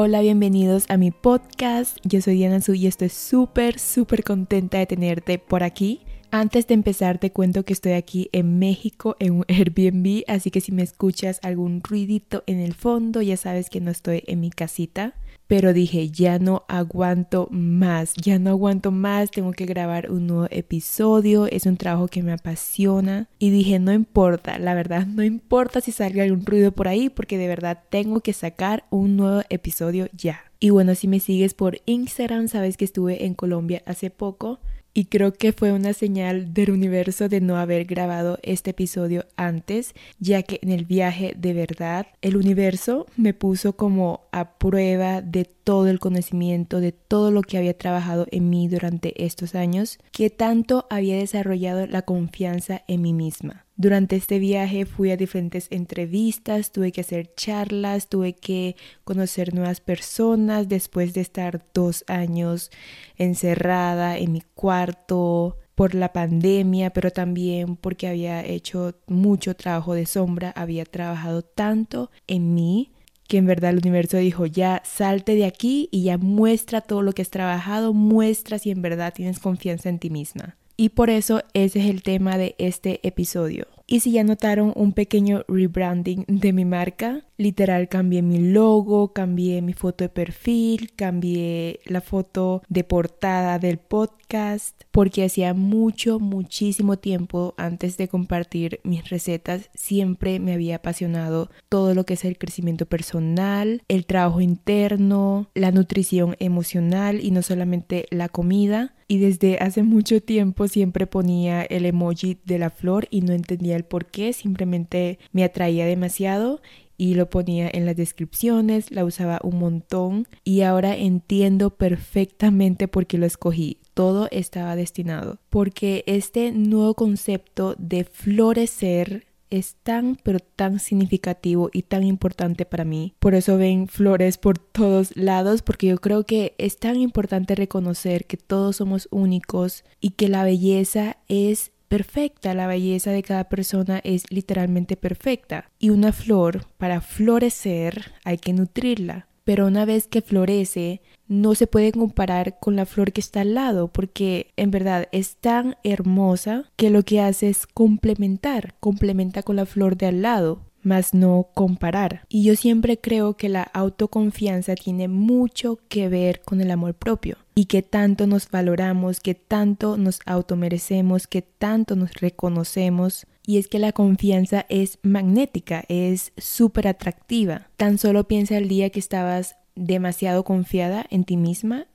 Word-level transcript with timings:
Hola, 0.00 0.20
bienvenidos 0.20 0.84
a 0.90 0.96
mi 0.96 1.10
podcast. 1.10 1.98
Yo 2.04 2.20
soy 2.20 2.34
Diana 2.36 2.60
Su 2.60 2.72
y 2.72 2.86
estoy 2.86 3.08
súper, 3.08 3.80
súper 3.80 4.22
contenta 4.22 4.78
de 4.78 4.86
tenerte 4.86 5.40
por 5.40 5.64
aquí. 5.64 6.02
Antes 6.30 6.68
de 6.68 6.74
empezar 6.74 7.18
te 7.18 7.32
cuento 7.32 7.64
que 7.64 7.72
estoy 7.72 7.94
aquí 7.94 8.28
en 8.30 8.60
México 8.60 9.16
en 9.18 9.32
un 9.32 9.44
Airbnb, 9.48 10.22
así 10.28 10.52
que 10.52 10.60
si 10.60 10.70
me 10.70 10.84
escuchas 10.84 11.40
algún 11.42 11.82
ruidito 11.82 12.44
en 12.46 12.60
el 12.60 12.74
fondo 12.74 13.22
ya 13.22 13.36
sabes 13.36 13.70
que 13.70 13.80
no 13.80 13.90
estoy 13.90 14.22
en 14.28 14.38
mi 14.38 14.50
casita 14.50 15.14
pero 15.48 15.72
dije, 15.72 16.10
ya 16.10 16.38
no 16.38 16.64
aguanto 16.68 17.48
más, 17.50 18.12
ya 18.14 18.38
no 18.38 18.50
aguanto 18.50 18.92
más, 18.92 19.30
tengo 19.30 19.52
que 19.52 19.64
grabar 19.64 20.10
un 20.10 20.26
nuevo 20.26 20.46
episodio, 20.50 21.46
es 21.46 21.64
un 21.64 21.78
trabajo 21.78 22.06
que 22.06 22.22
me 22.22 22.32
apasiona 22.32 23.28
y 23.38 23.48
dije, 23.48 23.78
no 23.78 23.92
importa, 23.92 24.58
la 24.58 24.74
verdad, 24.74 25.06
no 25.06 25.24
importa 25.24 25.80
si 25.80 25.90
salga 25.90 26.22
algún 26.22 26.44
ruido 26.44 26.70
por 26.72 26.86
ahí, 26.86 27.08
porque 27.08 27.38
de 27.38 27.48
verdad 27.48 27.82
tengo 27.88 28.20
que 28.20 28.34
sacar 28.34 28.84
un 28.90 29.16
nuevo 29.16 29.42
episodio 29.48 30.08
ya. 30.12 30.44
Y 30.60 30.70
bueno, 30.70 30.94
si 30.94 31.08
me 31.08 31.18
sigues 31.18 31.54
por 31.54 31.80
Instagram, 31.86 32.48
sabes 32.48 32.76
que 32.76 32.84
estuve 32.84 33.24
en 33.24 33.32
Colombia 33.32 33.82
hace 33.86 34.10
poco 34.10 34.60
y 34.98 35.04
creo 35.04 35.32
que 35.32 35.52
fue 35.52 35.70
una 35.72 35.92
señal 35.92 36.52
del 36.52 36.72
universo 36.72 37.28
de 37.28 37.40
no 37.40 37.56
haber 37.56 37.84
grabado 37.84 38.40
este 38.42 38.70
episodio 38.70 39.26
antes, 39.36 39.94
ya 40.18 40.42
que 40.42 40.58
en 40.60 40.72
el 40.72 40.86
viaje 40.86 41.34
de 41.36 41.52
verdad 41.52 42.08
el 42.20 42.36
universo 42.36 43.06
me 43.16 43.32
puso 43.32 43.76
como 43.76 44.22
a 44.32 44.58
prueba 44.58 45.22
de 45.22 45.44
todo 45.44 45.86
el 45.86 46.00
conocimiento, 46.00 46.80
de 46.80 46.90
todo 46.90 47.30
lo 47.30 47.42
que 47.42 47.58
había 47.58 47.78
trabajado 47.78 48.26
en 48.32 48.50
mí 48.50 48.66
durante 48.66 49.24
estos 49.24 49.54
años, 49.54 50.00
que 50.10 50.30
tanto 50.30 50.88
había 50.90 51.16
desarrollado 51.16 51.86
la 51.86 52.02
confianza 52.02 52.82
en 52.88 53.02
mí 53.02 53.12
misma. 53.12 53.67
Durante 53.80 54.16
este 54.16 54.40
viaje 54.40 54.86
fui 54.86 55.12
a 55.12 55.16
diferentes 55.16 55.68
entrevistas, 55.70 56.72
tuve 56.72 56.90
que 56.90 57.02
hacer 57.02 57.32
charlas, 57.36 58.08
tuve 58.08 58.32
que 58.32 58.74
conocer 59.04 59.54
nuevas 59.54 59.80
personas 59.80 60.68
después 60.68 61.14
de 61.14 61.20
estar 61.20 61.64
dos 61.72 62.02
años 62.08 62.72
encerrada 63.18 64.18
en 64.18 64.32
mi 64.32 64.40
cuarto 64.56 65.58
por 65.76 65.94
la 65.94 66.12
pandemia, 66.12 66.90
pero 66.90 67.12
también 67.12 67.76
porque 67.76 68.08
había 68.08 68.44
hecho 68.44 68.96
mucho 69.06 69.54
trabajo 69.54 69.94
de 69.94 70.06
sombra, 70.06 70.50
había 70.56 70.84
trabajado 70.84 71.42
tanto 71.42 72.10
en 72.26 72.54
mí 72.54 72.90
que 73.28 73.36
en 73.36 73.46
verdad 73.46 73.70
el 73.70 73.78
universo 73.78 74.16
dijo, 74.16 74.46
ya 74.46 74.82
salte 74.84 75.36
de 75.36 75.44
aquí 75.44 75.88
y 75.92 76.02
ya 76.02 76.18
muestra 76.18 76.80
todo 76.80 77.02
lo 77.02 77.12
que 77.12 77.22
has 77.22 77.30
trabajado, 77.30 77.94
muestra 77.94 78.58
si 78.58 78.72
en 78.72 78.82
verdad 78.82 79.14
tienes 79.14 79.38
confianza 79.38 79.88
en 79.88 80.00
ti 80.00 80.10
misma. 80.10 80.56
Y 80.80 80.90
por 80.90 81.10
eso 81.10 81.42
ese 81.54 81.80
es 81.80 81.86
el 81.86 82.04
tema 82.04 82.38
de 82.38 82.54
este 82.58 83.00
episodio. 83.06 83.66
Y 83.90 84.00
si 84.00 84.12
ya 84.12 84.22
notaron 84.22 84.74
un 84.76 84.92
pequeño 84.92 85.44
rebranding 85.48 86.26
de 86.28 86.52
mi 86.52 86.66
marca, 86.66 87.24
literal 87.38 87.88
cambié 87.88 88.20
mi 88.20 88.52
logo, 88.52 89.14
cambié 89.14 89.62
mi 89.62 89.72
foto 89.72 90.04
de 90.04 90.10
perfil, 90.10 90.92
cambié 90.94 91.80
la 91.86 92.02
foto 92.02 92.62
de 92.68 92.84
portada 92.84 93.58
del 93.58 93.78
podcast, 93.78 94.82
porque 94.98 95.22
hacía 95.22 95.54
mucho, 95.54 96.18
muchísimo 96.18 96.98
tiempo 96.98 97.54
antes 97.56 97.96
de 97.98 98.08
compartir 98.08 98.80
mis 98.82 99.08
recetas, 99.08 99.70
siempre 99.72 100.40
me 100.40 100.54
había 100.54 100.74
apasionado 100.74 101.50
todo 101.68 101.94
lo 101.94 102.04
que 102.04 102.14
es 102.14 102.24
el 102.24 102.36
crecimiento 102.36 102.84
personal, 102.84 103.84
el 103.86 104.06
trabajo 104.06 104.40
interno, 104.40 105.50
la 105.54 105.70
nutrición 105.70 106.34
emocional 106.40 107.24
y 107.24 107.30
no 107.30 107.42
solamente 107.42 108.06
la 108.10 108.28
comida. 108.28 108.96
Y 109.06 109.18
desde 109.18 109.58
hace 109.58 109.84
mucho 109.84 110.20
tiempo 110.20 110.66
siempre 110.66 111.06
ponía 111.06 111.62
el 111.62 111.86
emoji 111.86 112.40
de 112.44 112.58
la 112.58 112.70
flor 112.70 113.06
y 113.08 113.20
no 113.20 113.34
entendía 113.34 113.76
el 113.76 113.84
por 113.84 114.06
qué, 114.06 114.32
simplemente 114.32 115.20
me 115.30 115.44
atraía 115.44 115.86
demasiado 115.86 116.60
y 116.98 117.14
lo 117.14 117.30
ponía 117.30 117.70
en 117.72 117.86
las 117.86 117.96
descripciones, 117.96 118.90
la 118.90 119.04
usaba 119.04 119.40
un 119.42 119.58
montón 119.58 120.26
y 120.44 120.62
ahora 120.62 120.96
entiendo 120.96 121.70
perfectamente 121.70 122.88
por 122.88 123.06
qué 123.06 123.16
lo 123.16 123.24
escogí. 123.24 123.78
Todo 123.94 124.28
estaba 124.30 124.76
destinado. 124.76 125.38
Porque 125.48 126.04
este 126.06 126.52
nuevo 126.52 126.94
concepto 126.94 127.74
de 127.78 128.04
florecer 128.04 129.28
es 129.50 129.76
tan 129.82 130.18
pero 130.22 130.40
tan 130.40 130.78
significativo 130.78 131.70
y 131.72 131.82
tan 131.82 132.04
importante 132.04 132.66
para 132.66 132.84
mí. 132.84 133.14
Por 133.18 133.34
eso 133.34 133.56
ven 133.56 133.88
flores 133.88 134.36
por 134.36 134.58
todos 134.58 135.16
lados 135.16 135.62
porque 135.62 135.86
yo 135.86 135.98
creo 135.98 136.24
que 136.24 136.54
es 136.58 136.78
tan 136.78 136.96
importante 136.96 137.54
reconocer 137.54 138.26
que 138.26 138.36
todos 138.36 138.76
somos 138.76 139.08
únicos 139.10 139.84
y 140.00 140.10
que 140.10 140.28
la 140.28 140.44
belleza 140.44 141.16
es 141.28 141.72
perfecta, 141.88 142.54
la 142.54 142.66
belleza 142.66 143.10
de 143.10 143.22
cada 143.22 143.48
persona 143.48 144.00
es 144.04 144.30
literalmente 144.30 144.96
perfecta. 144.96 145.70
Y 145.78 145.90
una 145.90 146.12
flor, 146.12 146.66
para 146.76 147.00
florecer, 147.00 148.12
hay 148.24 148.38
que 148.38 148.52
nutrirla. 148.52 149.26
Pero 149.44 149.66
una 149.66 149.86
vez 149.86 150.06
que 150.06 150.20
florece, 150.20 151.00
no 151.26 151.54
se 151.54 151.66
puede 151.66 151.92
comparar 151.92 152.58
con 152.60 152.76
la 152.76 152.84
flor 152.84 153.12
que 153.12 153.20
está 153.20 153.40
al 153.40 153.54
lado, 153.54 153.88
porque 153.88 154.52
en 154.56 154.70
verdad 154.70 155.08
es 155.10 155.36
tan 155.36 155.76
hermosa 155.84 156.70
que 156.76 156.90
lo 156.90 157.02
que 157.02 157.20
hace 157.20 157.48
es 157.48 157.66
complementar, 157.66 158.74
complementa 158.78 159.42
con 159.42 159.56
la 159.56 159.66
flor 159.66 159.96
de 159.96 160.06
al 160.06 160.22
lado 160.22 160.68
más 160.82 161.14
no 161.14 161.48
comparar. 161.54 162.22
Y 162.28 162.44
yo 162.44 162.56
siempre 162.56 162.98
creo 162.98 163.36
que 163.36 163.48
la 163.48 163.62
autoconfianza 163.62 164.74
tiene 164.74 165.08
mucho 165.08 165.78
que 165.88 166.08
ver 166.08 166.40
con 166.40 166.60
el 166.60 166.70
amor 166.70 166.94
propio 166.94 167.36
y 167.58 167.64
que 167.64 167.82
tanto 167.82 168.28
nos 168.28 168.48
valoramos, 168.52 169.18
que 169.18 169.34
tanto 169.34 169.96
nos 169.96 170.20
automerecemos, 170.26 171.26
que 171.26 171.42
tanto 171.42 171.96
nos 171.96 172.12
reconocemos. 172.14 173.26
Y 173.44 173.58
es 173.58 173.66
que 173.66 173.80
la 173.80 173.90
confianza 173.90 174.64
es 174.68 175.00
magnética, 175.02 175.82
es 175.88 176.32
súper 176.36 176.86
atractiva. 176.86 177.66
Tan 177.76 177.98
solo 177.98 178.28
piensa 178.28 178.56
el 178.56 178.68
día 178.68 178.90
que 178.90 179.00
estabas 179.00 179.56
demasiado 179.74 180.44
confiada 180.44 181.04
en 181.10 181.24
ti 181.24 181.36
misma 181.36 181.88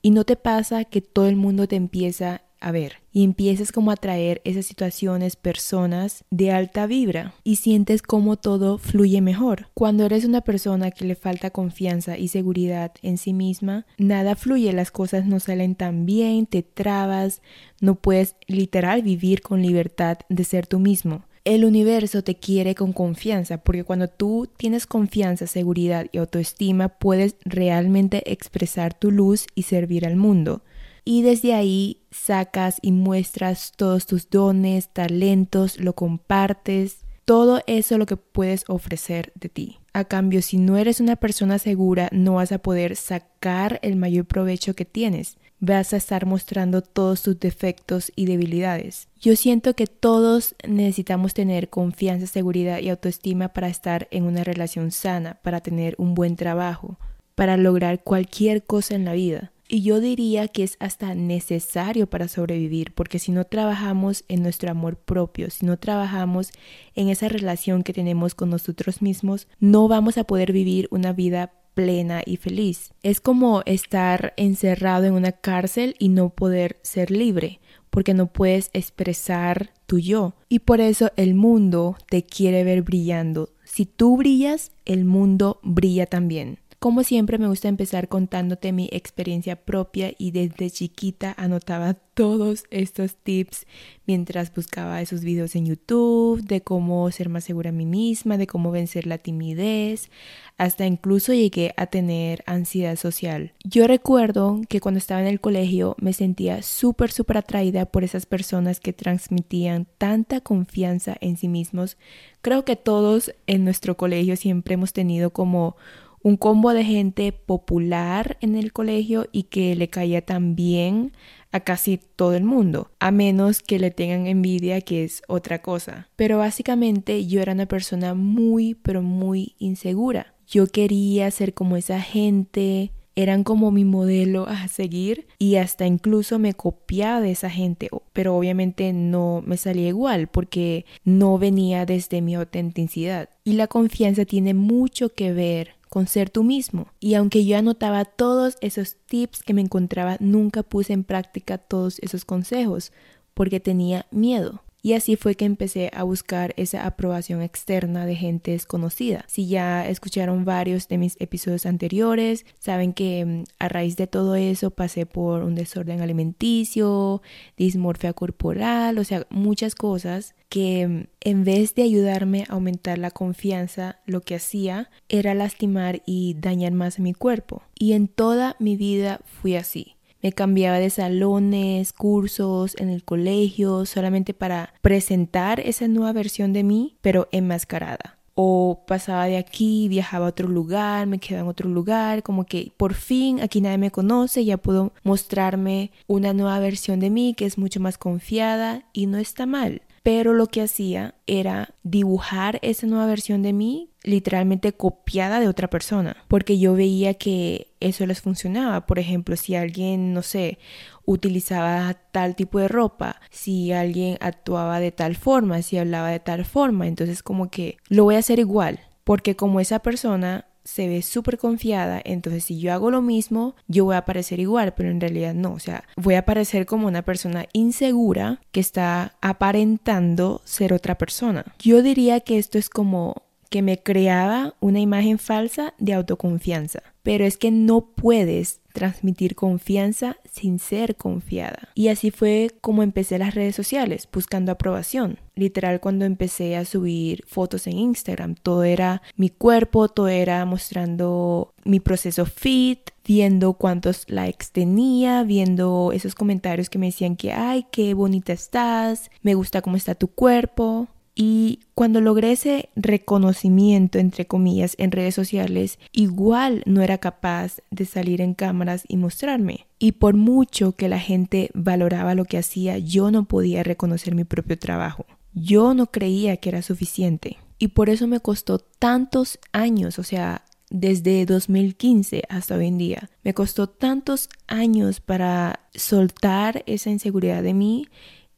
y 0.00 0.12
no 0.12 0.24
te 0.24 0.36
pasa 0.36 0.86
que 0.86 1.02
todo 1.02 1.28
el 1.28 1.36
mundo 1.36 1.68
te 1.68 1.76
empieza 1.76 2.40
a 2.60 2.72
ver 2.72 2.96
y 3.12 3.24
empiezas 3.24 3.72
como 3.72 3.90
a 3.90 3.96
traer 3.96 4.40
esas 4.44 4.66
situaciones, 4.66 5.36
personas 5.36 6.24
de 6.30 6.52
alta 6.52 6.86
vibra 6.86 7.34
y 7.42 7.56
sientes 7.56 8.02
como 8.02 8.36
todo 8.36 8.78
fluye 8.78 9.20
mejor. 9.20 9.68
Cuando 9.74 10.04
eres 10.04 10.24
una 10.24 10.42
persona 10.42 10.90
que 10.90 11.04
le 11.04 11.14
falta 11.14 11.50
confianza 11.50 12.18
y 12.18 12.28
seguridad 12.28 12.92
en 13.02 13.18
sí 13.18 13.32
misma, 13.32 13.86
nada 13.98 14.36
fluye, 14.36 14.72
las 14.72 14.90
cosas 14.90 15.26
no 15.26 15.40
salen 15.40 15.74
tan 15.74 16.06
bien, 16.06 16.46
te 16.46 16.62
trabas, 16.62 17.42
no 17.80 17.96
puedes 17.96 18.36
literal 18.46 19.02
vivir 19.02 19.40
con 19.42 19.62
libertad 19.62 20.18
de 20.28 20.44
ser 20.44 20.66
tú 20.66 20.78
mismo. 20.78 21.24
El 21.44 21.64
universo 21.64 22.22
te 22.22 22.34
quiere 22.34 22.74
con 22.74 22.92
confianza, 22.92 23.58
porque 23.58 23.82
cuando 23.82 24.08
tú 24.08 24.46
tienes 24.58 24.86
confianza, 24.86 25.46
seguridad 25.46 26.06
y 26.12 26.18
autoestima, 26.18 26.90
puedes 26.90 27.36
realmente 27.46 28.30
expresar 28.30 28.92
tu 28.92 29.10
luz 29.10 29.46
y 29.54 29.62
servir 29.62 30.06
al 30.06 30.16
mundo 30.16 30.60
y 31.04 31.22
desde 31.22 31.54
ahí 31.54 32.02
sacas 32.10 32.78
y 32.82 32.92
muestras 32.92 33.72
todos 33.76 34.06
tus 34.06 34.30
dones, 34.30 34.88
talentos, 34.88 35.78
lo 35.78 35.94
compartes, 35.94 36.98
todo 37.24 37.62
eso 37.66 37.96
lo 37.96 38.06
que 38.06 38.16
puedes 38.16 38.64
ofrecer 38.66 39.32
de 39.36 39.48
ti. 39.48 39.78
A 39.92 40.04
cambio, 40.04 40.42
si 40.42 40.56
no 40.56 40.76
eres 40.76 41.00
una 41.00 41.16
persona 41.16 41.58
segura, 41.58 42.08
no 42.12 42.34
vas 42.34 42.52
a 42.52 42.58
poder 42.58 42.96
sacar 42.96 43.78
el 43.82 43.96
mayor 43.96 44.24
provecho 44.24 44.74
que 44.74 44.84
tienes. 44.84 45.36
Vas 45.58 45.92
a 45.92 45.96
estar 45.96 46.26
mostrando 46.26 46.80
todos 46.80 47.22
tus 47.22 47.38
defectos 47.38 48.10
y 48.16 48.26
debilidades. 48.26 49.08
Yo 49.20 49.36
siento 49.36 49.74
que 49.74 49.86
todos 49.86 50.54
necesitamos 50.66 51.34
tener 51.34 51.68
confianza, 51.68 52.26
seguridad 52.26 52.78
y 52.80 52.88
autoestima 52.88 53.48
para 53.48 53.68
estar 53.68 54.08
en 54.10 54.24
una 54.24 54.42
relación 54.42 54.90
sana, 54.90 55.38
para 55.42 55.60
tener 55.60 55.94
un 55.98 56.14
buen 56.14 56.36
trabajo, 56.36 56.98
para 57.34 57.56
lograr 57.56 58.02
cualquier 58.02 58.64
cosa 58.64 58.94
en 58.94 59.04
la 59.04 59.12
vida. 59.12 59.52
Y 59.72 59.82
yo 59.82 60.00
diría 60.00 60.48
que 60.48 60.64
es 60.64 60.76
hasta 60.80 61.14
necesario 61.14 62.10
para 62.10 62.26
sobrevivir, 62.26 62.92
porque 62.92 63.20
si 63.20 63.30
no 63.30 63.44
trabajamos 63.44 64.24
en 64.26 64.42
nuestro 64.42 64.68
amor 64.68 64.96
propio, 64.96 65.48
si 65.48 65.64
no 65.64 65.78
trabajamos 65.78 66.50
en 66.96 67.08
esa 67.08 67.28
relación 67.28 67.84
que 67.84 67.92
tenemos 67.92 68.34
con 68.34 68.50
nosotros 68.50 69.00
mismos, 69.00 69.46
no 69.60 69.86
vamos 69.86 70.18
a 70.18 70.24
poder 70.24 70.50
vivir 70.50 70.88
una 70.90 71.12
vida 71.12 71.52
plena 71.74 72.20
y 72.26 72.36
feliz. 72.36 72.92
Es 73.04 73.20
como 73.20 73.62
estar 73.64 74.34
encerrado 74.36 75.04
en 75.04 75.12
una 75.12 75.30
cárcel 75.30 75.94
y 76.00 76.08
no 76.08 76.30
poder 76.30 76.80
ser 76.82 77.12
libre, 77.12 77.60
porque 77.90 78.12
no 78.12 78.26
puedes 78.26 78.70
expresar 78.72 79.72
tu 79.86 80.00
yo. 80.00 80.34
Y 80.48 80.58
por 80.58 80.80
eso 80.80 81.12
el 81.14 81.36
mundo 81.36 81.96
te 82.08 82.24
quiere 82.24 82.64
ver 82.64 82.82
brillando. 82.82 83.50
Si 83.62 83.86
tú 83.86 84.16
brillas, 84.16 84.72
el 84.84 85.04
mundo 85.04 85.60
brilla 85.62 86.06
también. 86.06 86.58
Como 86.80 87.02
siempre 87.02 87.36
me 87.36 87.46
gusta 87.46 87.68
empezar 87.68 88.08
contándote 88.08 88.72
mi 88.72 88.88
experiencia 88.90 89.54
propia 89.54 90.12
y 90.16 90.30
desde 90.30 90.70
chiquita 90.70 91.34
anotaba 91.36 91.92
todos 91.92 92.64
estos 92.70 93.16
tips 93.16 93.66
mientras 94.06 94.54
buscaba 94.54 95.02
esos 95.02 95.22
videos 95.22 95.54
en 95.56 95.66
YouTube 95.66 96.40
de 96.40 96.62
cómo 96.62 97.10
ser 97.10 97.28
más 97.28 97.44
segura 97.44 97.68
a 97.68 97.74
mí 97.74 97.84
misma, 97.84 98.38
de 98.38 98.46
cómo 98.46 98.70
vencer 98.70 99.06
la 99.06 99.18
timidez, 99.18 100.08
hasta 100.56 100.86
incluso 100.86 101.34
llegué 101.34 101.74
a 101.76 101.88
tener 101.88 102.42
ansiedad 102.46 102.96
social. 102.96 103.52
Yo 103.62 103.86
recuerdo 103.86 104.62
que 104.66 104.80
cuando 104.80 104.96
estaba 104.96 105.20
en 105.20 105.26
el 105.26 105.40
colegio 105.42 105.96
me 106.00 106.14
sentía 106.14 106.62
súper, 106.62 107.12
súper 107.12 107.36
atraída 107.36 107.84
por 107.84 108.04
esas 108.04 108.24
personas 108.24 108.80
que 108.80 108.94
transmitían 108.94 109.86
tanta 109.98 110.40
confianza 110.40 111.14
en 111.20 111.36
sí 111.36 111.46
mismos. 111.46 111.98
Creo 112.40 112.64
que 112.64 112.76
todos 112.76 113.34
en 113.46 113.64
nuestro 113.64 113.98
colegio 113.98 114.34
siempre 114.36 114.72
hemos 114.72 114.94
tenido 114.94 115.28
como 115.28 115.76
un 116.22 116.36
combo 116.36 116.72
de 116.72 116.84
gente 116.84 117.32
popular 117.32 118.36
en 118.40 118.56
el 118.56 118.72
colegio 118.72 119.26
y 119.32 119.44
que 119.44 119.74
le 119.74 119.88
caía 119.88 120.22
tan 120.22 120.54
bien 120.54 121.12
a 121.52 121.60
casi 121.60 121.98
todo 121.98 122.34
el 122.34 122.44
mundo, 122.44 122.90
a 123.00 123.10
menos 123.10 123.60
que 123.60 123.78
le 123.78 123.90
tengan 123.90 124.26
envidia, 124.26 124.80
que 124.82 125.04
es 125.04 125.22
otra 125.28 125.62
cosa. 125.62 126.08
Pero 126.16 126.38
básicamente 126.38 127.26
yo 127.26 127.40
era 127.40 127.52
una 127.52 127.66
persona 127.66 128.14
muy, 128.14 128.74
pero 128.74 129.02
muy 129.02 129.56
insegura. 129.58 130.34
Yo 130.46 130.66
quería 130.66 131.30
ser 131.30 131.54
como 131.54 131.76
esa 131.76 132.00
gente, 132.00 132.92
eran 133.16 133.44
como 133.44 133.70
mi 133.70 133.84
modelo 133.84 134.46
a 134.46 134.68
seguir 134.68 135.26
y 135.38 135.56
hasta 135.56 135.86
incluso 135.86 136.38
me 136.38 136.54
copiaba 136.54 137.20
de 137.20 137.32
esa 137.32 137.50
gente, 137.50 137.88
pero 138.12 138.36
obviamente 138.36 138.92
no 138.92 139.42
me 139.44 139.56
salía 139.56 139.88
igual 139.88 140.28
porque 140.28 140.86
no 141.04 141.38
venía 141.38 141.86
desde 141.86 142.22
mi 142.22 142.34
autenticidad. 142.34 143.28
Y 143.44 143.54
la 143.54 143.66
confianza 143.66 144.24
tiene 144.24 144.54
mucho 144.54 145.10
que 145.14 145.32
ver 145.32 145.79
con 145.90 146.06
ser 146.06 146.30
tú 146.30 146.42
mismo. 146.42 146.86
Y 147.00 147.14
aunque 147.14 147.44
yo 147.44 147.58
anotaba 147.58 148.06
todos 148.06 148.56
esos 148.62 148.96
tips 149.04 149.42
que 149.42 149.52
me 149.52 149.60
encontraba, 149.60 150.16
nunca 150.20 150.62
puse 150.62 150.94
en 150.94 151.04
práctica 151.04 151.58
todos 151.58 151.98
esos 151.98 152.24
consejos 152.24 152.92
porque 153.34 153.60
tenía 153.60 154.06
miedo. 154.10 154.62
Y 154.82 154.94
así 154.94 155.16
fue 155.16 155.34
que 155.34 155.44
empecé 155.44 155.90
a 155.94 156.02
buscar 156.04 156.54
esa 156.56 156.86
aprobación 156.86 157.42
externa 157.42 158.06
de 158.06 158.16
gente 158.16 158.52
desconocida. 158.52 159.24
Si 159.28 159.46
ya 159.46 159.86
escucharon 159.86 160.44
varios 160.44 160.88
de 160.88 160.98
mis 160.98 161.20
episodios 161.20 161.66
anteriores, 161.66 162.46
saben 162.58 162.92
que 162.92 163.24
mm, 163.24 163.44
a 163.58 163.68
raíz 163.68 163.96
de 163.96 164.06
todo 164.06 164.34
eso 164.36 164.70
pasé 164.70 165.06
por 165.06 165.42
un 165.42 165.54
desorden 165.54 166.00
alimenticio, 166.00 167.22
dismorfia 167.56 168.12
corporal, 168.12 168.98
o 168.98 169.04
sea, 169.04 169.26
muchas 169.30 169.74
cosas 169.74 170.34
que 170.48 170.86
mm, 170.86 171.04
en 171.20 171.44
vez 171.44 171.74
de 171.74 171.82
ayudarme 171.82 172.44
a 172.48 172.54
aumentar 172.54 172.98
la 172.98 173.10
confianza, 173.10 174.00
lo 174.06 174.22
que 174.22 174.36
hacía 174.36 174.90
era 175.08 175.34
lastimar 175.34 176.02
y 176.06 176.34
dañar 176.38 176.72
más 176.72 176.98
a 176.98 177.02
mi 177.02 177.12
cuerpo. 177.12 177.62
Y 177.78 177.92
en 177.92 178.08
toda 178.08 178.56
mi 178.58 178.76
vida 178.76 179.20
fui 179.24 179.56
así. 179.56 179.96
Me 180.22 180.32
cambiaba 180.32 180.78
de 180.78 180.90
salones, 180.90 181.92
cursos, 181.92 182.76
en 182.78 182.90
el 182.90 183.04
colegio, 183.04 183.86
solamente 183.86 184.34
para 184.34 184.74
presentar 184.82 185.60
esa 185.60 185.88
nueva 185.88 186.12
versión 186.12 186.52
de 186.52 186.62
mí, 186.62 186.96
pero 187.00 187.28
enmascarada. 187.32 188.18
O 188.34 188.84
pasaba 188.86 189.26
de 189.26 189.36
aquí, 189.36 189.88
viajaba 189.88 190.26
a 190.26 190.30
otro 190.30 190.48
lugar, 190.48 191.06
me 191.06 191.18
quedaba 191.18 191.44
en 191.44 191.50
otro 191.50 191.68
lugar, 191.68 192.22
como 192.22 192.44
que 192.44 192.72
por 192.76 192.94
fin 192.94 193.40
aquí 193.40 193.60
nadie 193.60 193.78
me 193.78 193.90
conoce, 193.90 194.44
ya 194.44 194.56
puedo 194.56 194.92
mostrarme 195.02 195.90
una 196.06 196.32
nueva 196.32 196.58
versión 196.58 197.00
de 197.00 197.10
mí 197.10 197.34
que 197.34 197.46
es 197.46 197.58
mucho 197.58 197.80
más 197.80 197.98
confiada 197.98 198.84
y 198.92 199.06
no 199.06 199.18
está 199.18 199.46
mal 199.46 199.82
pero 200.02 200.32
lo 200.32 200.46
que 200.46 200.62
hacía 200.62 201.14
era 201.26 201.74
dibujar 201.82 202.58
esa 202.62 202.86
nueva 202.86 203.06
versión 203.06 203.42
de 203.42 203.52
mí 203.52 203.90
literalmente 204.02 204.72
copiada 204.72 205.40
de 205.40 205.48
otra 205.48 205.68
persona, 205.68 206.16
porque 206.28 206.58
yo 206.58 206.74
veía 206.74 207.14
que 207.14 207.74
eso 207.80 208.06
les 208.06 208.20
funcionaba. 208.20 208.86
Por 208.86 208.98
ejemplo, 208.98 209.36
si 209.36 209.56
alguien, 209.56 210.14
no 210.14 210.22
sé, 210.22 210.58
utilizaba 211.04 211.94
tal 212.12 212.34
tipo 212.34 212.58
de 212.58 212.68
ropa, 212.68 213.20
si 213.30 213.72
alguien 213.72 214.16
actuaba 214.20 214.80
de 214.80 214.92
tal 214.92 215.16
forma, 215.16 215.60
si 215.62 215.76
hablaba 215.76 216.08
de 216.08 216.20
tal 216.20 216.44
forma, 216.44 216.86
entonces 216.86 217.22
como 217.22 217.50
que 217.50 217.76
lo 217.88 218.04
voy 218.04 218.14
a 218.14 218.20
hacer 218.20 218.38
igual, 218.38 218.80
porque 219.04 219.36
como 219.36 219.60
esa 219.60 219.80
persona 219.80 220.46
se 220.64 220.88
ve 220.88 221.02
súper 221.02 221.38
confiada, 221.38 222.00
entonces 222.04 222.44
si 222.44 222.58
yo 222.58 222.72
hago 222.72 222.90
lo 222.90 223.02
mismo, 223.02 223.54
yo 223.68 223.84
voy 223.84 223.96
a 223.96 224.04
parecer 224.04 224.40
igual, 224.40 224.74
pero 224.74 224.90
en 224.90 225.00
realidad 225.00 225.34
no, 225.34 225.52
o 225.52 225.58
sea, 225.58 225.84
voy 225.96 226.14
a 226.14 226.24
parecer 226.24 226.66
como 226.66 226.86
una 226.86 227.02
persona 227.02 227.46
insegura 227.52 228.40
que 228.52 228.60
está 228.60 229.14
aparentando 229.20 230.40
ser 230.44 230.72
otra 230.72 230.96
persona. 230.96 231.44
Yo 231.58 231.82
diría 231.82 232.20
que 232.20 232.38
esto 232.38 232.58
es 232.58 232.68
como 232.68 233.22
que 233.50 233.62
me 233.62 233.78
creaba 233.82 234.54
una 234.60 234.78
imagen 234.78 235.18
falsa 235.18 235.74
de 235.78 235.92
autoconfianza. 235.92 236.82
Pero 237.02 237.24
es 237.24 237.36
que 237.36 237.50
no 237.50 237.80
puedes 237.80 238.59
transmitir 238.72 239.34
confianza 239.34 240.16
sin 240.30 240.58
ser 240.58 240.96
confiada. 240.96 241.68
Y 241.74 241.88
así 241.88 242.10
fue 242.10 242.50
como 242.60 242.82
empecé 242.82 243.18
las 243.18 243.34
redes 243.34 243.56
sociales, 243.56 244.08
buscando 244.12 244.52
aprobación. 244.52 245.18
Literal, 245.34 245.80
cuando 245.80 246.04
empecé 246.04 246.56
a 246.56 246.64
subir 246.64 247.24
fotos 247.26 247.66
en 247.66 247.78
Instagram, 247.78 248.34
todo 248.34 248.64
era 248.64 249.02
mi 249.16 249.30
cuerpo, 249.30 249.88
todo 249.88 250.08
era 250.08 250.44
mostrando 250.44 251.54
mi 251.64 251.80
proceso 251.80 252.26
fit, 252.26 252.90
viendo 253.06 253.54
cuántos 253.54 254.08
likes 254.08 254.46
tenía, 254.52 255.22
viendo 255.22 255.92
esos 255.92 256.14
comentarios 256.14 256.68
que 256.68 256.78
me 256.78 256.86
decían 256.86 257.16
que, 257.16 257.32
ay, 257.32 257.66
qué 257.72 257.94
bonita 257.94 258.32
estás, 258.32 259.10
me 259.22 259.34
gusta 259.34 259.62
cómo 259.62 259.76
está 259.76 259.94
tu 259.94 260.08
cuerpo. 260.08 260.88
Y 261.14 261.60
cuando 261.74 262.00
logré 262.00 262.32
ese 262.32 262.68
reconocimiento, 262.76 263.98
entre 263.98 264.26
comillas, 264.26 264.74
en 264.78 264.92
redes 264.92 265.14
sociales, 265.14 265.78
igual 265.92 266.62
no 266.66 266.82
era 266.82 266.98
capaz 266.98 267.58
de 267.70 267.84
salir 267.84 268.20
en 268.20 268.34
cámaras 268.34 268.84
y 268.88 268.96
mostrarme. 268.96 269.66
Y 269.78 269.92
por 269.92 270.14
mucho 270.14 270.72
que 270.72 270.88
la 270.88 270.98
gente 270.98 271.50
valoraba 271.52 272.14
lo 272.14 272.24
que 272.24 272.38
hacía, 272.38 272.78
yo 272.78 273.10
no 273.10 273.24
podía 273.24 273.62
reconocer 273.62 274.14
mi 274.14 274.24
propio 274.24 274.58
trabajo. 274.58 275.06
Yo 275.34 275.74
no 275.74 275.86
creía 275.86 276.36
que 276.36 276.48
era 276.48 276.62
suficiente. 276.62 277.38
Y 277.58 277.68
por 277.68 277.90
eso 277.90 278.06
me 278.06 278.20
costó 278.20 278.58
tantos 278.58 279.38
años, 279.52 279.98
o 279.98 280.02
sea, 280.02 280.44
desde 280.70 281.26
2015 281.26 282.22
hasta 282.28 282.54
hoy 282.54 282.68
en 282.68 282.78
día. 282.78 283.10
Me 283.22 283.34
costó 283.34 283.68
tantos 283.68 284.28
años 284.46 285.00
para 285.00 285.60
soltar 285.74 286.62
esa 286.66 286.90
inseguridad 286.90 287.42
de 287.42 287.54
mí 287.54 287.88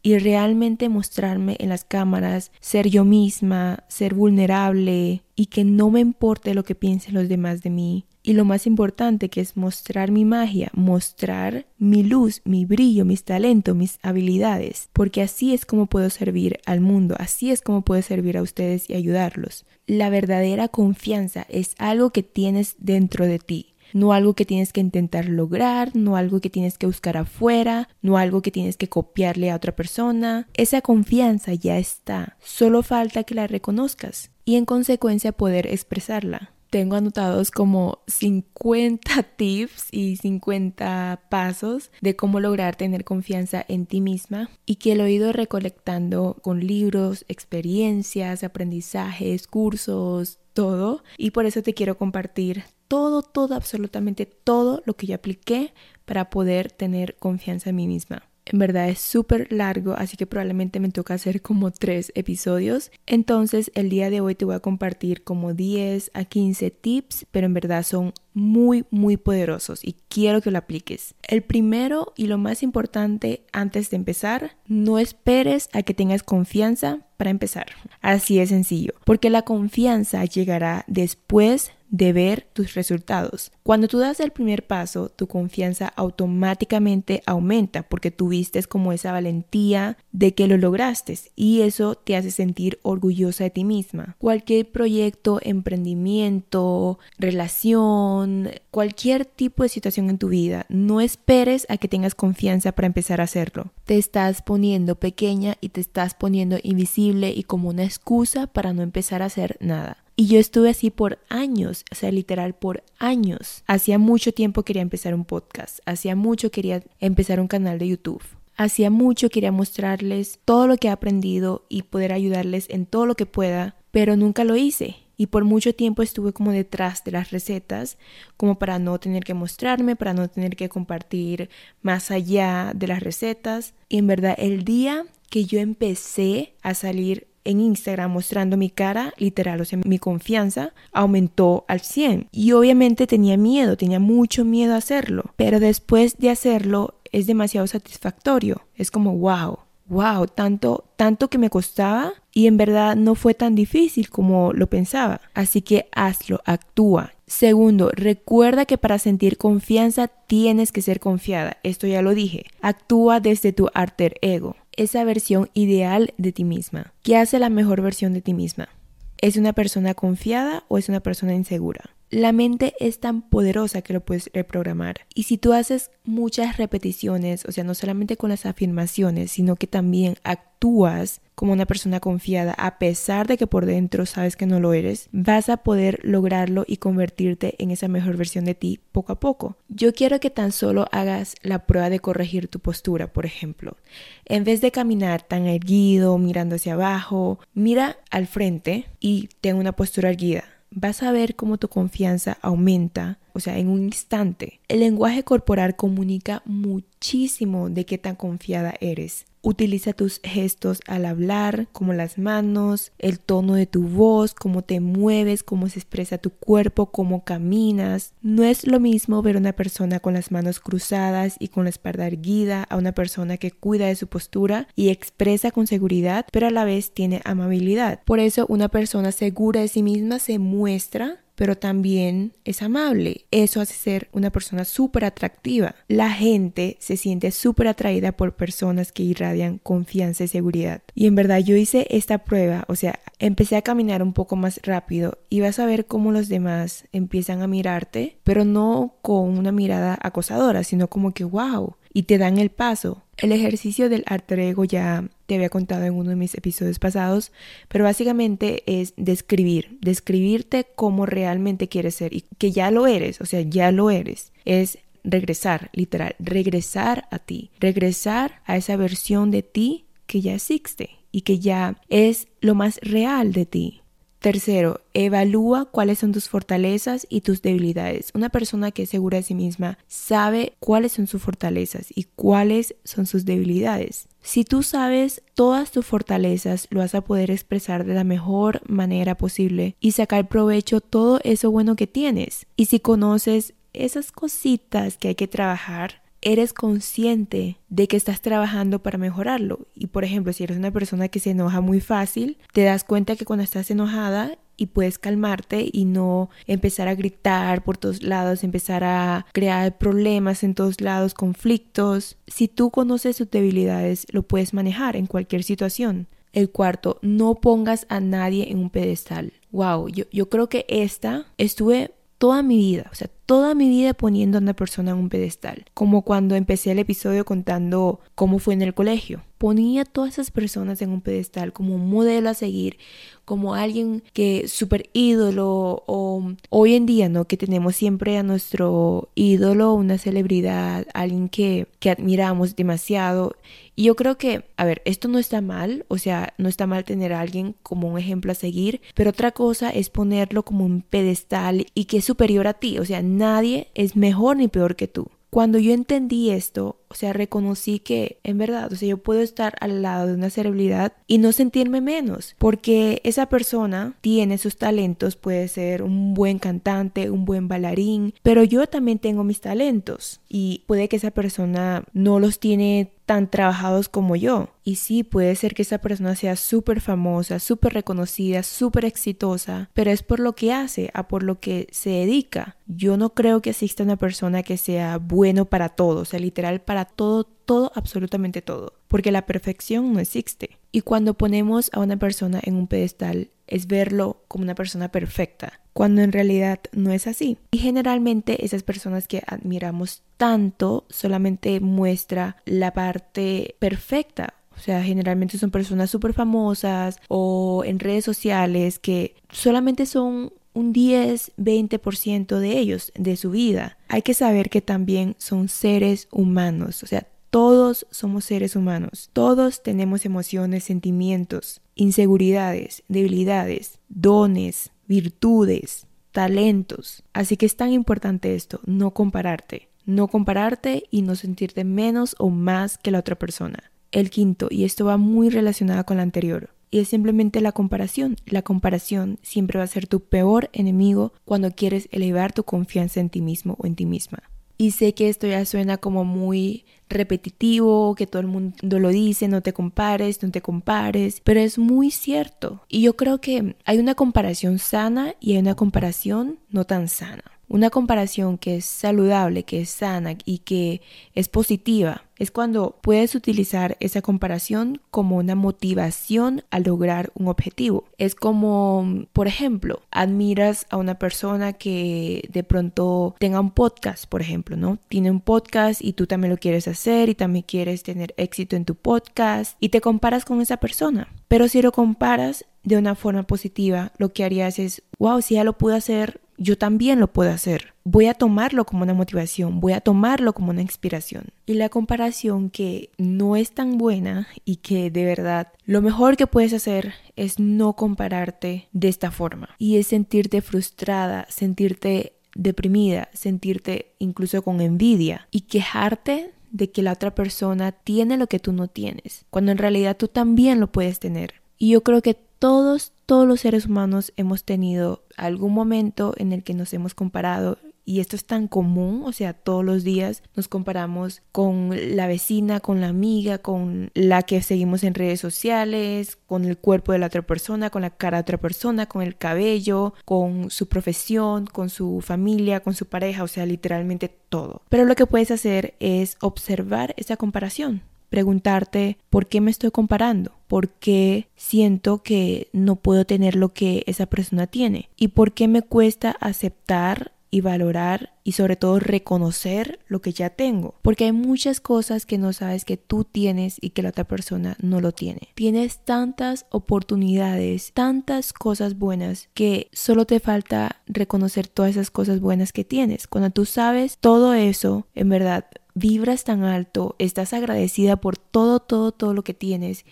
y 0.02 0.18
realmente 0.18 0.88
mostrarme 0.88 1.56
en 1.60 1.68
las 1.68 1.84
cámaras, 1.84 2.50
ser 2.60 2.88
yo 2.88 3.04
misma, 3.04 3.84
ser 3.88 4.14
vulnerable 4.14 5.22
y 5.36 5.46
que 5.46 5.64
no 5.64 5.90
me 5.90 6.00
importe 6.00 6.54
lo 6.54 6.64
que 6.64 6.74
piensen 6.74 7.14
los 7.14 7.28
demás 7.28 7.62
de 7.62 7.70
mí. 7.70 8.04
Y 8.24 8.34
lo 8.34 8.44
más 8.44 8.68
importante 8.68 9.28
que 9.30 9.40
es 9.40 9.56
mostrar 9.56 10.12
mi 10.12 10.24
magia, 10.24 10.70
mostrar 10.74 11.66
mi 11.78 12.04
luz, 12.04 12.40
mi 12.44 12.64
brillo, 12.64 13.04
mis 13.04 13.24
talentos, 13.24 13.74
mis 13.74 13.98
habilidades, 14.02 14.90
porque 14.92 15.22
así 15.22 15.52
es 15.54 15.66
como 15.66 15.86
puedo 15.86 16.08
servir 16.08 16.60
al 16.64 16.80
mundo, 16.80 17.16
así 17.18 17.50
es 17.50 17.62
como 17.62 17.82
puedo 17.82 18.00
servir 18.00 18.38
a 18.38 18.42
ustedes 18.42 18.88
y 18.88 18.94
ayudarlos. 18.94 19.66
La 19.88 20.08
verdadera 20.08 20.68
confianza 20.68 21.46
es 21.48 21.74
algo 21.78 22.10
que 22.10 22.22
tienes 22.22 22.76
dentro 22.78 23.26
de 23.26 23.40
ti 23.40 23.71
no 23.92 24.12
algo 24.12 24.34
que 24.34 24.44
tienes 24.44 24.72
que 24.72 24.80
intentar 24.80 25.28
lograr, 25.28 25.94
no 25.94 26.16
algo 26.16 26.40
que 26.40 26.50
tienes 26.50 26.78
que 26.78 26.86
buscar 26.86 27.16
afuera, 27.16 27.88
no 28.00 28.18
algo 28.18 28.42
que 28.42 28.50
tienes 28.50 28.76
que 28.76 28.88
copiarle 28.88 29.50
a 29.50 29.56
otra 29.56 29.74
persona. 29.74 30.48
Esa 30.54 30.80
confianza 30.80 31.54
ya 31.54 31.78
está, 31.78 32.36
solo 32.40 32.82
falta 32.82 33.24
que 33.24 33.34
la 33.34 33.46
reconozcas 33.46 34.30
y 34.44 34.56
en 34.56 34.64
consecuencia 34.64 35.32
poder 35.32 35.66
expresarla. 35.66 36.52
Tengo 36.72 36.96
anotados 36.96 37.50
como 37.50 37.98
50 38.06 39.22
tips 39.36 39.88
y 39.90 40.16
50 40.16 41.24
pasos 41.28 41.90
de 42.00 42.16
cómo 42.16 42.40
lograr 42.40 42.76
tener 42.76 43.04
confianza 43.04 43.62
en 43.68 43.84
ti 43.84 44.00
misma 44.00 44.48
y 44.64 44.76
que 44.76 44.94
lo 44.94 45.04
he 45.04 45.12
ido 45.12 45.34
recolectando 45.34 46.38
con 46.40 46.66
libros, 46.66 47.26
experiencias, 47.28 48.42
aprendizajes, 48.42 49.46
cursos, 49.46 50.38
todo. 50.54 51.04
Y 51.18 51.32
por 51.32 51.44
eso 51.44 51.62
te 51.62 51.74
quiero 51.74 51.98
compartir 51.98 52.64
todo, 52.92 53.22
todo, 53.22 53.54
absolutamente 53.54 54.26
todo 54.26 54.82
lo 54.84 54.92
que 54.96 55.06
yo 55.06 55.14
apliqué 55.14 55.72
para 56.04 56.28
poder 56.28 56.70
tener 56.70 57.16
confianza 57.16 57.70
en 57.70 57.76
mí 57.76 57.88
misma. 57.88 58.24
En 58.44 58.58
verdad 58.58 58.90
es 58.90 58.98
súper 58.98 59.50
largo, 59.50 59.94
así 59.94 60.18
que 60.18 60.26
probablemente 60.26 60.78
me 60.78 60.90
toca 60.90 61.14
hacer 61.14 61.40
como 61.40 61.70
tres 61.70 62.12
episodios. 62.14 62.90
Entonces 63.06 63.70
el 63.74 63.88
día 63.88 64.10
de 64.10 64.20
hoy 64.20 64.34
te 64.34 64.44
voy 64.44 64.56
a 64.56 64.60
compartir 64.60 65.24
como 65.24 65.54
10 65.54 66.10
a 66.12 66.26
15 66.26 66.70
tips, 66.70 67.24
pero 67.30 67.46
en 67.46 67.54
verdad 67.54 67.82
son 67.82 68.12
muy, 68.34 68.84
muy 68.90 69.16
poderosos 69.16 69.84
y 69.84 69.96
quiero 70.08 70.40
que 70.40 70.50
lo 70.50 70.58
apliques. 70.58 71.14
El 71.22 71.42
primero 71.42 72.12
y 72.16 72.26
lo 72.26 72.38
más 72.38 72.62
importante 72.62 73.44
antes 73.52 73.90
de 73.90 73.96
empezar, 73.96 74.56
no 74.66 74.98
esperes 74.98 75.68
a 75.72 75.82
que 75.82 75.94
tengas 75.94 76.22
confianza 76.22 77.00
para 77.16 77.30
empezar. 77.30 77.66
Así 78.00 78.38
es 78.38 78.48
sencillo, 78.48 78.94
porque 79.04 79.30
la 79.30 79.42
confianza 79.42 80.24
llegará 80.24 80.84
después 80.88 81.72
de 81.92 82.12
ver 82.14 82.48
tus 82.54 82.74
resultados. 82.74 83.52
Cuando 83.62 83.86
tú 83.86 83.98
das 83.98 84.18
el 84.18 84.32
primer 84.32 84.66
paso, 84.66 85.10
tu 85.10 85.26
confianza 85.28 85.88
automáticamente 85.88 87.22
aumenta 87.26 87.82
porque 87.82 88.10
tuviste 88.10 88.62
como 88.64 88.92
esa 88.94 89.12
valentía 89.12 89.98
de 90.10 90.34
que 90.34 90.48
lo 90.48 90.56
lograste 90.56 91.18
y 91.36 91.60
eso 91.60 91.94
te 91.94 92.16
hace 92.16 92.30
sentir 92.30 92.78
orgullosa 92.82 93.44
de 93.44 93.50
ti 93.50 93.64
misma. 93.64 94.16
Cualquier 94.18 94.70
proyecto, 94.70 95.38
emprendimiento, 95.42 96.98
relación, 97.18 98.21
cualquier 98.70 99.24
tipo 99.24 99.62
de 99.62 99.68
situación 99.68 100.10
en 100.10 100.18
tu 100.18 100.28
vida, 100.28 100.66
no 100.68 101.00
esperes 101.00 101.66
a 101.68 101.76
que 101.76 101.88
tengas 101.88 102.14
confianza 102.14 102.72
para 102.72 102.86
empezar 102.86 103.20
a 103.20 103.24
hacerlo. 103.24 103.72
Te 103.84 103.98
estás 103.98 104.42
poniendo 104.42 104.96
pequeña 104.96 105.56
y 105.60 105.70
te 105.70 105.80
estás 105.80 106.14
poniendo 106.14 106.58
invisible 106.62 107.32
y 107.34 107.42
como 107.44 107.68
una 107.68 107.84
excusa 107.84 108.46
para 108.46 108.72
no 108.72 108.82
empezar 108.82 109.22
a 109.22 109.26
hacer 109.26 109.56
nada. 109.60 109.98
Y 110.16 110.26
yo 110.26 110.38
estuve 110.38 110.70
así 110.70 110.90
por 110.90 111.18
años, 111.28 111.84
o 111.90 111.94
sea, 111.94 112.12
literal 112.12 112.54
por 112.54 112.84
años. 112.98 113.64
Hacía 113.66 113.98
mucho 113.98 114.32
tiempo 114.32 114.62
quería 114.62 114.82
empezar 114.82 115.14
un 115.14 115.24
podcast, 115.24 115.78
hacía 115.86 116.14
mucho 116.14 116.50
quería 116.50 116.82
empezar 117.00 117.40
un 117.40 117.48
canal 117.48 117.78
de 117.78 117.88
YouTube. 117.88 118.22
Hacía 118.56 118.90
mucho 118.90 119.30
quería 119.30 119.50
mostrarles 119.50 120.38
todo 120.44 120.66
lo 120.66 120.76
que 120.76 120.88
he 120.88 120.90
aprendido 120.90 121.64
y 121.68 121.82
poder 121.82 122.12
ayudarles 122.12 122.66
en 122.68 122.84
todo 122.84 123.06
lo 123.06 123.14
que 123.14 123.26
pueda, 123.26 123.76
pero 123.90 124.16
nunca 124.16 124.44
lo 124.44 124.56
hice. 124.56 124.96
Y 125.22 125.28
por 125.28 125.44
mucho 125.44 125.72
tiempo 125.72 126.02
estuve 126.02 126.32
como 126.32 126.50
detrás 126.50 127.04
de 127.04 127.12
las 127.12 127.30
recetas, 127.30 127.96
como 128.36 128.58
para 128.58 128.80
no 128.80 128.98
tener 128.98 129.22
que 129.22 129.34
mostrarme, 129.34 129.94
para 129.94 130.14
no 130.14 130.28
tener 130.28 130.56
que 130.56 130.68
compartir 130.68 131.48
más 131.80 132.10
allá 132.10 132.72
de 132.74 132.88
las 132.88 133.04
recetas. 133.04 133.74
Y 133.88 133.98
en 133.98 134.08
verdad 134.08 134.34
el 134.36 134.64
día 134.64 135.06
que 135.30 135.44
yo 135.44 135.60
empecé 135.60 136.54
a 136.62 136.74
salir 136.74 137.28
en 137.44 137.60
Instagram 137.60 138.10
mostrando 138.10 138.56
mi 138.56 138.68
cara, 138.68 139.14
literal, 139.16 139.60
o 139.60 139.64
sea, 139.64 139.78
mi 139.84 140.00
confianza 140.00 140.74
aumentó 140.90 141.64
al 141.68 141.82
100. 141.82 142.26
Y 142.32 142.50
obviamente 142.50 143.06
tenía 143.06 143.36
miedo, 143.36 143.76
tenía 143.76 144.00
mucho 144.00 144.44
miedo 144.44 144.74
a 144.74 144.78
hacerlo, 144.78 145.34
pero 145.36 145.60
después 145.60 146.18
de 146.18 146.30
hacerlo 146.30 146.96
es 147.12 147.28
demasiado 147.28 147.68
satisfactorio. 147.68 148.62
Es 148.74 148.90
como, 148.90 149.16
wow, 149.16 149.60
wow, 149.92 150.26
tanto, 150.26 150.84
tanto 150.96 151.28
que 151.28 151.38
me 151.38 151.50
costaba 151.50 152.14
y 152.32 152.46
en 152.46 152.56
verdad 152.56 152.96
no 152.96 153.14
fue 153.14 153.34
tan 153.34 153.54
difícil 153.54 154.08
como 154.08 154.52
lo 154.54 154.66
pensaba. 154.66 155.20
Así 155.34 155.60
que 155.60 155.86
hazlo, 155.92 156.40
actúa. 156.46 157.12
Segundo, 157.26 157.90
recuerda 157.92 158.64
que 158.64 158.78
para 158.78 158.98
sentir 158.98 159.36
confianza 159.36 160.08
tienes 160.08 160.72
que 160.72 160.82
ser 160.82 160.98
confiada. 160.98 161.58
Esto 161.62 161.86
ya 161.86 162.02
lo 162.02 162.14
dije. 162.14 162.46
Actúa 162.62 163.20
desde 163.20 163.52
tu 163.52 163.68
alter 163.74 164.14
ego 164.22 164.56
esa 164.74 165.04
versión 165.04 165.50
ideal 165.52 166.14
de 166.16 166.32
ti 166.32 166.44
misma. 166.44 166.92
¿Qué 167.02 167.16
hace 167.16 167.38
la 167.38 167.50
mejor 167.50 167.82
versión 167.82 168.14
de 168.14 168.22
ti 168.22 168.32
misma? 168.32 168.70
¿Es 169.18 169.36
una 169.36 169.52
persona 169.52 169.92
confiada 169.92 170.64
o 170.68 170.78
es 170.78 170.88
una 170.88 171.00
persona 171.00 171.34
insegura? 171.34 171.90
La 172.12 172.32
mente 172.32 172.74
es 172.78 173.00
tan 173.00 173.22
poderosa 173.22 173.80
que 173.80 173.94
lo 173.94 174.04
puedes 174.04 174.28
reprogramar. 174.34 175.06
Y 175.14 175.22
si 175.22 175.38
tú 175.38 175.54
haces 175.54 175.90
muchas 176.04 176.58
repeticiones, 176.58 177.46
o 177.46 177.52
sea, 177.52 177.64
no 177.64 177.72
solamente 177.72 178.18
con 178.18 178.28
las 178.28 178.44
afirmaciones, 178.44 179.32
sino 179.32 179.56
que 179.56 179.66
también 179.66 180.16
actúas 180.22 181.22
como 181.34 181.54
una 181.54 181.64
persona 181.64 182.00
confiada, 182.00 182.52
a 182.58 182.78
pesar 182.78 183.26
de 183.28 183.38
que 183.38 183.46
por 183.46 183.64
dentro 183.64 184.04
sabes 184.04 184.36
que 184.36 184.44
no 184.44 184.60
lo 184.60 184.74
eres, 184.74 185.08
vas 185.10 185.48
a 185.48 185.56
poder 185.56 186.00
lograrlo 186.02 186.64
y 186.66 186.76
convertirte 186.76 187.54
en 187.56 187.70
esa 187.70 187.88
mejor 187.88 188.18
versión 188.18 188.44
de 188.44 188.54
ti 188.54 188.78
poco 188.92 189.12
a 189.12 189.18
poco. 189.18 189.56
Yo 189.70 189.94
quiero 189.94 190.20
que 190.20 190.28
tan 190.28 190.52
solo 190.52 190.88
hagas 190.92 191.34
la 191.40 191.66
prueba 191.66 191.88
de 191.88 192.00
corregir 192.00 192.46
tu 192.48 192.60
postura, 192.60 193.10
por 193.10 193.24
ejemplo. 193.24 193.78
En 194.26 194.44
vez 194.44 194.60
de 194.60 194.70
caminar 194.70 195.22
tan 195.22 195.46
erguido, 195.46 196.18
mirando 196.18 196.56
hacia 196.56 196.74
abajo, 196.74 197.38
mira 197.54 197.96
al 198.10 198.26
frente 198.26 198.84
y 199.00 199.30
ten 199.40 199.56
una 199.56 199.72
postura 199.72 200.10
erguida 200.10 200.44
vas 200.74 201.02
a 201.02 201.12
ver 201.12 201.36
cómo 201.36 201.58
tu 201.58 201.68
confianza 201.68 202.38
aumenta, 202.42 203.18
o 203.32 203.40
sea, 203.40 203.58
en 203.58 203.68
un 203.68 203.84
instante. 203.84 204.60
El 204.68 204.80
lenguaje 204.80 205.22
corporal 205.22 205.76
comunica 205.76 206.42
muchísimo 206.44 207.70
de 207.70 207.86
qué 207.86 207.98
tan 207.98 208.16
confiada 208.16 208.74
eres. 208.80 209.26
Utiliza 209.44 209.92
tus 209.92 210.20
gestos 210.22 210.80
al 210.86 211.04
hablar, 211.04 211.66
como 211.72 211.92
las 211.92 212.16
manos, 212.16 212.92
el 212.98 213.18
tono 213.18 213.54
de 213.54 213.66
tu 213.66 213.82
voz, 213.82 214.34
cómo 214.34 214.62
te 214.62 214.78
mueves, 214.78 215.42
cómo 215.42 215.68
se 215.68 215.80
expresa 215.80 216.16
tu 216.18 216.30
cuerpo, 216.30 216.86
cómo 216.86 217.24
caminas. 217.24 218.12
No 218.22 218.44
es 218.44 218.66
lo 218.68 218.78
mismo 218.78 219.20
ver 219.20 219.34
a 219.34 219.40
una 219.40 219.52
persona 219.52 219.98
con 219.98 220.14
las 220.14 220.30
manos 220.30 220.60
cruzadas 220.60 221.34
y 221.40 221.48
con 221.48 221.64
la 221.64 221.70
espalda 221.70 222.06
erguida 222.06 222.62
a 222.62 222.76
una 222.76 222.92
persona 222.92 223.36
que 223.36 223.50
cuida 223.50 223.86
de 223.86 223.96
su 223.96 224.06
postura 224.06 224.68
y 224.76 224.90
expresa 224.90 225.50
con 225.50 225.66
seguridad, 225.66 226.24
pero 226.30 226.46
a 226.46 226.50
la 226.50 226.64
vez 226.64 226.92
tiene 226.92 227.20
amabilidad. 227.24 228.00
Por 228.04 228.20
eso 228.20 228.46
una 228.48 228.68
persona 228.68 229.10
segura 229.10 229.60
de 229.60 229.68
sí 229.68 229.82
misma 229.82 230.20
se 230.20 230.38
muestra 230.38 231.18
pero 231.34 231.56
también 231.56 232.32
es 232.44 232.62
amable. 232.62 233.26
Eso 233.30 233.60
hace 233.60 233.74
ser 233.74 234.08
una 234.12 234.30
persona 234.30 234.64
súper 234.64 235.04
atractiva. 235.04 235.74
La 235.88 236.10
gente 236.10 236.76
se 236.80 236.96
siente 236.96 237.30
súper 237.30 237.68
atraída 237.68 238.12
por 238.12 238.36
personas 238.36 238.92
que 238.92 239.02
irradian 239.02 239.58
confianza 239.58 240.24
y 240.24 240.28
seguridad. 240.28 240.82
Y 240.94 241.06
en 241.06 241.14
verdad 241.14 241.38
yo 241.38 241.56
hice 241.56 241.86
esta 241.90 242.18
prueba, 242.18 242.64
o 242.68 242.76
sea, 242.76 243.00
empecé 243.18 243.56
a 243.56 243.62
caminar 243.62 244.02
un 244.02 244.12
poco 244.12 244.36
más 244.36 244.60
rápido 244.62 245.18
y 245.28 245.40
vas 245.40 245.58
a 245.58 245.66
ver 245.66 245.86
cómo 245.86 246.12
los 246.12 246.28
demás 246.28 246.84
empiezan 246.92 247.42
a 247.42 247.46
mirarte, 247.46 248.18
pero 248.24 248.44
no 248.44 248.96
con 249.02 249.38
una 249.38 249.52
mirada 249.52 249.98
acosadora, 250.02 250.64
sino 250.64 250.88
como 250.88 251.12
que, 251.12 251.24
wow, 251.24 251.76
y 251.92 252.04
te 252.04 252.18
dan 252.18 252.38
el 252.38 252.50
paso. 252.50 253.02
El 253.22 253.30
ejercicio 253.30 253.88
del 253.88 254.02
alter 254.08 254.52
ya 254.66 255.08
te 255.26 255.36
había 255.36 255.48
contado 255.48 255.84
en 255.84 255.94
uno 255.94 256.10
de 256.10 256.16
mis 256.16 256.34
episodios 256.34 256.80
pasados, 256.80 257.30
pero 257.68 257.84
básicamente 257.84 258.64
es 258.66 258.94
describir, 258.96 259.78
describirte 259.80 260.66
cómo 260.74 261.06
realmente 261.06 261.68
quieres 261.68 261.94
ser 261.94 262.12
y 262.12 262.24
que 262.36 262.50
ya 262.50 262.72
lo 262.72 262.88
eres, 262.88 263.20
o 263.20 263.24
sea, 263.24 263.42
ya 263.42 263.70
lo 263.70 263.90
eres. 263.90 264.32
Es 264.44 264.78
regresar, 265.04 265.70
literal, 265.72 266.16
regresar 266.18 267.06
a 267.12 267.20
ti, 267.20 267.52
regresar 267.60 268.42
a 268.44 268.56
esa 268.56 268.74
versión 268.74 269.30
de 269.30 269.44
ti 269.44 269.84
que 270.06 270.20
ya 270.20 270.34
existe 270.34 270.90
y 271.12 271.20
que 271.20 271.38
ya 271.38 271.80
es 271.88 272.26
lo 272.40 272.56
más 272.56 272.80
real 272.82 273.32
de 273.32 273.46
ti. 273.46 273.81
Tercero, 274.22 274.80
evalúa 274.94 275.64
cuáles 275.64 275.98
son 275.98 276.12
tus 276.12 276.28
fortalezas 276.28 277.08
y 277.10 277.22
tus 277.22 277.42
debilidades. 277.42 278.12
Una 278.14 278.28
persona 278.28 278.70
que 278.70 278.84
es 278.84 278.88
segura 278.88 279.18
de 279.18 279.24
sí 279.24 279.34
misma 279.34 279.78
sabe 279.88 280.52
cuáles 280.60 280.92
son 280.92 281.08
sus 281.08 281.20
fortalezas 281.20 281.88
y 281.92 282.04
cuáles 282.04 282.76
son 282.84 283.06
sus 283.06 283.24
debilidades. 283.24 284.06
Si 284.22 284.44
tú 284.44 284.62
sabes 284.62 285.22
todas 285.34 285.72
tus 285.72 285.84
fortalezas, 285.84 286.68
lo 286.70 286.78
vas 286.78 286.94
a 286.94 287.00
poder 287.00 287.32
expresar 287.32 287.84
de 287.84 287.94
la 287.94 288.04
mejor 288.04 288.60
manera 288.70 289.16
posible 289.16 289.74
y 289.80 289.90
sacar 289.90 290.28
provecho 290.28 290.80
todo 290.80 291.18
eso 291.24 291.50
bueno 291.50 291.74
que 291.74 291.88
tienes. 291.88 292.46
Y 292.54 292.66
si 292.66 292.78
conoces 292.78 293.54
esas 293.72 294.12
cositas 294.12 294.98
que 294.98 295.08
hay 295.08 295.14
que 295.16 295.26
trabajar, 295.26 296.01
eres 296.22 296.52
consciente 296.52 297.58
de 297.68 297.88
que 297.88 297.96
estás 297.96 298.20
trabajando 298.22 298.82
para 298.82 298.96
mejorarlo. 298.96 299.66
Y 299.74 299.88
por 299.88 300.04
ejemplo, 300.04 300.32
si 300.32 300.44
eres 300.44 300.56
una 300.56 300.70
persona 300.70 301.08
que 301.08 301.20
se 301.20 301.30
enoja 301.30 301.60
muy 301.60 301.80
fácil, 301.80 302.38
te 302.52 302.62
das 302.62 302.84
cuenta 302.84 303.16
que 303.16 303.24
cuando 303.24 303.42
estás 303.42 303.70
enojada 303.70 304.38
y 304.56 304.66
puedes 304.66 304.98
calmarte 304.98 305.68
y 305.72 305.84
no 305.84 306.30
empezar 306.46 306.86
a 306.88 306.94
gritar 306.94 307.64
por 307.64 307.76
todos 307.76 308.02
lados, 308.02 308.44
empezar 308.44 308.84
a 308.84 309.26
crear 309.32 309.76
problemas 309.76 310.44
en 310.44 310.54
todos 310.54 310.80
lados, 310.80 311.14
conflictos. 311.14 312.16
Si 312.28 312.48
tú 312.48 312.70
conoces 312.70 313.16
tus 313.16 313.30
debilidades, 313.30 314.06
lo 314.10 314.22
puedes 314.22 314.54
manejar 314.54 314.96
en 314.96 315.06
cualquier 315.06 315.42
situación. 315.42 316.06
El 316.32 316.50
cuarto, 316.50 316.98
no 317.02 317.34
pongas 317.34 317.84
a 317.90 318.00
nadie 318.00 318.50
en 318.50 318.58
un 318.58 318.70
pedestal. 318.70 319.34
Wow, 319.50 319.88
yo, 319.88 320.04
yo 320.12 320.30
creo 320.30 320.48
que 320.48 320.64
esta 320.68 321.26
estuve 321.36 321.92
toda 322.22 322.44
mi 322.44 322.56
vida, 322.56 322.88
o 322.92 322.94
sea, 322.94 323.10
toda 323.26 323.56
mi 323.56 323.68
vida 323.68 323.94
poniendo 323.94 324.38
a 324.38 324.40
una 324.40 324.54
persona 324.54 324.92
en 324.92 324.96
un 324.96 325.08
pedestal, 325.08 325.64
como 325.74 326.02
cuando 326.02 326.36
empecé 326.36 326.70
el 326.70 326.78
episodio 326.78 327.24
contando 327.24 327.98
cómo 328.14 328.38
fue 328.38 328.54
en 328.54 328.62
el 328.62 328.74
colegio. 328.74 329.24
Ponía 329.38 329.84
todas 329.84 330.12
esas 330.12 330.30
personas 330.30 330.80
en 330.82 330.90
un 330.90 331.00
pedestal 331.00 331.52
como 331.52 331.74
un 331.74 331.90
modelo 331.90 332.30
a 332.30 332.34
seguir, 332.34 332.78
como 333.24 333.56
alguien 333.56 334.04
que 334.12 334.46
súper 334.46 334.88
ídolo 334.92 335.82
o 335.88 336.22
hoy 336.48 336.74
en 336.76 336.86
día, 336.86 337.08
¿no? 337.08 337.24
Que 337.24 337.36
tenemos 337.36 337.74
siempre 337.74 338.16
a 338.16 338.22
nuestro 338.22 339.08
ídolo, 339.16 339.74
una 339.74 339.98
celebridad, 339.98 340.86
alguien 340.94 341.28
que, 341.28 341.66
que 341.80 341.90
admiramos 341.90 342.54
demasiado. 342.54 343.34
Y 343.82 343.86
yo 343.86 343.96
creo 343.96 344.16
que, 344.16 344.44
a 344.56 344.64
ver, 344.64 344.80
esto 344.84 345.08
no 345.08 345.18
está 345.18 345.40
mal, 345.40 345.86
o 345.88 345.98
sea, 345.98 346.34
no 346.38 346.48
está 346.48 346.68
mal 346.68 346.84
tener 346.84 347.12
a 347.12 347.20
alguien 347.20 347.56
como 347.64 347.88
un 347.88 347.98
ejemplo 347.98 348.30
a 348.30 348.36
seguir, 348.36 348.80
pero 348.94 349.10
otra 349.10 349.32
cosa 349.32 349.70
es 349.70 349.90
ponerlo 349.90 350.44
como 350.44 350.64
un 350.64 350.82
pedestal 350.82 351.66
y 351.74 351.86
que 351.86 351.96
es 351.96 352.04
superior 352.04 352.46
a 352.46 352.54
ti, 352.54 352.78
o 352.78 352.84
sea, 352.84 353.02
nadie 353.02 353.72
es 353.74 353.96
mejor 353.96 354.36
ni 354.36 354.46
peor 354.46 354.76
que 354.76 354.86
tú. 354.86 355.08
Cuando 355.30 355.58
yo 355.58 355.72
entendí 355.72 356.30
esto, 356.30 356.76
o 356.92 356.94
sea, 356.94 357.14
reconocí 357.14 357.78
que 357.78 358.18
en 358.22 358.36
verdad, 358.36 358.70
o 358.70 358.76
sea, 358.76 358.88
yo 358.88 358.98
puedo 358.98 359.20
estar 359.20 359.54
al 359.60 359.80
lado 359.80 360.06
de 360.06 360.14
una 360.14 360.28
celebridad 360.28 360.92
y 361.06 361.18
no 361.18 361.32
sentirme 361.32 361.80
menos, 361.80 362.36
porque 362.38 363.00
esa 363.02 363.26
persona 363.26 363.94
tiene 364.02 364.36
sus 364.36 364.56
talentos, 364.56 365.16
puede 365.16 365.48
ser 365.48 365.82
un 365.82 366.12
buen 366.12 366.38
cantante, 366.38 367.10
un 367.10 367.24
buen 367.24 367.48
bailarín, 367.48 368.12
pero 368.22 368.44
yo 368.44 368.66
también 368.66 368.98
tengo 368.98 369.24
mis 369.24 369.40
talentos 369.40 370.20
y 370.28 370.64
puede 370.66 370.88
que 370.88 370.96
esa 370.96 371.10
persona 371.10 371.84
no 371.94 372.20
los 372.20 372.38
tiene 372.38 372.92
tan 373.06 373.28
trabajados 373.28 373.88
como 373.88 374.16
yo. 374.16 374.48
Y 374.64 374.76
sí, 374.76 375.02
puede 375.02 375.34
ser 375.34 375.54
que 375.54 375.62
esa 375.62 375.78
persona 375.78 376.14
sea 376.14 376.36
súper 376.36 376.80
famosa, 376.80 377.40
súper 377.40 377.74
reconocida, 377.74 378.42
súper 378.42 378.84
exitosa, 378.84 379.68
pero 379.74 379.90
es 379.90 380.02
por 380.02 380.20
lo 380.20 380.34
que 380.34 380.52
hace, 380.52 380.90
a 380.94 381.08
por 381.08 381.22
lo 381.24 381.40
que 381.40 381.66
se 381.72 381.90
dedica. 381.90 382.56
Yo 382.66 382.96
no 382.96 383.10
creo 383.10 383.42
que 383.42 383.50
exista 383.50 383.82
una 383.82 383.96
persona 383.96 384.42
que 384.42 384.56
sea 384.56 384.98
bueno 384.98 385.46
para 385.46 385.70
todo, 385.70 386.00
o 386.00 386.04
sea, 386.04 386.20
literal 386.20 386.60
para 386.60 386.81
todo, 386.84 387.24
todo, 387.24 387.72
absolutamente 387.74 388.42
todo, 388.42 388.74
porque 388.88 389.12
la 389.12 389.26
perfección 389.26 389.92
no 389.92 390.00
existe. 390.00 390.58
Y 390.70 390.82
cuando 390.82 391.14
ponemos 391.14 391.70
a 391.72 391.80
una 391.80 391.96
persona 391.96 392.40
en 392.42 392.56
un 392.56 392.66
pedestal, 392.66 393.30
es 393.46 393.66
verlo 393.66 394.22
como 394.28 394.44
una 394.44 394.54
persona 394.54 394.90
perfecta, 394.90 395.60
cuando 395.72 396.00
en 396.02 396.12
realidad 396.12 396.60
no 396.72 396.92
es 396.92 397.06
así. 397.06 397.36
Y 397.50 397.58
generalmente 397.58 398.44
esas 398.44 398.62
personas 398.62 399.06
que 399.06 399.22
admiramos 399.26 400.02
tanto 400.16 400.86
solamente 400.88 401.60
muestra 401.60 402.36
la 402.46 402.72
parte 402.72 403.56
perfecta. 403.58 404.34
O 404.56 404.60
sea, 404.60 404.82
generalmente 404.82 405.38
son 405.38 405.50
personas 405.50 405.90
súper 405.90 406.12
famosas 406.12 406.98
o 407.08 407.62
en 407.66 407.78
redes 407.78 408.04
sociales 408.04 408.78
que 408.78 409.16
solamente 409.30 409.86
son 409.86 410.32
un 410.54 410.72
10, 410.72 411.32
20% 411.36 412.38
de 412.38 412.58
ellos, 412.58 412.92
de 412.94 413.16
su 413.16 413.30
vida. 413.30 413.78
Hay 413.88 414.02
que 414.02 414.14
saber 414.14 414.50
que 414.50 414.60
también 414.60 415.14
son 415.18 415.48
seres 415.48 416.08
humanos, 416.10 416.82
o 416.82 416.86
sea, 416.86 417.06
todos 417.30 417.86
somos 417.90 418.26
seres 418.26 418.56
humanos, 418.56 419.08
todos 419.14 419.62
tenemos 419.62 420.04
emociones, 420.04 420.64
sentimientos, 420.64 421.62
inseguridades, 421.74 422.82
debilidades, 422.88 423.78
dones, 423.88 424.70
virtudes, 424.86 425.86
talentos. 426.10 427.02
Así 427.14 427.38
que 427.38 427.46
es 427.46 427.56
tan 427.56 427.72
importante 427.72 428.34
esto, 428.34 428.60
no 428.66 428.92
compararte. 428.92 429.70
No 429.86 430.08
compararte 430.08 430.84
y 430.90 431.02
no 431.02 431.16
sentirte 431.16 431.64
menos 431.64 432.14
o 432.18 432.28
más 432.28 432.78
que 432.78 432.90
la 432.90 432.98
otra 433.00 433.18
persona. 433.18 433.72
El 433.90 434.10
quinto, 434.10 434.48
y 434.50 434.64
esto 434.64 434.84
va 434.84 434.96
muy 434.96 435.28
relacionado 435.28 435.84
con 435.84 435.96
la 435.96 436.02
anterior, 436.02 436.50
y 436.72 436.80
es 436.80 436.88
simplemente 436.88 437.40
la 437.40 437.52
comparación. 437.52 438.16
La 438.26 438.42
comparación 438.42 439.18
siempre 439.22 439.58
va 439.58 439.64
a 439.64 439.68
ser 439.68 439.86
tu 439.86 440.00
peor 440.00 440.50
enemigo 440.52 441.12
cuando 441.24 441.52
quieres 441.52 441.88
elevar 441.92 442.32
tu 442.32 442.42
confianza 442.42 442.98
en 442.98 443.10
ti 443.10 443.20
mismo 443.20 443.56
o 443.60 443.66
en 443.66 443.76
ti 443.76 443.86
misma. 443.86 444.24
Y 444.56 444.70
sé 444.70 444.94
que 444.94 445.08
esto 445.08 445.26
ya 445.26 445.44
suena 445.44 445.76
como 445.76 446.04
muy 446.04 446.64
repetitivo, 446.88 447.94
que 447.94 448.06
todo 448.06 448.20
el 448.20 448.28
mundo 448.28 448.78
lo 448.78 448.88
dice, 448.88 449.28
no 449.28 449.42
te 449.42 449.52
compares, 449.52 450.22
no 450.22 450.30
te 450.30 450.40
compares, 450.40 451.20
pero 451.24 451.40
es 451.40 451.58
muy 451.58 451.90
cierto. 451.90 452.62
Y 452.68 452.82
yo 452.82 452.96
creo 452.96 453.20
que 453.20 453.56
hay 453.64 453.78
una 453.78 453.94
comparación 453.94 454.58
sana 454.58 455.14
y 455.20 455.32
hay 455.32 455.38
una 455.38 455.56
comparación 455.56 456.38
no 456.48 456.64
tan 456.64 456.88
sana. 456.88 457.24
Una 457.52 457.68
comparación 457.68 458.38
que 458.38 458.56
es 458.56 458.64
saludable, 458.64 459.42
que 459.42 459.60
es 459.60 459.68
sana 459.68 460.16
y 460.24 460.38
que 460.38 460.80
es 461.14 461.28
positiva 461.28 462.04
es 462.16 462.30
cuando 462.30 462.78
puedes 462.80 463.14
utilizar 463.14 463.76
esa 463.78 464.00
comparación 464.00 464.80
como 464.90 465.18
una 465.18 465.34
motivación 465.34 466.44
a 466.50 466.60
lograr 466.60 467.12
un 467.14 467.28
objetivo. 467.28 467.84
Es 467.98 468.14
como, 468.14 469.04
por 469.12 469.26
ejemplo, 469.26 469.82
admiras 469.90 470.66
a 470.70 470.78
una 470.78 470.98
persona 470.98 471.52
que 471.52 472.26
de 472.32 472.42
pronto 472.42 473.16
tenga 473.18 473.40
un 473.40 473.50
podcast, 473.50 474.06
por 474.06 474.22
ejemplo, 474.22 474.56
¿no? 474.56 474.78
Tiene 474.88 475.10
un 475.10 475.20
podcast 475.20 475.84
y 475.84 475.92
tú 475.92 476.06
también 476.06 476.30
lo 476.30 476.38
quieres 476.38 476.68
hacer 476.68 477.10
y 477.10 477.14
también 477.14 477.44
quieres 477.46 477.82
tener 477.82 478.14
éxito 478.16 478.56
en 478.56 478.64
tu 478.64 478.76
podcast 478.76 479.58
y 479.60 479.68
te 479.68 479.82
comparas 479.82 480.24
con 480.24 480.40
esa 480.40 480.56
persona. 480.56 481.08
Pero 481.28 481.48
si 481.48 481.60
lo 481.60 481.70
comparas 481.72 482.46
de 482.62 482.78
una 482.78 482.94
forma 482.94 483.24
positiva, 483.24 483.92
lo 483.98 484.14
que 484.14 484.24
harías 484.24 484.58
es, 484.58 484.82
wow, 484.98 485.20
si 485.20 485.34
ya 485.34 485.44
lo 485.44 485.58
pude 485.58 485.76
hacer, 485.76 486.21
yo 486.38 486.58
también 486.58 487.00
lo 487.00 487.12
puedo 487.12 487.30
hacer. 487.30 487.74
Voy 487.84 488.06
a 488.06 488.14
tomarlo 488.14 488.64
como 488.64 488.82
una 488.82 488.94
motivación, 488.94 489.60
voy 489.60 489.72
a 489.72 489.80
tomarlo 489.80 490.32
como 490.32 490.50
una 490.50 490.62
inspiración. 490.62 491.26
Y 491.46 491.54
la 491.54 491.68
comparación 491.68 492.50
que 492.50 492.90
no 492.98 493.36
es 493.36 493.52
tan 493.52 493.78
buena 493.78 494.28
y 494.44 494.56
que 494.56 494.90
de 494.90 495.04
verdad 495.04 495.48
lo 495.64 495.82
mejor 495.82 496.16
que 496.16 496.26
puedes 496.26 496.52
hacer 496.52 496.94
es 497.16 497.38
no 497.38 497.74
compararte 497.74 498.68
de 498.72 498.88
esta 498.88 499.10
forma. 499.10 499.50
Y 499.58 499.76
es 499.76 499.88
sentirte 499.88 500.40
frustrada, 500.42 501.26
sentirte 501.28 502.14
deprimida, 502.34 503.08
sentirte 503.12 503.94
incluso 503.98 504.42
con 504.42 504.60
envidia 504.60 505.28
y 505.30 505.42
quejarte 505.42 506.32
de 506.50 506.70
que 506.70 506.82
la 506.82 506.92
otra 506.92 507.14
persona 507.14 507.72
tiene 507.72 508.16
lo 508.16 508.26
que 508.26 508.38
tú 508.38 508.52
no 508.52 508.68
tienes, 508.68 509.24
cuando 509.30 509.52
en 509.52 509.58
realidad 509.58 509.96
tú 509.96 510.08
también 510.08 510.60
lo 510.60 510.70
puedes 510.70 511.00
tener. 511.00 511.34
Y 511.58 511.70
yo 511.70 511.82
creo 511.82 512.02
que 512.02 512.14
todos, 512.14 512.92
todos 513.06 513.26
los 513.26 513.40
seres 513.40 513.66
humanos 513.66 514.12
hemos 514.16 514.44
tenido 514.44 515.01
algún 515.16 515.52
momento 515.52 516.14
en 516.16 516.32
el 516.32 516.42
que 516.42 516.54
nos 516.54 516.72
hemos 516.72 516.94
comparado 516.94 517.58
y 517.84 518.00
esto 518.00 518.14
es 518.16 518.24
tan 518.24 518.46
común, 518.46 519.02
o 519.04 519.12
sea, 519.12 519.32
todos 519.32 519.64
los 519.64 519.82
días 519.82 520.22
nos 520.36 520.46
comparamos 520.46 521.22
con 521.32 521.70
la 521.96 522.06
vecina, 522.06 522.60
con 522.60 522.80
la 522.80 522.88
amiga, 522.88 523.38
con 523.38 523.90
la 523.94 524.22
que 524.22 524.40
seguimos 524.42 524.84
en 524.84 524.94
redes 524.94 525.20
sociales, 525.20 526.16
con 526.26 526.44
el 526.44 526.58
cuerpo 526.58 526.92
de 526.92 527.00
la 527.00 527.06
otra 527.06 527.22
persona, 527.22 527.70
con 527.70 527.82
la 527.82 527.90
cara 527.90 528.18
de 528.18 528.22
otra 528.22 528.38
persona, 528.38 528.86
con 528.86 529.02
el 529.02 529.16
cabello, 529.16 529.94
con 530.04 530.50
su 530.50 530.68
profesión, 530.68 531.46
con 531.46 531.70
su 531.70 532.00
familia, 532.00 532.60
con 532.60 532.74
su 532.74 532.86
pareja, 532.86 533.24
o 533.24 533.28
sea, 533.28 533.46
literalmente 533.46 534.08
todo. 534.28 534.62
Pero 534.68 534.84
lo 534.84 534.94
que 534.94 535.06
puedes 535.06 535.30
hacer 535.30 535.74
es 535.80 536.16
observar 536.20 536.94
esa 536.96 537.16
comparación 537.16 537.82
preguntarte 538.12 538.98
por 539.08 539.26
qué 539.26 539.40
me 539.40 539.50
estoy 539.50 539.70
comparando, 539.70 540.32
por 540.46 540.68
qué 540.68 541.28
siento 541.34 542.02
que 542.02 542.48
no 542.52 542.76
puedo 542.76 543.06
tener 543.06 543.36
lo 543.36 543.54
que 543.54 543.84
esa 543.86 544.04
persona 544.04 544.46
tiene 544.46 544.90
y 544.98 545.08
por 545.08 545.32
qué 545.32 545.48
me 545.48 545.62
cuesta 545.62 546.10
aceptar 546.20 547.12
y 547.30 547.40
valorar 547.40 548.12
y 548.24 548.32
sobre 548.32 548.56
todo 548.56 548.78
reconocer 548.78 549.80
lo 549.88 550.02
que 550.02 550.12
ya 550.12 550.28
tengo. 550.28 550.74
Porque 550.82 551.06
hay 551.06 551.12
muchas 551.12 551.60
cosas 551.60 552.04
que 552.04 552.18
no 552.18 552.34
sabes 552.34 552.66
que 552.66 552.76
tú 552.76 553.04
tienes 553.04 553.56
y 553.62 553.70
que 553.70 553.82
la 553.82 553.88
otra 553.88 554.04
persona 554.04 554.56
no 554.60 554.82
lo 554.82 554.92
tiene. 554.92 555.30
Tienes 555.34 555.78
tantas 555.78 556.44
oportunidades, 556.50 557.72
tantas 557.72 558.34
cosas 558.34 558.78
buenas 558.78 559.30
que 559.32 559.70
solo 559.72 560.04
te 560.04 560.20
falta 560.20 560.82
reconocer 560.86 561.48
todas 561.48 561.70
esas 561.70 561.90
cosas 561.90 562.20
buenas 562.20 562.52
que 562.52 562.64
tienes. 562.64 563.06
Cuando 563.06 563.30
tú 563.30 563.46
sabes 563.46 563.96
todo 563.96 564.34
eso, 564.34 564.86
en 564.94 565.08
verdad 565.08 565.46
vibras 565.74 566.24
tan 566.24 566.44
alto, 566.44 566.96
estás 566.98 567.32
agradecida 567.32 567.96
por 567.96 568.16
todo, 568.16 568.60
todo, 568.60 568.92
todo 568.92 569.14
lo 569.14 569.24
que 569.24 569.34
tienes, 569.34 569.84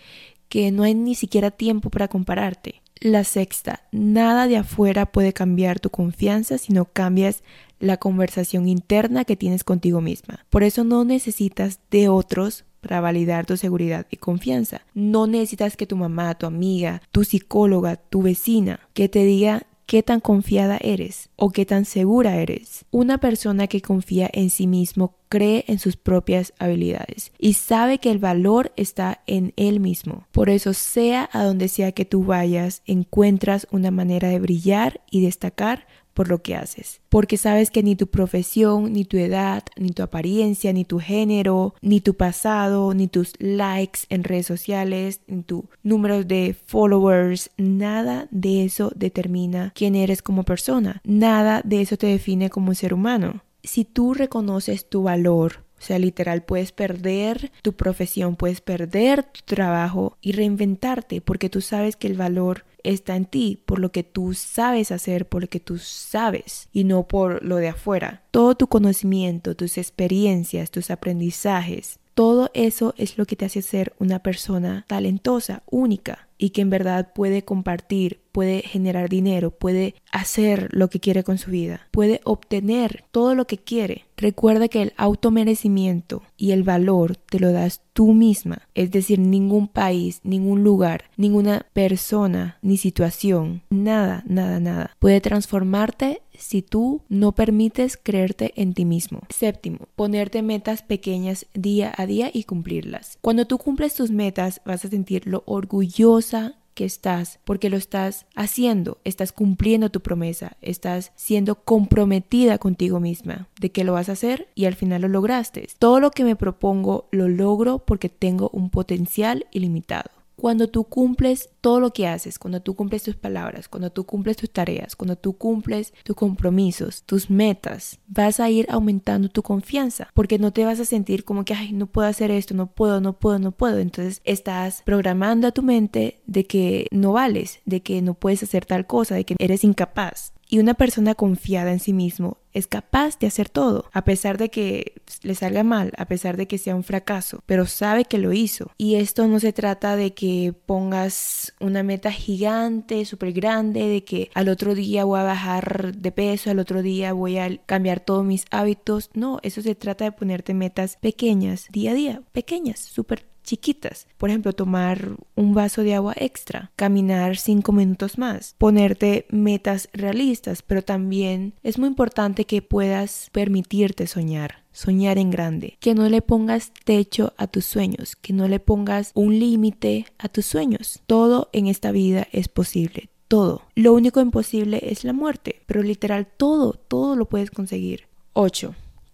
que 0.49 0.71
no 0.71 0.83
hay 0.83 0.93
ni 0.93 1.15
siquiera 1.15 1.51
tiempo 1.51 1.89
para 1.89 2.07
compararte. 2.07 2.81
La 2.99 3.23
sexta, 3.23 3.81
nada 3.91 4.47
de 4.47 4.57
afuera 4.57 5.07
puede 5.07 5.33
cambiar 5.33 5.79
tu 5.79 5.89
confianza 5.89 6.57
si 6.57 6.71
no 6.71 6.85
cambias 6.85 7.43
la 7.79 7.97
conversación 7.97 8.67
interna 8.67 9.25
que 9.25 9.35
tienes 9.35 9.63
contigo 9.63 10.01
misma. 10.01 10.45
Por 10.49 10.63
eso 10.63 10.83
no 10.83 11.03
necesitas 11.03 11.79
de 11.89 12.09
otros 12.09 12.65
para 12.79 13.01
validar 13.01 13.45
tu 13.45 13.57
seguridad 13.57 14.05
y 14.11 14.17
confianza. 14.17 14.81
No 14.93 15.25
necesitas 15.25 15.77
que 15.77 15.87
tu 15.87 15.95
mamá, 15.95 16.35
tu 16.35 16.45
amiga, 16.45 17.01
tu 17.11 17.23
psicóloga, 17.23 17.95
tu 17.95 18.21
vecina, 18.21 18.79
que 18.93 19.09
te 19.09 19.23
diga 19.23 19.65
qué 19.91 20.03
tan 20.03 20.21
confiada 20.21 20.77
eres 20.79 21.27
o 21.35 21.49
qué 21.49 21.65
tan 21.65 21.83
segura 21.83 22.37
eres. 22.37 22.85
Una 22.91 23.17
persona 23.17 23.67
que 23.67 23.81
confía 23.81 24.29
en 24.31 24.49
sí 24.49 24.65
mismo 24.65 25.17
cree 25.27 25.65
en 25.67 25.79
sus 25.79 25.97
propias 25.97 26.53
habilidades 26.59 27.33
y 27.37 27.55
sabe 27.55 27.97
que 27.97 28.09
el 28.09 28.17
valor 28.17 28.71
está 28.77 29.21
en 29.27 29.51
él 29.57 29.81
mismo. 29.81 30.27
Por 30.31 30.49
eso, 30.49 30.73
sea 30.73 31.29
a 31.33 31.43
donde 31.43 31.67
sea 31.67 31.91
que 31.91 32.05
tú 32.05 32.23
vayas, 32.23 32.83
encuentras 32.85 33.67
una 33.69 33.91
manera 33.91 34.29
de 34.29 34.39
brillar 34.39 35.01
y 35.11 35.25
destacar 35.25 35.85
por 36.13 36.29
lo 36.29 36.41
que 36.41 36.55
haces. 36.55 37.01
Porque 37.09 37.37
sabes 37.37 37.71
que 37.71 37.83
ni 37.83 37.95
tu 37.95 38.07
profesión, 38.07 38.93
ni 38.93 39.05
tu 39.05 39.17
edad, 39.17 39.63
ni 39.77 39.89
tu 39.89 40.03
apariencia, 40.03 40.73
ni 40.73 40.85
tu 40.85 40.99
género, 40.99 41.75
ni 41.81 42.01
tu 42.01 42.15
pasado, 42.15 42.93
ni 42.93 43.07
tus 43.07 43.33
likes 43.39 44.01
en 44.09 44.23
redes 44.23 44.45
sociales, 44.45 45.21
ni 45.27 45.43
tu 45.43 45.65
número 45.83 46.23
de 46.23 46.55
followers, 46.65 47.49
nada 47.57 48.27
de 48.31 48.65
eso 48.65 48.91
determina 48.95 49.71
quién 49.75 49.95
eres 49.95 50.21
como 50.21 50.43
persona. 50.43 51.01
Nada 51.03 51.61
de 51.63 51.81
eso 51.81 51.97
te 51.97 52.07
define 52.07 52.49
como 52.49 52.73
ser 52.73 52.93
humano. 52.93 53.43
Si 53.63 53.85
tú 53.85 54.13
reconoces 54.13 54.89
tu 54.89 55.03
valor, 55.03 55.63
o 55.81 55.83
sea, 55.83 55.97
literal, 55.97 56.43
puedes 56.43 56.71
perder 56.71 57.51
tu 57.63 57.73
profesión, 57.73 58.35
puedes 58.35 58.61
perder 58.61 59.23
tu 59.23 59.41
trabajo 59.45 60.15
y 60.21 60.33
reinventarte 60.33 61.21
porque 61.21 61.49
tú 61.49 61.59
sabes 61.59 61.95
que 61.95 62.05
el 62.05 62.15
valor 62.15 62.65
está 62.83 63.15
en 63.15 63.25
ti, 63.25 63.59
por 63.65 63.79
lo 63.79 63.91
que 63.91 64.03
tú 64.03 64.35
sabes 64.35 64.91
hacer, 64.91 65.27
por 65.27 65.41
lo 65.41 65.47
que 65.49 65.59
tú 65.59 65.79
sabes 65.79 66.69
y 66.71 66.83
no 66.83 67.07
por 67.07 67.43
lo 67.43 67.55
de 67.55 67.69
afuera. 67.69 68.21
Todo 68.29 68.53
tu 68.53 68.67
conocimiento, 68.67 69.55
tus 69.55 69.79
experiencias, 69.79 70.69
tus 70.69 70.91
aprendizajes, 70.91 71.99
todo 72.13 72.51
eso 72.53 72.93
es 72.97 73.17
lo 73.17 73.25
que 73.25 73.35
te 73.35 73.45
hace 73.45 73.63
ser 73.63 73.93
una 73.97 74.19
persona 74.19 74.85
talentosa, 74.87 75.63
única 75.65 76.27
y 76.37 76.51
que 76.51 76.61
en 76.61 76.69
verdad 76.69 77.13
puede 77.13 77.43
compartir, 77.43 78.20
puede 78.31 78.61
generar 78.61 79.09
dinero, 79.09 79.51
puede 79.51 79.95
hacer 80.11 80.69
lo 80.71 80.89
que 80.89 80.99
quiere 80.99 81.23
con 81.23 81.37
su 81.37 81.51
vida, 81.51 81.87
puede 81.91 82.21
obtener 82.23 83.03
todo 83.11 83.35
lo 83.35 83.45
que 83.45 83.57
quiere. 83.57 84.05
Recuerda 84.17 84.67
que 84.67 84.83
el 84.83 84.93
automerecimiento 84.97 86.21
y 86.37 86.51
el 86.51 86.63
valor 86.63 87.15
te 87.15 87.39
lo 87.39 87.51
das 87.51 87.81
tú 87.93 88.13
misma, 88.13 88.67
es 88.75 88.91
decir, 88.91 89.19
ningún 89.19 89.67
país, 89.67 90.21
ningún 90.23 90.63
lugar, 90.63 91.05
ninguna 91.17 91.65
persona 91.73 92.57
ni 92.61 92.77
situación, 92.77 93.63
nada, 93.69 94.23
nada, 94.27 94.59
nada 94.59 94.95
puede 94.99 95.21
transformarte 95.21 96.21
si 96.37 96.61
tú 96.61 97.01
no 97.09 97.33
permites 97.33 97.97
creerte 98.01 98.53
en 98.55 98.73
ti 98.73 98.85
mismo. 98.85 99.21
Séptimo, 99.29 99.87
ponerte 99.95 100.41
metas 100.41 100.81
pequeñas 100.81 101.45
día 101.53 101.93
a 101.95 102.05
día 102.05 102.29
y 102.33 102.43
cumplirlas. 102.43 103.17
Cuando 103.21 103.45
tú 103.45 103.57
cumples 103.57 103.95
tus 103.95 104.11
metas 104.11 104.61
vas 104.65 104.85
a 104.85 104.89
sentir 104.89 105.27
lo 105.27 105.43
orgullosa 105.45 106.55
que 106.73 106.85
estás, 106.85 107.39
porque 107.43 107.69
lo 107.69 107.77
estás 107.77 108.25
haciendo, 108.35 108.99
estás 109.03 109.31
cumpliendo 109.31 109.89
tu 109.89 110.01
promesa, 110.01 110.57
estás 110.61 111.11
siendo 111.15 111.55
comprometida 111.55 112.57
contigo 112.57 112.99
misma 112.99 113.47
de 113.59 113.71
que 113.71 113.83
lo 113.83 113.93
vas 113.93 114.09
a 114.09 114.13
hacer 114.13 114.47
y 114.55 114.65
al 114.65 114.75
final 114.75 115.01
lo 115.01 115.07
lograste. 115.07 115.67
Todo 115.79 115.99
lo 115.99 116.11
que 116.11 116.23
me 116.23 116.35
propongo 116.35 117.07
lo 117.11 117.27
logro 117.27 117.79
porque 117.79 118.09
tengo 118.09 118.49
un 118.53 118.69
potencial 118.69 119.47
ilimitado. 119.51 120.20
Cuando 120.41 120.69
tú 120.69 120.85
cumples 120.85 121.51
todo 121.61 121.79
lo 121.79 121.93
que 121.93 122.07
haces, 122.07 122.39
cuando 122.39 122.63
tú 122.63 122.75
cumples 122.75 123.03
tus 123.03 123.15
palabras, 123.15 123.69
cuando 123.69 123.91
tú 123.91 124.07
cumples 124.07 124.37
tus 124.37 124.49
tareas, 124.49 124.95
cuando 124.95 125.15
tú 125.15 125.37
cumples 125.37 125.93
tus 126.03 126.15
compromisos, 126.15 127.03
tus 127.03 127.29
metas, 127.29 127.99
vas 128.07 128.39
a 128.39 128.49
ir 128.49 128.65
aumentando 128.71 129.29
tu 129.29 129.43
confianza, 129.43 130.09
porque 130.15 130.39
no 130.39 130.51
te 130.51 130.65
vas 130.65 130.79
a 130.79 130.85
sentir 130.85 131.25
como 131.25 131.45
que, 131.45 131.53
no 131.73 131.85
puedo 131.85 132.07
hacer 132.07 132.31
esto, 132.31 132.55
no 132.55 132.71
puedo, 132.71 133.01
no 133.01 133.19
puedo, 133.19 133.37
no 133.37 133.51
puedo. 133.51 133.77
Entonces 133.77 134.19
estás 134.23 134.81
programando 134.83 135.45
a 135.45 135.51
tu 135.51 135.61
mente 135.61 136.23
de 136.25 136.45
que 136.45 136.87
no 136.89 137.13
vales, 137.13 137.59
de 137.65 137.83
que 137.83 138.01
no 138.01 138.15
puedes 138.15 138.41
hacer 138.41 138.65
tal 138.65 138.87
cosa, 138.87 139.13
de 139.13 139.25
que 139.25 139.35
eres 139.37 139.63
incapaz. 139.63 140.33
Y 140.53 140.59
una 140.59 140.73
persona 140.73 141.15
confiada 141.15 141.71
en 141.71 141.79
sí 141.79 141.93
mismo 141.93 142.37
es 142.51 142.67
capaz 142.67 143.17
de 143.17 143.27
hacer 143.27 143.47
todo, 143.47 143.85
a 143.93 144.03
pesar 144.03 144.37
de 144.37 144.49
que 144.49 145.01
le 145.21 145.33
salga 145.33 145.63
mal, 145.63 145.93
a 145.97 146.05
pesar 146.07 146.35
de 146.35 146.45
que 146.45 146.57
sea 146.57 146.75
un 146.75 146.83
fracaso, 146.83 147.41
pero 147.45 147.65
sabe 147.65 148.03
que 148.03 148.17
lo 148.17 148.33
hizo. 148.33 148.69
Y 148.77 148.95
esto 148.95 149.29
no 149.29 149.39
se 149.39 149.53
trata 149.53 149.95
de 149.95 150.13
que 150.13 150.53
pongas 150.65 151.53
una 151.61 151.83
meta 151.83 152.11
gigante, 152.11 153.05
súper 153.05 153.31
grande, 153.31 153.87
de 153.87 154.03
que 154.03 154.29
al 154.33 154.49
otro 154.49 154.75
día 154.75 155.05
voy 155.05 155.21
a 155.21 155.23
bajar 155.23 155.95
de 155.95 156.11
peso, 156.11 156.51
al 156.51 156.59
otro 156.59 156.81
día 156.81 157.13
voy 157.13 157.37
a 157.37 157.57
cambiar 157.65 158.01
todos 158.01 158.25
mis 158.25 158.43
hábitos. 158.51 159.09
No, 159.13 159.39
eso 159.43 159.61
se 159.61 159.73
trata 159.73 160.03
de 160.03 160.11
ponerte 160.11 160.53
metas 160.53 160.97
pequeñas, 160.99 161.67
día 161.71 161.91
a 161.91 161.93
día, 161.93 162.23
pequeñas, 162.33 162.79
súper 162.79 163.30
chiquitas. 163.51 164.07
Por 164.17 164.29
ejemplo, 164.29 164.53
tomar 164.53 165.17
un 165.35 165.53
vaso 165.53 165.83
de 165.83 165.93
agua 165.93 166.13
extra, 166.15 166.71
caminar 166.77 167.35
cinco 167.35 167.73
minutos 167.73 168.17
más, 168.17 168.55
ponerte 168.57 169.25
metas 169.29 169.89
realistas, 169.91 170.61
pero 170.61 170.83
también 170.83 171.53
es 171.61 171.77
muy 171.77 171.89
importante 171.89 172.45
que 172.45 172.61
puedas 172.61 173.29
permitirte 173.33 174.07
soñar. 174.07 174.63
Soñar 174.71 175.17
en 175.17 175.31
grande, 175.31 175.75
que 175.81 175.93
no 175.93 176.07
le 176.07 176.21
pongas 176.21 176.71
techo 176.85 177.33
a 177.35 177.47
tus 177.47 177.65
sueños, 177.65 178.15
que 178.15 178.31
no 178.31 178.47
le 178.47 178.61
pongas 178.61 179.11
un 179.15 179.37
límite 179.37 180.05
a 180.17 180.29
tus 180.29 180.45
sueños. 180.45 181.01
Todo 181.07 181.49
en 181.51 181.67
esta 181.67 181.91
vida 181.91 182.29
es 182.31 182.47
posible, 182.47 183.09
todo. 183.27 183.63
Lo 183.75 183.91
único 183.91 184.21
imposible 184.21 184.79
es 184.81 185.03
la 185.03 185.11
muerte, 185.11 185.61
pero 185.65 185.83
literal 185.83 186.25
todo, 186.25 186.71
todo 186.71 187.17
lo 187.17 187.25
puedes 187.25 187.51
conseguir. 187.51 188.07
8. 188.31 188.73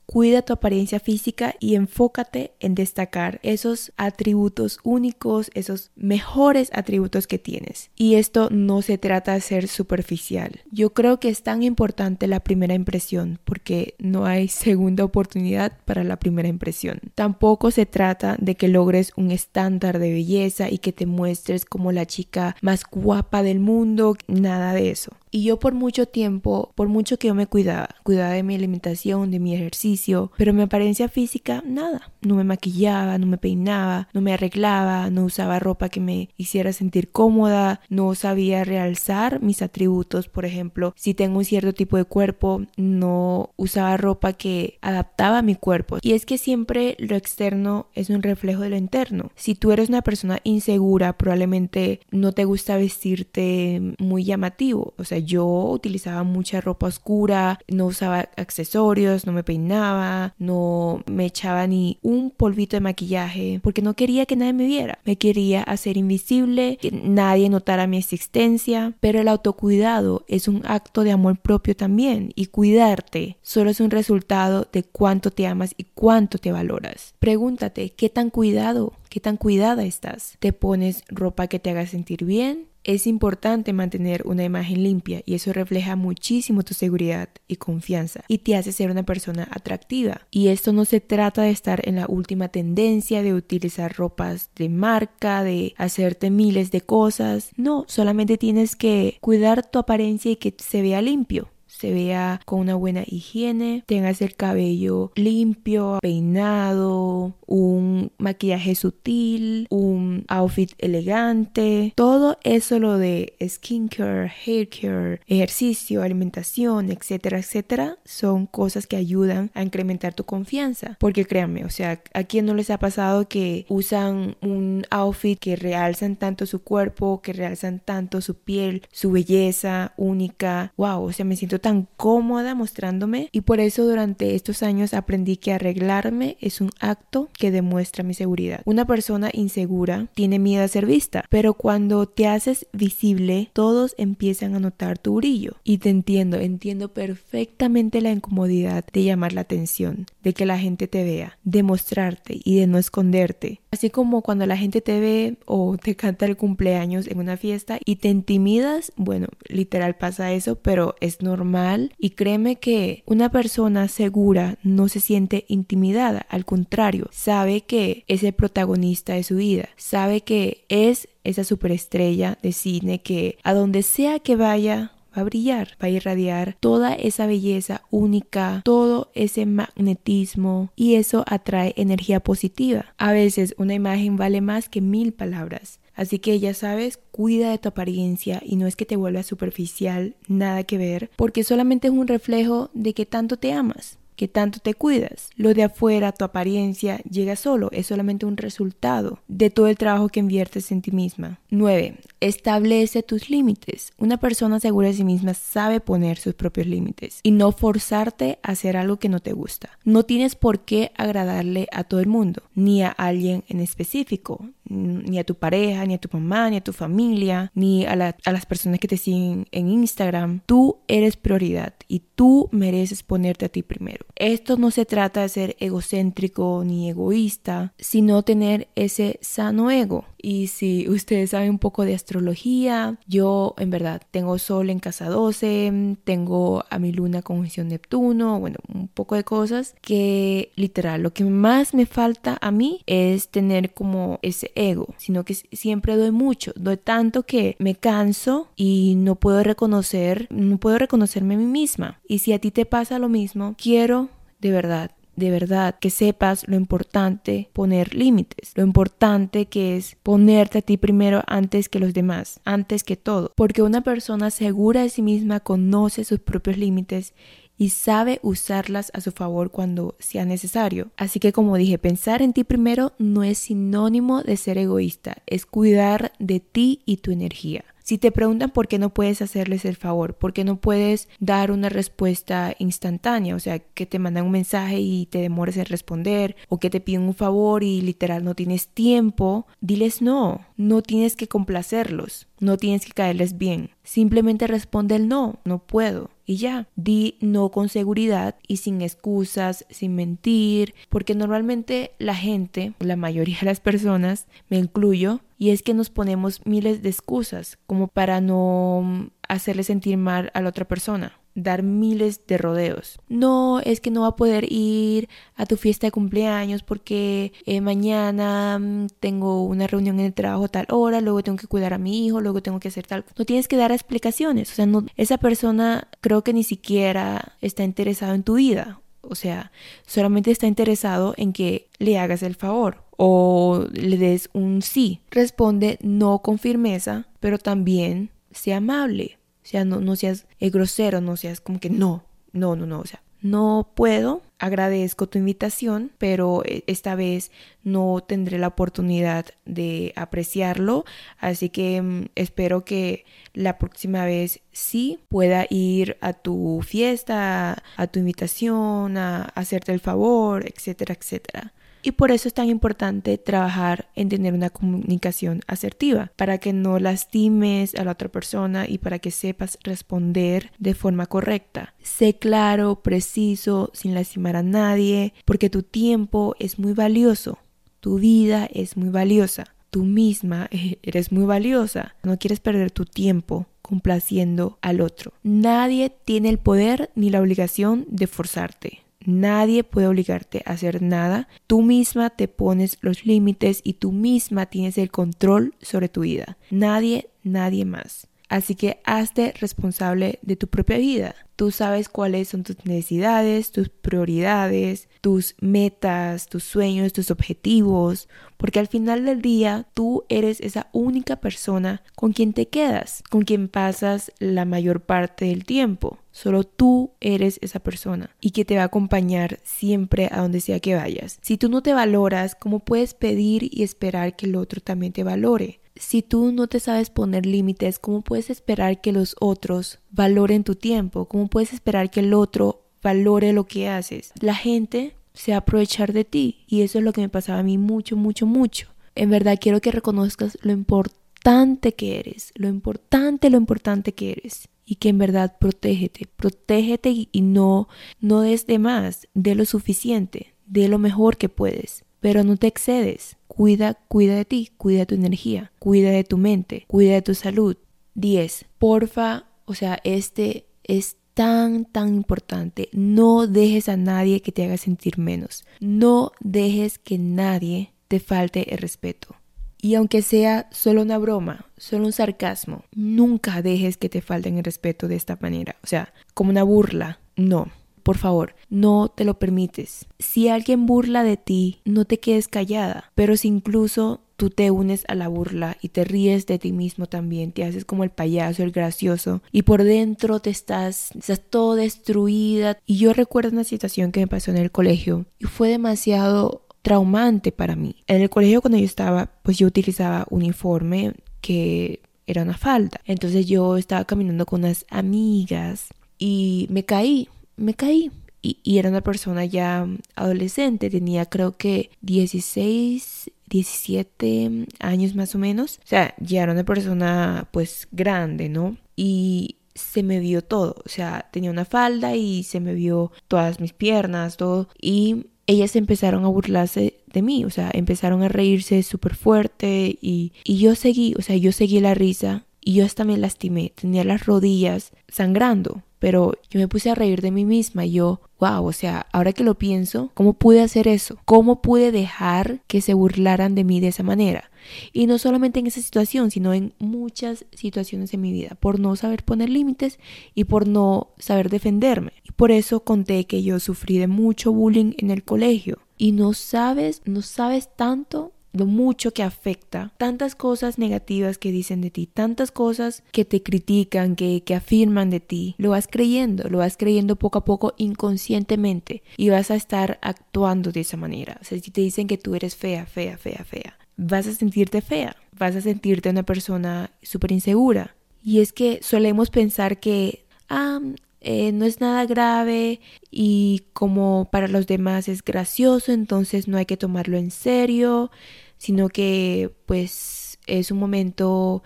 Cuida 0.10 0.42
tu 0.42 0.54
apariencia 0.54 1.02
física 1.02 1.56
y 1.60 1.76
enfócate 1.76 2.54
en 2.62 2.76
destacar 2.76 3.42
esos 3.44 3.92
atributos 3.98 4.80
únicos, 4.86 5.52
esos 5.54 5.92
mejores 5.98 6.70
atributos 6.74 7.28
que 7.28 7.40
tienes. 7.40 7.92
Y 7.98 8.16
esto 8.16 8.48
no 8.50 8.82
se 8.82 8.98
trata 8.98 9.34
de 9.34 9.42
ser 9.42 9.68
superficial. 9.68 10.62
Yo 10.72 10.94
creo 10.94 11.20
que 11.20 11.28
es 11.28 11.44
tan 11.44 11.62
importante 11.62 12.28
la 12.28 12.40
primera 12.40 12.74
impresión 12.74 13.38
porque 13.44 13.96
no 14.00 14.26
hay 14.26 14.48
segunda 14.48 15.04
oportunidad 15.04 15.74
para 15.84 16.06
la 16.06 16.18
primera 16.18 16.48
impresión. 16.48 17.02
Tampoco 17.14 17.70
se 17.70 17.86
trata 17.86 18.38
de 18.40 18.56
que 18.56 18.70
logres 18.70 19.12
un 19.18 19.32
estándar 19.32 20.00
de 20.00 20.14
belleza 20.14 20.70
y 20.70 20.78
que 20.78 20.94
te 20.94 21.06
muestres 21.06 21.66
como 21.66 21.92
la 21.92 22.06
chica 22.06 22.56
más 22.62 22.86
guapa 22.90 23.44
del 23.44 23.60
mundo, 23.60 24.16
nada 24.30 24.72
de 24.72 24.90
eso. 24.90 25.12
Y 25.38 25.44
yo 25.44 25.60
por 25.60 25.76
mucho 25.76 26.08
tiempo, 26.08 26.72
por 26.74 26.88
mucho 26.88 27.20
que 27.20 27.28
yo 27.28 27.36
me 27.36 27.46
cuidaba, 27.46 27.90
cuidaba 28.02 28.32
de 28.32 28.42
mi 28.42 28.56
alimentación, 28.56 29.30
de 29.30 29.40
mi 29.40 29.54
ejercicio, 29.54 30.32
pero 30.36 30.52
mi 30.52 30.64
apariencia 30.64 31.10
física, 31.10 31.64
nada. 31.64 32.12
No 32.24 32.34
me 32.34 32.44
maquillaba, 32.44 33.20
no 33.20 33.28
me 33.28 33.38
peinaba, 33.38 34.08
no 34.14 34.22
me 34.22 34.34
arreglaba, 34.34 35.12
no 35.12 35.26
usaba 35.26 35.60
ropa 35.60 35.90
que 35.90 36.00
me 36.00 36.30
hiciera 36.38 36.74
sentir 36.74 37.12
cómoda, 37.12 37.82
no 37.88 38.16
sabía 38.16 38.64
realzar 38.64 39.40
mis 39.44 39.62
atributos. 39.62 40.28
Por 40.28 40.44
ejemplo, 40.44 40.96
si 40.98 41.14
tengo 41.14 41.38
un 41.38 41.46
cierto 41.46 41.72
tipo 41.72 41.98
de 41.98 42.06
cuerpo, 42.06 42.64
no 42.76 43.52
usaba 43.58 43.96
ropa 43.96 44.34
que 44.34 44.80
adaptaba 44.82 45.38
a 45.38 45.44
mi 45.44 45.54
cuerpo. 45.54 46.00
Y 46.02 46.14
es 46.14 46.26
que 46.26 46.40
siempre 46.40 46.96
lo 46.98 47.16
externo 47.16 47.90
es 47.94 48.10
un 48.10 48.24
reflejo 48.24 48.64
de 48.64 48.72
lo 48.72 48.76
interno. 48.76 49.30
Si 49.36 49.54
tú 49.54 49.72
eres 49.72 49.90
una 49.90 50.02
persona 50.02 50.40
insegura, 50.44 51.16
probablemente 51.16 52.00
no 52.10 52.32
te 52.32 52.44
gusta 52.46 52.76
vestirte 52.76 53.94
muy 54.00 54.24
llamativo. 54.24 54.96
O 54.98 55.04
sea, 55.04 55.20
yo 55.28 55.46
utilizaba 55.46 56.24
mucha 56.24 56.62
ropa 56.62 56.88
oscura, 56.88 57.60
no 57.68 57.86
usaba 57.86 58.30
accesorios, 58.38 59.26
no 59.26 59.34
me 59.34 59.44
peinaba, 59.44 60.34
no 60.40 61.04
me 61.06 61.26
echaba 61.26 61.68
ni 61.68 62.00
un 62.02 62.32
polvito 62.32 62.76
de 62.76 62.82
maquillaje 62.82 63.60
porque 63.62 63.82
no 63.82 63.94
quería 63.94 64.26
que 64.26 64.36
nadie 64.36 64.54
me 64.54 64.66
viera. 64.66 65.00
Me 65.06 65.18
quería 65.18 65.62
hacer 65.64 65.98
invisible, 65.98 66.78
que 66.82 66.92
nadie 66.92 67.50
notara 67.50 67.88
mi 67.88 67.98
existencia, 67.98 68.94
pero 69.00 69.20
el 69.20 69.28
autocuidado 69.28 70.24
es 70.28 70.48
un 70.48 70.64
acto 70.66 71.04
de 71.04 71.12
amor 71.12 71.38
propio 71.38 71.76
también 71.76 72.32
y 72.36 72.48
cuidarte 72.48 73.38
solo 73.42 73.70
es 73.70 73.80
un 73.80 73.92
resultado 73.92 74.68
de 74.72 74.84
cuánto 74.84 75.32
te 75.32 75.48
amas 75.48 75.74
y 75.78 75.86
cuánto 75.86 76.38
te 76.38 76.52
valoras. 76.52 77.14
Pregúntate, 77.20 77.92
¿qué 77.92 78.10
tan 78.10 78.30
cuidado, 78.30 78.94
qué 79.10 79.20
tan 79.20 79.38
cuidada 79.38 79.86
estás? 79.86 80.38
¿Te 80.40 80.54
pones 80.54 81.04
ropa 81.10 81.48
que 81.48 81.60
te 81.60 81.70
haga 81.72 81.86
sentir 81.88 82.26
bien? 82.26 82.68
Es 82.88 83.06
importante 83.06 83.74
mantener 83.74 84.26
una 84.26 84.46
imagen 84.46 84.82
limpia 84.82 85.22
y 85.26 85.36
eso 85.36 85.52
refleja 85.52 85.98
muchísimo 85.98 86.64
tu 86.64 86.74
seguridad 86.74 87.28
y 87.46 87.58
confianza 87.58 88.24
y 88.30 88.38
te 88.38 88.56
hace 88.56 88.72
ser 88.72 88.90
una 88.90 89.04
persona 89.04 89.46
atractiva. 89.52 90.22
Y 90.32 90.48
esto 90.48 90.72
no 90.72 90.86
se 90.86 91.02
trata 91.02 91.42
de 91.42 91.50
estar 91.50 91.86
en 91.86 91.98
la 91.98 92.06
última 92.08 92.48
tendencia 92.48 93.24
de 93.24 93.34
utilizar 93.34 93.94
ropas 93.94 94.52
de 94.56 94.70
marca, 94.70 95.44
de 95.44 95.74
hacerte 95.78 96.30
miles 96.30 96.72
de 96.72 96.80
cosas. 96.80 97.52
No, 97.58 97.84
solamente 97.90 98.38
tienes 98.38 98.78
que 98.78 99.18
cuidar 99.20 99.70
tu 99.70 99.80
apariencia 99.80 100.32
y 100.32 100.38
que 100.38 100.56
se 100.58 100.82
vea 100.82 101.02
limpio 101.02 101.50
se 101.78 101.94
vea 101.94 102.42
con 102.46 102.60
una 102.60 102.76
buena 102.76 103.04
higiene, 103.06 103.84
tengas 103.86 104.22
el 104.22 104.36
cabello 104.36 105.12
limpio, 105.16 106.00
peinado, 106.02 107.36
un 107.46 108.12
maquillaje 108.18 108.76
sutil, 108.76 109.68
un 109.70 110.26
outfit 110.28 110.72
elegante, 110.80 111.94
todo 111.96 112.38
eso 112.44 112.80
lo 112.80 112.98
de 112.98 113.36
skincare, 113.48 114.32
hair 114.46 114.70
care, 114.70 115.22
ejercicio, 115.28 116.02
alimentación, 116.02 116.92
etcétera, 116.92 117.40
etcétera, 117.40 117.98
son 118.06 118.48
cosas 118.48 118.88
que 118.88 118.96
ayudan 118.96 119.52
a 119.54 119.64
incrementar 119.64 120.14
tu 120.14 120.24
confianza. 120.24 120.98
Porque 121.00 121.26
créanme, 121.26 121.66
o 121.66 121.70
sea, 121.70 122.02
a 122.14 122.24
quién 122.24 122.46
no 122.46 122.54
les 122.54 122.70
ha 122.70 122.80
pasado 122.80 123.28
que 123.28 123.66
usan 123.70 124.36
un 124.42 124.86
outfit 124.90 125.40
que 125.40 125.56
realzan 125.56 126.16
tanto 126.16 126.46
su 126.46 126.64
cuerpo, 126.64 127.22
que 127.22 127.34
realzan 127.34 127.80
tanto 127.80 128.22
su 128.22 128.36
piel, 128.36 128.84
su 128.92 129.12
belleza 129.12 129.94
única. 129.98 130.74
Wow, 130.78 131.04
o 131.04 131.12
sea, 131.12 131.26
me 131.26 131.36
siento 131.36 131.60
tan 131.60 131.67
cómoda 131.96 132.56
mostrándome 132.56 133.30
y 133.32 133.42
por 133.42 133.60
eso 133.60 133.86
durante 133.86 134.36
estos 134.36 134.64
años 134.64 134.94
aprendí 134.94 135.38
que 135.38 135.54
arreglarme 135.54 136.38
es 136.40 136.62
un 136.62 136.70
acto 136.80 137.30
que 137.38 137.52
demuestra 137.52 138.04
mi 138.04 138.14
seguridad. 138.14 138.62
Una 138.66 138.86
persona 138.86 139.30
insegura 139.34 140.08
tiene 140.14 140.40
miedo 140.40 140.64
a 140.64 140.68
ser 140.68 140.86
vista, 140.86 141.26
pero 141.30 141.54
cuando 141.54 142.08
te 142.08 142.28
haces 142.28 142.68
visible, 142.74 143.50
todos 143.54 143.96
empiezan 143.98 144.56
a 144.56 144.60
notar 144.60 144.98
tu 144.98 145.16
brillo. 145.16 145.56
Y 145.64 145.80
te 145.80 145.90
entiendo, 145.90 146.38
entiendo 146.38 146.94
perfectamente 146.94 148.02
la 148.02 148.12
incomodidad 148.12 148.86
de 148.94 149.04
llamar 149.04 149.34
la 149.34 149.42
atención, 149.42 150.06
de 150.24 150.34
que 150.34 150.46
la 150.46 150.60
gente 150.60 150.88
te 150.88 151.04
vea, 151.04 151.38
de 151.44 151.64
mostrarte 151.64 152.40
y 152.44 152.60
de 152.60 152.68
no 152.68 152.78
esconderte. 152.78 153.62
Así 153.72 153.90
como 153.90 154.22
cuando 154.22 154.46
la 154.46 154.58
gente 154.58 154.82
te 154.82 155.00
ve 155.00 155.38
o 155.46 155.78
te 155.78 155.96
canta 155.96 156.26
el 156.26 156.38
cumpleaños 156.38 157.08
en 157.08 157.20
una 157.20 157.38
fiesta 157.38 157.80
y 157.84 157.98
te 157.98 158.08
intimidas, 158.08 158.94
bueno, 158.96 159.28
literal 159.48 159.96
pasa 159.96 160.32
eso, 160.32 160.56
pero 160.56 160.96
es 161.02 161.22
normal 161.22 161.57
y 161.98 162.12
créeme 162.12 162.58
que 162.58 163.04
una 163.06 163.30
persona 163.30 163.88
segura 163.88 164.58
no 164.64 164.88
se 164.90 165.00
siente 165.00 165.46
intimidada, 165.48 166.26
al 166.30 166.46
contrario, 166.46 167.10
sabe 167.12 167.62
que 167.62 168.04
es 168.08 168.24
el 168.24 168.34
protagonista 168.34 169.14
de 169.14 169.24
su 169.24 169.36
vida, 169.36 169.70
sabe 169.78 170.22
que 170.22 170.66
es 170.70 171.08
esa 171.24 171.44
superestrella 171.44 172.38
de 172.42 172.54
cine 172.54 173.02
que 173.02 173.38
a 173.44 173.54
donde 173.54 173.84
sea 173.84 174.20
que 174.20 174.36
vaya 174.36 174.92
va 175.18 175.22
a 175.22 175.26
brillar, 175.26 175.70
va 175.82 175.88
a 175.88 175.90
irradiar 175.90 176.58
toda 176.60 176.94
esa 176.94 177.26
belleza 177.26 177.82
única, 177.90 178.62
todo 178.64 179.12
ese 179.16 179.46
magnetismo 179.46 180.72
y 180.76 180.96
eso 180.96 181.24
atrae 181.28 181.74
energía 181.76 182.20
positiva. 182.20 182.94
A 182.98 183.12
veces 183.12 183.56
una 183.58 183.74
imagen 183.74 184.16
vale 184.16 184.42
más 184.42 184.70
que 184.70 184.82
mil 184.82 185.14
palabras. 185.14 185.80
Así 185.98 186.20
que 186.20 186.40
ya 186.40 186.54
sabes, 186.54 187.00
cuida 187.12 187.52
de 187.52 187.58
tu 187.58 187.68
apariencia 187.68 188.42
y 188.46 188.56
no 188.56 188.68
es 188.68 188.78
que 188.78 188.86
te 188.86 188.96
vuelva 188.96 189.24
superficial, 189.24 190.16
nada 190.30 190.64
que 190.64 190.78
ver, 190.78 191.10
porque 191.18 191.44
solamente 191.44 191.88
es 191.88 191.94
un 191.94 192.08
reflejo 192.08 192.70
de 192.74 192.94
que 192.94 193.06
tanto 193.06 193.36
te 193.36 193.52
amas 193.52 193.98
que 194.18 194.28
tanto 194.28 194.60
te 194.60 194.74
cuidas. 194.74 195.30
Lo 195.38 195.54
de 195.54 195.64
afuera, 195.64 196.12
tu 196.12 196.26
apariencia, 196.26 196.98
llega 197.10 197.36
solo, 197.36 197.70
es 197.72 197.88
solamente 197.88 198.26
un 198.26 198.36
resultado 198.36 199.20
de 199.28 199.50
todo 199.50 199.68
el 199.68 199.78
trabajo 199.78 200.10
que 200.10 200.20
inviertes 200.20 200.72
en 200.72 200.82
ti 200.82 200.92
misma. 200.92 201.40
9. 201.52 202.00
Establece 202.20 203.04
tus 203.04 203.30
límites. 203.30 203.94
Una 203.98 204.18
persona 204.18 204.60
segura 204.60 204.88
de 204.88 204.96
sí 204.96 205.04
misma 205.04 205.34
sabe 205.34 205.80
poner 205.80 206.18
sus 206.18 206.34
propios 206.34 206.68
límites 206.68 207.20
y 207.24 207.32
no 207.32 207.52
forzarte 207.52 208.40
a 208.42 208.52
hacer 208.52 208.76
algo 208.76 208.98
que 208.98 209.10
no 209.10 209.20
te 209.20 209.34
gusta. 209.34 209.70
No 209.84 210.04
tienes 210.04 210.36
por 210.36 210.62
qué 210.62 210.92
agradarle 210.98 211.68
a 211.72 211.84
todo 211.84 212.00
el 212.00 212.08
mundo, 212.08 212.42
ni 212.56 212.82
a 212.82 212.90
alguien 212.90 213.44
en 213.48 213.60
específico, 213.60 214.50
ni 214.66 215.20
a 215.20 215.24
tu 215.24 215.36
pareja, 215.36 215.86
ni 215.86 215.94
a 215.94 216.00
tu 216.00 216.10
mamá, 216.12 216.50
ni 216.50 216.58
a 216.58 216.64
tu 216.64 216.74
familia, 216.74 217.52
ni 217.54 217.86
a, 217.86 217.96
las 217.96 218.46
personas 218.46 218.80
que 218.80 218.88
te 218.88 218.98
siguen 218.98 219.48
en 219.52 219.70
Instagram. 219.70 220.42
Tú 220.46 220.80
eres 220.88 221.18
prioridad 221.18 221.74
y 221.88 222.02
tú 222.16 222.50
mereces 222.52 223.04
ponerte 223.04 223.46
a 223.46 223.50
ti 223.50 223.64
primero. 223.64 224.06
Esto 224.16 224.58
no 224.58 224.72
se 224.72 224.86
trata 224.86 225.22
de 225.22 225.30
ser 225.30 225.56
egocéntrico 225.60 226.64
ni 226.66 226.90
egoísta, 226.90 227.74
sino 227.78 228.24
tener 228.24 228.68
ese 228.76 229.20
sano 229.22 229.72
ego 229.72 230.06
Y 230.28 230.48
si 230.48 230.90
ustedes 230.90 231.30
saben 231.30 231.52
un 231.52 231.58
poco 231.58 231.86
de 231.86 231.96
astrología, 231.96 232.98
yo 233.08 233.56
en 233.58 233.70
verdad 233.70 234.02
tengo 234.12 234.38
Sol 234.38 234.70
en 234.70 234.80
casa 234.80 235.08
12, 235.08 235.96
tengo 236.04 236.66
a 236.70 236.80
mi 236.80 236.92
luna 236.92 237.22
conjunción 237.22 237.70
Neptuno, 237.70 238.38
bueno, 238.38 238.58
un 238.68 238.90
poco 238.90 239.16
de 239.16 239.24
cosas 239.24 239.74
que 239.82 240.52
literal 240.58 241.02
lo 241.02 241.14
que 241.14 241.24
más 241.24 241.74
me 241.74 241.86
falta 241.86 242.38
a 242.42 242.52
mí 242.52 242.82
es 242.88 243.30
tener 243.30 243.74
como 243.74 244.20
ese 244.22 244.52
ego, 244.56 244.94
sino 244.98 245.24
que 245.24 245.34
siempre 245.34 245.96
doy 245.96 246.12
mucho, 246.12 246.52
doy 246.58 246.76
tanto 246.76 247.24
que 247.24 247.56
me 247.58 247.76
canso 247.76 248.50
y 248.58 248.96
no 248.98 249.16
puedo 249.16 249.44
reconocer, 249.44 250.28
no 250.30 250.58
puedo 250.58 250.78
reconocerme 250.78 251.36
a 251.36 251.38
mí 251.38 251.46
misma. 251.46 252.02
Y 252.06 252.20
si 252.20 252.34
a 252.34 252.40
ti 252.40 252.52
te 252.52 252.66
pasa 252.66 253.00
lo 253.00 253.08
mismo, 253.08 253.56
quiero 253.58 254.10
de 254.42 254.52
verdad 254.52 254.92
de 255.18 255.32
verdad 255.32 255.76
que 255.82 255.90
sepas 255.90 256.48
lo 256.48 256.56
importante 256.56 257.50
poner 257.52 257.94
límites, 257.94 258.54
lo 258.56 258.64
importante 258.64 259.48
que 259.48 259.76
es 259.76 259.98
ponerte 260.04 260.60
a 260.60 260.62
ti 260.62 260.78
primero 260.78 261.24
antes 261.28 261.68
que 261.68 261.80
los 261.80 261.94
demás, 261.94 262.40
antes 262.46 262.84
que 262.84 262.96
todo, 262.96 263.34
porque 263.36 263.64
una 263.64 263.82
persona 263.82 264.30
segura 264.30 264.84
de 264.84 264.90
sí 264.90 265.02
misma 265.02 265.42
conoce 265.42 266.06
sus 266.06 266.20
propios 266.20 266.58
límites 266.58 267.14
y 267.58 267.70
sabe 267.70 268.20
usarlas 268.22 268.92
a 268.94 269.02
su 269.02 269.12
favor 269.12 269.50
cuando 269.50 269.96
sea 269.98 270.26
necesario. 270.26 270.92
Así 270.96 271.20
que 271.20 271.34
como 271.34 271.58
dije, 271.58 271.80
pensar 271.80 272.22
en 272.22 272.34
ti 272.34 272.44
primero 272.44 272.94
no 273.00 273.24
es 273.24 273.40
sinónimo 273.40 274.22
de 274.22 274.38
ser 274.38 274.60
egoísta, 274.60 275.18
es 275.26 275.48
cuidar 275.48 276.14
de 276.20 276.40
ti 276.40 276.84
y 276.86 276.98
tu 276.98 277.12
energía. 277.12 277.66
Si 277.88 277.98
te 277.98 278.12
preguntan 278.12 278.50
por 278.50 278.68
qué 278.68 278.80
no 278.80 278.94
puedes 278.94 279.22
hacerles 279.22 279.64
el 279.64 279.78
favor, 279.78 280.16
por 280.16 280.34
qué 280.34 280.44
no 280.44 280.60
puedes 280.60 281.08
dar 281.22 281.52
una 281.52 281.70
respuesta 281.70 282.54
instantánea, 282.60 283.34
o 283.34 283.40
sea, 283.40 283.60
que 283.60 283.86
te 283.86 283.98
mandan 283.98 284.26
un 284.26 284.32
mensaje 284.32 284.82
y 284.82 285.06
te 285.06 285.20
demores 285.20 285.56
en 285.56 285.68
responder, 285.68 286.36
o 286.50 286.60
que 286.60 286.70
te 286.70 286.82
piden 286.82 287.04
un 287.04 287.14
favor 287.14 287.64
y 287.64 287.80
literal 287.80 288.26
no 288.26 288.36
tienes 288.36 288.68
tiempo, 288.68 289.48
diles 289.62 290.02
no, 290.02 290.42
no 290.58 290.82
tienes 290.82 291.16
que 291.16 291.30
complacerlos, 291.30 292.28
no 292.42 292.58
tienes 292.58 292.86
que 292.86 292.92
caerles 292.92 293.38
bien, 293.38 293.70
simplemente 293.84 294.48
responde 294.48 294.98
el 294.98 295.08
no, 295.08 295.40
no 295.46 295.60
puedo 295.60 296.10
y 296.28 296.38
ya. 296.38 296.68
Di 296.76 297.16
no 297.22 297.50
con 297.50 297.70
seguridad 297.70 298.36
y 298.48 298.58
sin 298.58 298.84
excusas, 298.84 299.66
sin 299.72 299.96
mentir, 299.96 300.76
porque 300.90 301.16
normalmente 301.16 301.94
la 301.98 302.14
gente, 302.14 302.74
la 302.80 302.96
mayoría 302.96 303.40
de 303.40 303.48
las 303.48 303.62
personas, 303.62 304.28
me 304.50 304.58
incluyo, 304.58 305.22
y 305.40 305.50
es 305.50 305.64
que 305.64 305.74
nos 305.74 305.90
ponemos 305.90 306.46
miles 306.46 306.84
de 306.84 306.90
excusas 306.90 307.58
como 307.66 307.88
para 307.88 308.22
no 308.22 309.10
hacerle 309.28 309.64
sentir 309.64 309.98
mal 309.98 310.30
a 310.34 310.42
la 310.42 310.50
otra 310.50 310.66
persona 310.66 311.17
dar 311.38 311.62
miles 311.62 312.26
de 312.26 312.38
rodeos. 312.38 313.00
No, 313.08 313.60
es 313.60 313.80
que 313.80 313.92
no 313.92 314.02
va 314.02 314.08
a 314.08 314.16
poder 314.16 314.52
ir 314.52 315.08
a 315.36 315.46
tu 315.46 315.56
fiesta 315.56 315.88
de 315.88 315.92
cumpleaños 315.92 316.64
porque 316.64 317.32
eh, 317.46 317.62
mañana 317.62 318.58
mm, 318.60 318.88
tengo 319.00 319.44
una 319.44 319.68
reunión 319.68 320.00
en 320.00 320.08
el 320.08 320.14
trabajo 320.14 320.46
a 320.46 320.50
tal 320.50 320.66
hora, 320.72 321.00
luego 321.00 321.22
tengo 321.22 321.38
que 321.38 321.48
cuidar 321.48 321.74
a 321.74 321.78
mi 321.78 322.08
hijo, 322.08 322.22
luego 322.22 322.42
tengo 322.42 322.60
que 322.60 322.70
hacer 322.70 322.88
tal. 322.88 323.06
No 323.18 323.24
tienes 323.24 323.48
que 323.48 323.56
dar 323.56 323.72
explicaciones, 323.72 324.52
o 324.52 324.56
sea, 324.56 324.66
no, 324.66 324.86
esa 324.98 325.20
persona 325.20 325.88
creo 326.02 326.24
que 326.24 326.34
ni 326.34 326.44
siquiera 326.44 327.34
está 327.40 327.64
interesado 327.64 328.16
en 328.16 328.24
tu 328.24 328.36
vida. 328.36 328.82
O 329.02 329.16
sea, 329.16 329.52
solamente 329.86 330.32
está 330.32 330.48
interesado 330.48 331.14
en 331.18 331.32
que 331.32 331.70
le 331.78 331.98
hagas 331.98 332.24
el 332.24 332.36
favor 332.36 332.84
o 332.98 333.66
le 333.72 333.98
des 333.98 334.30
un 334.34 334.62
sí. 334.62 335.02
Responde 335.12 335.78
no 335.82 336.20
con 336.20 336.40
firmeza, 336.40 337.08
pero 337.20 337.38
también 337.38 338.10
sea 338.32 338.58
amable. 338.58 339.17
O 339.48 339.50
sea, 339.50 339.64
no, 339.64 339.80
no 339.80 339.96
seas 339.96 340.26
eh, 340.42 340.50
grosero, 340.50 341.00
no 341.00 341.16
seas 341.16 341.40
como 341.40 341.62
que 341.62 341.70
no, 341.70 342.04
no, 342.34 342.58
no, 342.58 342.66
no. 342.66 342.82
O 342.82 342.86
sea, 342.86 343.02
no 343.22 343.72
puedo, 343.76 344.22
agradezco 344.40 345.08
tu 345.08 345.20
invitación, 345.20 345.90
pero 345.98 346.44
eh, 346.44 346.66
esta 346.68 346.96
vez 346.96 347.32
no 347.64 348.04
tendré 348.06 348.40
la 348.40 348.50
oportunidad 348.50 349.26
de 349.46 349.94
apreciarlo, 349.96 350.84
así 351.18 351.48
que 351.48 351.82
mm, 351.82 352.06
espero 352.16 352.66
que 352.66 353.06
la 353.34 353.58
próxima 353.58 354.04
vez 354.04 354.42
sí 354.52 355.00
pueda 355.08 355.48
ir 355.50 355.96
a 356.02 356.12
tu 356.12 356.62
fiesta, 356.62 357.64
a 357.78 357.88
tu 357.88 358.00
invitación, 358.00 358.98
a 358.98 359.24
hacerte 359.34 359.72
el 359.72 359.80
favor, 359.80 360.46
etcétera, 360.46 360.94
etcétera. 360.94 361.54
Y 361.84 361.92
por 361.92 362.12
eso 362.12 362.28
es 362.28 362.34
tan 362.34 362.50
importante 362.50 363.18
trabajar 363.18 363.90
en 363.96 364.10
tener 364.10 364.34
una 364.34 364.50
comunicación 364.50 365.42
asertiva, 365.48 366.12
para 366.16 366.38
que 366.38 366.54
no 366.54 366.80
lastimes 366.80 367.76
a 367.76 367.84
la 367.84 367.92
otra 367.92 368.10
persona 368.10 368.66
y 368.68 368.78
para 368.78 369.00
que 369.00 369.12
sepas 369.12 369.58
responder 369.64 370.52
de 370.58 370.74
forma 370.74 371.06
correcta. 371.06 371.74
Sé 371.82 372.16
claro, 372.16 372.82
preciso, 372.82 373.72
sin 373.74 373.94
lastimar 373.94 374.36
a 374.36 374.44
nadie, 374.44 375.14
porque 375.26 375.50
tu 375.50 375.64
tiempo 375.64 376.36
es 376.40 376.60
muy 376.60 376.74
valioso, 376.74 377.40
tu 377.80 378.00
vida 378.00 378.50
es 378.54 378.76
muy 378.76 378.90
valiosa, 378.90 379.56
tú 379.70 379.84
misma 379.84 380.50
eres 380.82 381.12
muy 381.12 381.26
valiosa. 381.26 381.96
No 382.04 382.18
quieres 382.18 382.40
perder 382.40 382.72
tu 382.72 382.86
tiempo 382.86 383.48
complaciendo 383.62 384.58
al 384.62 384.82
otro. 384.82 385.14
Nadie 385.24 385.90
tiene 385.90 386.30
el 386.30 386.40
poder 386.40 386.90
ni 386.96 387.10
la 387.10 387.22
obligación 387.22 387.86
de 387.90 388.08
forzarte. 388.08 388.87
Nadie 389.08 389.64
puede 389.64 389.88
obligarte 389.88 390.44
a 390.46 390.52
hacer 390.52 390.82
nada. 390.82 391.30
Tú 391.48 391.62
misma 391.62 392.10
te 392.10 392.28
pones 392.28 392.78
los 392.82 393.06
límites 393.06 393.62
y 393.64 393.76
tú 393.76 393.94
misma 393.94 394.48
tienes 394.48 394.78
el 394.78 394.92
control 394.92 395.56
sobre 395.62 395.88
tu 395.88 396.02
vida. 396.02 396.38
Nadie, 396.52 397.10
nadie 397.24 397.64
más. 397.64 398.10
Así 398.30 398.56
que 398.56 398.82
hazte 398.84 399.34
responsable 399.40 400.20
de 400.22 400.36
tu 400.36 400.48
propia 400.48 400.78
vida. 400.78 401.16
Tú 401.38 401.52
sabes 401.52 401.88
cuáles 401.88 402.30
son 402.30 402.44
tus 402.44 402.58
necesidades, 402.66 403.52
tus 403.52 403.70
prioridades, 403.70 404.90
tus 405.02 405.36
metas, 405.40 406.28
tus 406.28 406.44
sueños, 406.44 406.94
tus 406.94 407.12
objetivos, 407.12 408.10
porque 408.38 408.60
al 408.60 408.68
final 408.68 409.06
del 409.06 409.22
día 409.22 409.68
tú 409.74 410.04
eres 410.10 410.42
esa 410.42 410.68
única 410.74 411.18
persona 411.18 411.84
con 411.96 412.12
quien 412.12 412.34
te 412.34 412.48
quedas, 412.48 413.04
con 413.10 413.22
quien 413.22 413.48
pasas 413.48 414.12
la 414.20 414.46
mayor 414.46 414.82
parte 414.82 415.26
del 415.26 415.46
tiempo. 415.46 416.00
Solo 416.12 416.44
tú 416.44 416.92
eres 417.00 417.38
esa 417.44 417.60
persona 417.60 418.10
y 418.20 418.32
que 418.32 418.44
te 418.44 418.56
va 418.56 418.64
a 418.64 418.66
acompañar 418.66 419.40
siempre 419.44 420.10
a 420.12 420.22
donde 420.22 420.42
sea 420.42 420.60
que 420.60 420.76
vayas. 420.76 421.20
Si 421.22 421.38
tú 421.38 421.48
no 421.48 421.62
te 421.62 421.74
valoras, 421.74 422.34
¿cómo 422.34 422.60
puedes 422.60 422.96
pedir 422.96 423.48
y 423.52 423.62
esperar 423.62 424.16
que 424.16 424.26
el 424.26 424.36
otro 424.36 424.60
también 424.60 424.92
te 424.92 425.04
valore? 425.04 425.60
Si 425.80 426.02
tú 426.02 426.32
no 426.32 426.48
te 426.48 426.60
sabes 426.60 426.90
poner 426.90 427.26
límites, 427.26 427.80
¿cómo 427.80 428.02
puedes 428.02 428.30
esperar 428.30 428.82
que 428.82 428.92
los 428.92 429.16
otros 429.20 429.80
valoren 429.92 430.44
tu 430.44 430.56
tiempo? 430.56 431.08
¿Cómo 431.08 431.28
puedes 431.28 431.54
esperar 431.54 431.90
que 431.90 432.02
el 432.02 432.14
otro 432.14 432.66
valore 432.82 433.34
lo 433.34 433.46
que 433.46 433.70
haces? 433.70 434.12
La 434.20 434.36
gente 434.36 434.96
se 435.14 435.32
va 435.32 435.38
a 435.38 435.40
aprovechar 435.40 435.94
de 435.94 436.06
ti 436.06 436.46
y 436.48 436.62
eso 436.62 436.78
es 436.78 436.84
lo 436.84 436.94
que 436.94 437.02
me 437.02 437.10
pasaba 437.10 437.40
a 437.40 437.44
mí 437.44 437.58
mucho, 437.58 437.96
mucho, 437.96 438.26
mucho. 438.26 438.68
En 438.96 439.10
verdad 439.10 439.38
quiero 439.40 439.62
que 439.62 439.72
reconozcas 439.72 440.38
lo 440.42 440.52
importante 440.52 441.74
que 441.74 442.00
eres, 442.00 442.32
lo 442.36 442.48
importante, 442.48 443.30
lo 443.30 443.38
importante 443.38 443.94
que 443.94 444.12
eres 444.12 444.50
y 444.66 444.76
que 444.76 444.90
en 444.90 444.98
verdad 444.98 445.38
protégete, 445.40 446.08
protégete 446.16 447.08
y 447.12 447.22
no 447.22 447.68
no 448.00 448.22
des 448.22 448.48
de 448.48 448.60
más, 448.60 449.08
de 449.14 449.36
lo 449.36 449.46
suficiente, 449.46 450.34
de 450.46 450.68
lo 450.68 450.78
mejor 450.78 451.18
que 451.18 451.30
puedes, 451.30 451.86
pero 452.00 452.24
no 452.24 452.38
te 452.38 452.48
excedes. 452.48 453.18
Cuida, 453.38 453.76
cuida 453.88 454.16
de 454.16 454.26
ti, 454.26 454.50
cuida 454.58 454.80
de 454.80 454.86
tu 454.88 454.96
energía, 454.96 455.52
cuida 455.60 455.92
de 455.92 456.04
tu 456.04 456.18
mente, 456.18 456.66
cuida 456.68 456.94
de 456.94 457.04
tu 457.04 457.14
salud. 457.14 457.56
10. 457.94 458.46
Porfa, 458.58 459.26
o 459.46 459.54
sea, 459.54 459.80
este 459.84 460.48
es 460.64 460.98
tan, 461.14 461.66
tan 461.66 461.96
importante. 461.96 462.70
No 462.74 463.28
dejes 463.28 463.70
a 463.70 463.78
nadie 463.78 464.22
que 464.22 464.32
te 464.32 464.44
haga 464.44 464.58
sentir 464.58 464.98
menos. 464.98 465.46
No 465.60 466.14
dejes 466.20 466.80
que 466.80 466.98
nadie 466.98 467.74
te 467.88 468.00
falte 468.00 468.54
el 468.56 468.58
respeto. 468.58 469.16
Y 469.62 469.76
aunque 469.76 470.02
sea 470.02 470.48
solo 470.52 470.82
una 470.82 470.98
broma, 470.98 471.46
solo 471.58 471.86
un 471.86 471.92
sarcasmo, 471.92 472.66
nunca 472.74 473.44
dejes 473.44 473.78
que 473.78 473.90
te 473.90 474.02
falten 474.02 474.40
el 474.40 474.44
respeto 474.44 474.88
de 474.88 474.96
esta 474.96 475.18
manera. 475.22 475.58
O 475.64 475.68
sea, 475.68 475.94
como 476.16 476.32
una 476.32 476.44
burla. 476.44 477.00
No. 477.16 477.52
Por 477.88 477.98
favor, 477.98 478.36
no 478.50 478.90
te 478.90 479.06
lo 479.06 479.18
permites. 479.18 479.86
Si 479.98 480.28
alguien 480.28 480.66
burla 480.66 481.06
de 481.06 481.16
ti, 481.16 481.62
no 481.64 481.86
te 481.86 482.02
quedes 482.02 482.28
callada. 482.28 482.92
Pero 482.96 483.16
si 483.16 483.30
incluso 483.30 484.02
tú 484.18 484.30
te 484.30 484.52
unes 484.52 484.84
a 484.90 484.96
la 484.96 485.08
burla 485.08 485.56
y 485.62 485.70
te 485.70 485.86
ríes 485.86 486.26
de 486.26 486.38
ti 486.38 486.52
mismo 486.52 486.88
también, 486.88 487.32
te 487.32 487.46
haces 487.46 487.64
como 487.64 487.86
el 487.86 487.90
payaso, 487.90 488.44
el 488.44 488.52
gracioso, 488.52 489.22
y 489.32 489.44
por 489.44 489.64
dentro 489.64 490.20
te 490.20 490.32
estás, 490.32 490.92
estás 490.98 491.22
todo 491.30 491.56
destruida. 491.56 492.58
Y 492.66 492.76
yo 492.76 492.92
recuerdo 492.92 493.32
una 493.32 493.46
situación 493.46 493.94
que 493.94 494.02
me 494.02 494.08
pasó 494.08 494.32
en 494.32 494.38
el 494.38 494.52
colegio 494.52 495.06
y 495.18 495.24
fue 495.24 495.48
demasiado 495.48 496.42
traumante 496.64 497.32
para 497.32 497.56
mí. 497.56 497.86
En 497.88 498.02
el 498.02 498.10
colegio 498.10 498.42
cuando 498.42 498.58
yo 498.58 498.66
estaba, 498.66 499.12
pues 499.24 499.38
yo 499.38 499.48
utilizaba 499.48 500.06
uniforme 500.10 500.92
que 501.22 501.80
era 502.06 502.24
una 502.24 502.38
falda. 502.38 502.82
Entonces 502.84 503.28
yo 503.28 503.56
estaba 503.56 503.86
caminando 503.86 504.26
con 504.26 504.42
unas 504.42 504.66
amigas 504.70 505.70
y 505.98 506.48
me 506.50 506.66
caí 506.66 507.08
me 507.38 507.54
caí. 507.54 507.92
Y, 508.22 508.58
era 508.58 508.70
una 508.70 508.82
persona 508.82 509.24
ya 509.26 509.68
adolescente, 509.96 510.70
tenía 510.70 511.06
creo 511.06 511.38
que 511.38 511.70
16, 511.82 513.12
17 513.30 514.48
años 514.60 514.96
más 514.96 515.16
o 515.16 515.20
menos. 515.20 515.60
O 515.64 515.68
sea, 515.68 515.94
ya 516.00 516.24
era 516.24 516.34
una 516.34 516.44
persona 516.44 517.30
pues 517.32 517.68
grande, 517.72 518.28
¿no? 518.28 518.58
Y 518.76 519.38
se 519.56 519.82
me 519.84 520.00
vio 520.00 520.24
todo, 520.24 520.56
o 520.66 520.70
sea, 520.70 521.08
tenía 521.12 521.32
una 521.32 521.46
falda 521.46 521.96
y 521.96 522.24
se 522.24 522.40
me 522.40 522.54
vio 522.54 522.92
todas 523.08 523.40
mis 523.40 523.54
piernas, 523.54 524.18
todo. 524.18 524.50
Y 524.62 525.08
ellas 525.26 525.56
empezaron 525.56 526.06
a 526.06 526.10
burlarse 526.10 526.76
de 526.88 527.02
mí, 527.02 527.26
o 527.26 527.30
sea, 527.30 527.52
empezaron 527.54 528.04
a 528.04 528.10
reírse 528.10 528.64
súper 528.64 528.96
fuerte 528.96 529.78
y, 529.82 530.14
y 530.24 530.38
yo 530.38 530.56
seguí, 530.56 530.94
o 530.98 531.02
sea, 531.02 531.18
yo 531.18 531.32
seguí 531.32 531.60
la 531.60 531.74
risa 531.74 532.26
y 532.42 532.54
yo 532.54 532.66
hasta 532.66 532.86
me 532.86 532.98
lastimé, 532.98 533.52
tenía 533.60 533.84
las 533.84 534.06
rodillas 534.06 534.72
sangrando, 534.88 535.64
pero 535.80 536.14
yo 536.30 536.40
me 536.40 536.48
puse 536.48 536.70
a 536.70 536.76
reír 536.76 537.02
de 537.02 537.12
mí 537.12 537.26
misma 537.26 537.66
y 537.66 537.74
yo, 537.74 538.02
wow, 538.20 538.46
o 538.46 538.54
sea, 538.54 538.88
ahora 538.92 539.14
que 539.14 539.24
lo 539.24 539.36
pienso, 539.36 539.92
¿cómo 539.94 540.14
pude 540.14 540.42
hacer 540.42 540.68
eso? 540.68 540.98
¿Cómo 541.06 541.42
pude 541.42 541.72
dejar 541.72 542.42
que 542.48 542.62
se 542.62 542.74
burlaran 542.74 543.36
de 543.36 543.44
mí 543.44 543.60
de 543.60 543.68
esa 543.68 543.84
manera? 543.84 544.32
Y 544.74 544.88
no 544.88 544.98
solamente 544.98 545.40
en 545.40 545.48
esa 545.48 545.62
situación, 545.62 546.10
sino 546.10 546.34
en 546.34 546.54
muchas 546.60 547.26
situaciones 547.34 547.94
en 547.94 548.02
mi 548.02 548.12
vida, 548.12 548.38
por 548.40 548.60
no 548.60 548.76
saber 548.76 549.04
poner 549.04 549.30
límites 549.30 549.80
y 550.16 550.24
por 550.24 550.48
no 550.48 550.90
saber 550.98 551.30
defenderme. 551.30 551.94
Y 552.04 552.12
por 552.12 552.32
eso 552.32 552.62
conté 552.62 553.06
que 553.06 553.24
yo 553.24 553.40
sufrí 553.40 553.78
de 553.78 553.88
mucho 553.88 554.32
bullying 554.32 554.74
en 554.78 554.92
el 554.92 555.04
colegio. 555.04 555.60
Y 555.78 555.92
no 555.92 556.14
sabes, 556.14 556.82
no 556.86 557.02
sabes 557.02 557.50
tanto 557.56 558.14
mucho 558.46 558.92
que 558.92 559.04
afecta, 559.04 559.74
tantas 559.78 560.16
cosas 560.16 560.58
negativas 560.58 561.18
que 561.18 561.32
dicen 561.32 561.62
de 561.62 561.72
ti, 561.72 561.88
tantas 561.88 562.32
cosas 562.32 562.84
que 562.92 563.06
te 563.06 563.24
critican, 563.24 563.96
que, 563.96 564.24
que 564.24 564.36
afirman 564.36 564.90
de 564.90 565.00
ti, 565.00 565.36
lo 565.38 565.52
vas 565.52 565.68
creyendo, 565.68 566.30
lo 566.30 566.40
vas 566.40 566.58
creyendo 566.58 566.96
poco 566.96 567.20
a 567.20 567.26
poco 567.26 567.54
inconscientemente 567.58 568.84
y 568.98 569.10
vas 569.10 569.32
a 569.32 569.36
estar 569.36 569.80
actuando 569.82 570.52
de 570.52 570.62
esa 570.62 570.78
manera. 570.78 571.20
Si 571.24 571.40
te 571.40 571.62
dicen 571.62 571.88
que 571.88 571.98
tú 571.98 572.16
eres 572.16 572.36
fea, 572.36 572.66
fea, 572.66 572.98
fea, 572.98 573.24
fea, 573.24 573.58
vas 573.78 574.08
a 574.08 574.14
sentirte 574.14 574.62
fea, 574.62 574.96
vas 575.18 575.36
a 575.36 575.42
sentirte 575.42 575.90
una 575.90 576.04
persona 576.04 576.72
súper 576.82 577.12
insegura. 577.12 577.76
Y 578.04 578.22
es 578.22 578.34
que 578.34 578.60
solemos 578.62 579.10
pensar 579.10 579.60
que, 579.60 580.06
ah, 580.30 580.60
eh, 581.02 581.32
no 581.32 581.46
es 581.46 581.62
nada 581.62 581.86
grave 581.86 582.60
y 582.90 583.44
como 583.54 584.10
para 584.12 584.28
los 584.28 584.48
demás 584.48 584.88
es 584.88 585.04
gracioso, 585.04 585.72
entonces 585.72 586.28
no 586.28 586.38
hay 586.38 586.46
que 586.46 586.58
tomarlo 586.58 586.98
en 586.98 587.12
serio, 587.12 587.92
sino 588.38 588.70
que 588.70 589.34
pues 589.46 590.20
es 590.28 590.52
un 590.52 590.60
momento 590.60 591.44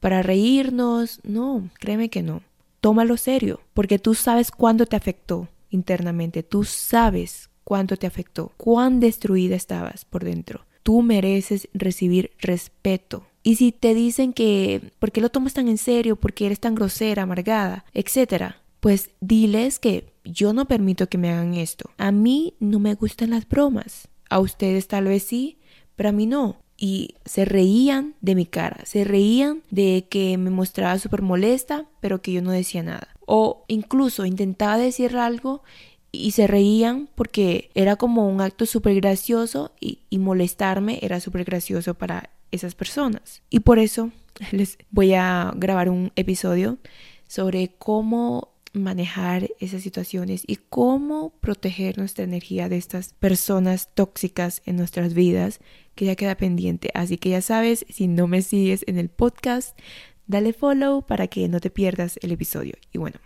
para 0.00 0.22
reírnos. 0.22 1.20
No, 1.22 1.68
créeme 1.78 2.08
que 2.08 2.22
no. 2.22 2.42
Tómalo 2.80 3.16
serio, 3.16 3.60
porque 3.74 3.98
tú 3.98 4.14
sabes 4.14 4.50
cuándo 4.50 4.86
te 4.86 4.96
afectó 4.96 5.48
internamente, 5.70 6.42
tú 6.42 6.64
sabes 6.64 7.48
cuánto 7.64 7.96
te 7.96 8.06
afectó, 8.06 8.52
cuán 8.56 9.00
destruida 9.00 9.54
estabas 9.54 10.04
por 10.04 10.24
dentro. 10.24 10.66
Tú 10.82 11.02
mereces 11.02 11.68
recibir 11.72 12.32
respeto. 12.40 13.26
Y 13.44 13.56
si 13.56 13.70
te 13.72 13.94
dicen 13.94 14.32
que, 14.32 14.92
¿por 14.98 15.12
qué 15.12 15.20
lo 15.20 15.28
tomas 15.28 15.54
tan 15.54 15.68
en 15.68 15.78
serio? 15.78 16.16
¿Por 16.16 16.32
qué 16.32 16.46
eres 16.46 16.60
tan 16.60 16.74
grosera, 16.74 17.22
amargada? 17.22 17.84
Etcétera 17.94 18.62
pues 18.82 19.10
diles 19.20 19.78
que 19.78 20.12
yo 20.24 20.52
no 20.52 20.66
permito 20.66 21.08
que 21.08 21.16
me 21.16 21.30
hagan 21.30 21.54
esto. 21.54 21.92
A 21.98 22.10
mí 22.10 22.54
no 22.58 22.80
me 22.80 22.94
gustan 22.94 23.30
las 23.30 23.48
bromas. 23.48 24.08
A 24.28 24.40
ustedes 24.40 24.88
tal 24.88 25.04
vez 25.04 25.22
sí, 25.22 25.58
pero 25.96 26.12
mí 26.12 26.26
no. 26.26 26.56
Y 26.76 27.14
se 27.24 27.44
reían 27.44 28.14
de 28.20 28.34
mi 28.34 28.46
cara, 28.46 28.84
se 28.84 29.04
reían 29.04 29.62
de 29.70 30.06
que 30.10 30.36
me 30.36 30.50
mostraba 30.50 30.98
súper 30.98 31.22
molesta, 31.22 31.86
pero 32.00 32.22
que 32.22 32.32
yo 32.32 32.42
no 32.42 32.50
decía 32.50 32.82
nada. 32.82 33.08
O 33.24 33.64
incluso 33.68 34.26
intentaba 34.26 34.76
decir 34.78 35.16
algo 35.16 35.62
y 36.10 36.32
se 36.32 36.46
reían 36.46 37.08
porque 37.14 37.70
era 37.74 37.96
como 37.96 38.28
un 38.28 38.40
acto 38.40 38.66
súper 38.66 38.96
gracioso 38.96 39.72
y, 39.80 40.00
y 40.10 40.18
molestarme 40.18 40.98
era 41.02 41.20
súper 41.20 41.44
gracioso 41.44 41.94
para 41.94 42.30
esas 42.50 42.74
personas. 42.74 43.42
Y 43.48 43.60
por 43.60 43.78
eso 43.78 44.10
les 44.52 44.78
voy 44.90 45.14
a 45.14 45.52
grabar 45.56 45.88
un 45.88 46.12
episodio 46.16 46.78
sobre 47.26 47.74
cómo 47.78 48.51
manejar 48.72 49.50
esas 49.60 49.82
situaciones 49.82 50.44
y 50.46 50.56
cómo 50.56 51.30
proteger 51.40 51.98
nuestra 51.98 52.24
energía 52.24 52.68
de 52.68 52.76
estas 52.78 53.12
personas 53.12 53.88
tóxicas 53.94 54.62
en 54.64 54.76
nuestras 54.76 55.14
vidas 55.14 55.60
que 55.94 56.06
ya 56.06 56.16
queda 56.16 56.36
pendiente. 56.36 56.90
Así 56.94 57.18
que 57.18 57.30
ya 57.30 57.42
sabes, 57.42 57.84
si 57.88 58.08
no 58.08 58.26
me 58.26 58.42
sigues 58.42 58.84
en 58.86 58.98
el 58.98 59.08
podcast, 59.08 59.78
dale 60.26 60.52
follow 60.52 61.02
para 61.02 61.26
que 61.28 61.48
no 61.48 61.60
te 61.60 61.70
pierdas 61.70 62.18
el 62.22 62.32
episodio. 62.32 62.74
Y 62.92 62.98
bueno, 62.98 63.18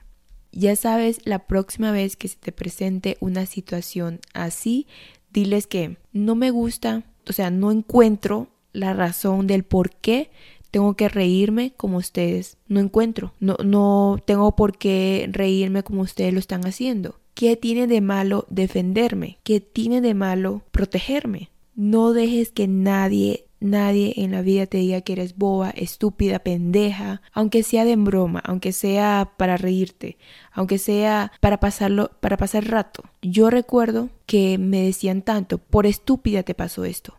ya 0.53 0.75
sabes, 0.75 1.21
la 1.25 1.47
próxima 1.47 1.93
vez 1.93 2.17
que 2.17 2.29
se 2.29 2.37
te 2.37 2.53
presente 2.53 3.17
una 3.21 3.47
situación 3.47 4.21
así, 4.35 4.87
diles 5.33 5.67
que 5.67 5.99
no 6.13 6.35
me 6.35 6.51
gusta, 6.51 7.05
o 7.29 7.33
sea, 7.33 7.51
no 7.51 7.71
encuentro 7.71 8.49
la 8.73 8.93
razón 8.93 9.47
del 9.47 9.65
por 9.65 9.91
qué 9.91 10.31
tengo 10.77 10.93
que 10.93 11.09
reírme 11.09 11.73
como 11.75 11.97
ustedes. 11.97 12.59
No 12.69 12.81
encuentro. 12.81 13.33
No, 13.41 13.57
no 13.65 14.19
tengo 14.27 14.55
por 14.57 14.77
qué 14.77 15.27
reírme 15.33 15.83
como 15.83 16.03
ustedes 16.03 16.35
lo 16.35 16.39
están 16.39 16.67
haciendo. 16.67 17.19
¿Qué 17.33 17.57
tiene 17.57 17.87
de 17.87 18.03
malo 18.03 18.45
defenderme? 18.51 19.39
¿Qué 19.43 19.63
tiene 19.63 20.03
de 20.03 20.13
malo 20.13 20.65
protegerme? 20.73 21.49
No 21.77 22.13
dejes 22.13 22.53
que 22.53 22.69
nadie, 22.69 23.47
nadie 23.59 24.13
en 24.19 24.33
la 24.33 24.43
vida 24.43 24.67
te 24.67 24.77
diga 24.77 25.01
que 25.01 25.15
eres 25.15 25.39
boba, 25.39 25.71
estúpida, 25.71 26.41
pendeja, 26.41 27.23
aunque 27.33 27.63
sea 27.63 27.87
de 27.87 27.97
broma, 27.97 28.43
aunque 28.45 28.73
sea 28.73 29.33
para 29.39 29.57
reírte, 29.57 30.19
aunque 30.53 30.77
sea 30.77 31.33
para 31.41 31.59
pasarlo, 31.59 32.11
para 32.21 32.37
pasar 32.37 32.69
rato. 32.69 33.03
Yo 33.23 33.49
recuerdo 33.49 34.11
que 34.27 34.59
me 34.59 34.83
decían 34.83 35.23
tanto, 35.23 35.57
por 35.57 35.87
estúpida 35.87 36.43
te 36.43 36.55
pasó 36.55 36.85
esto. 36.85 37.15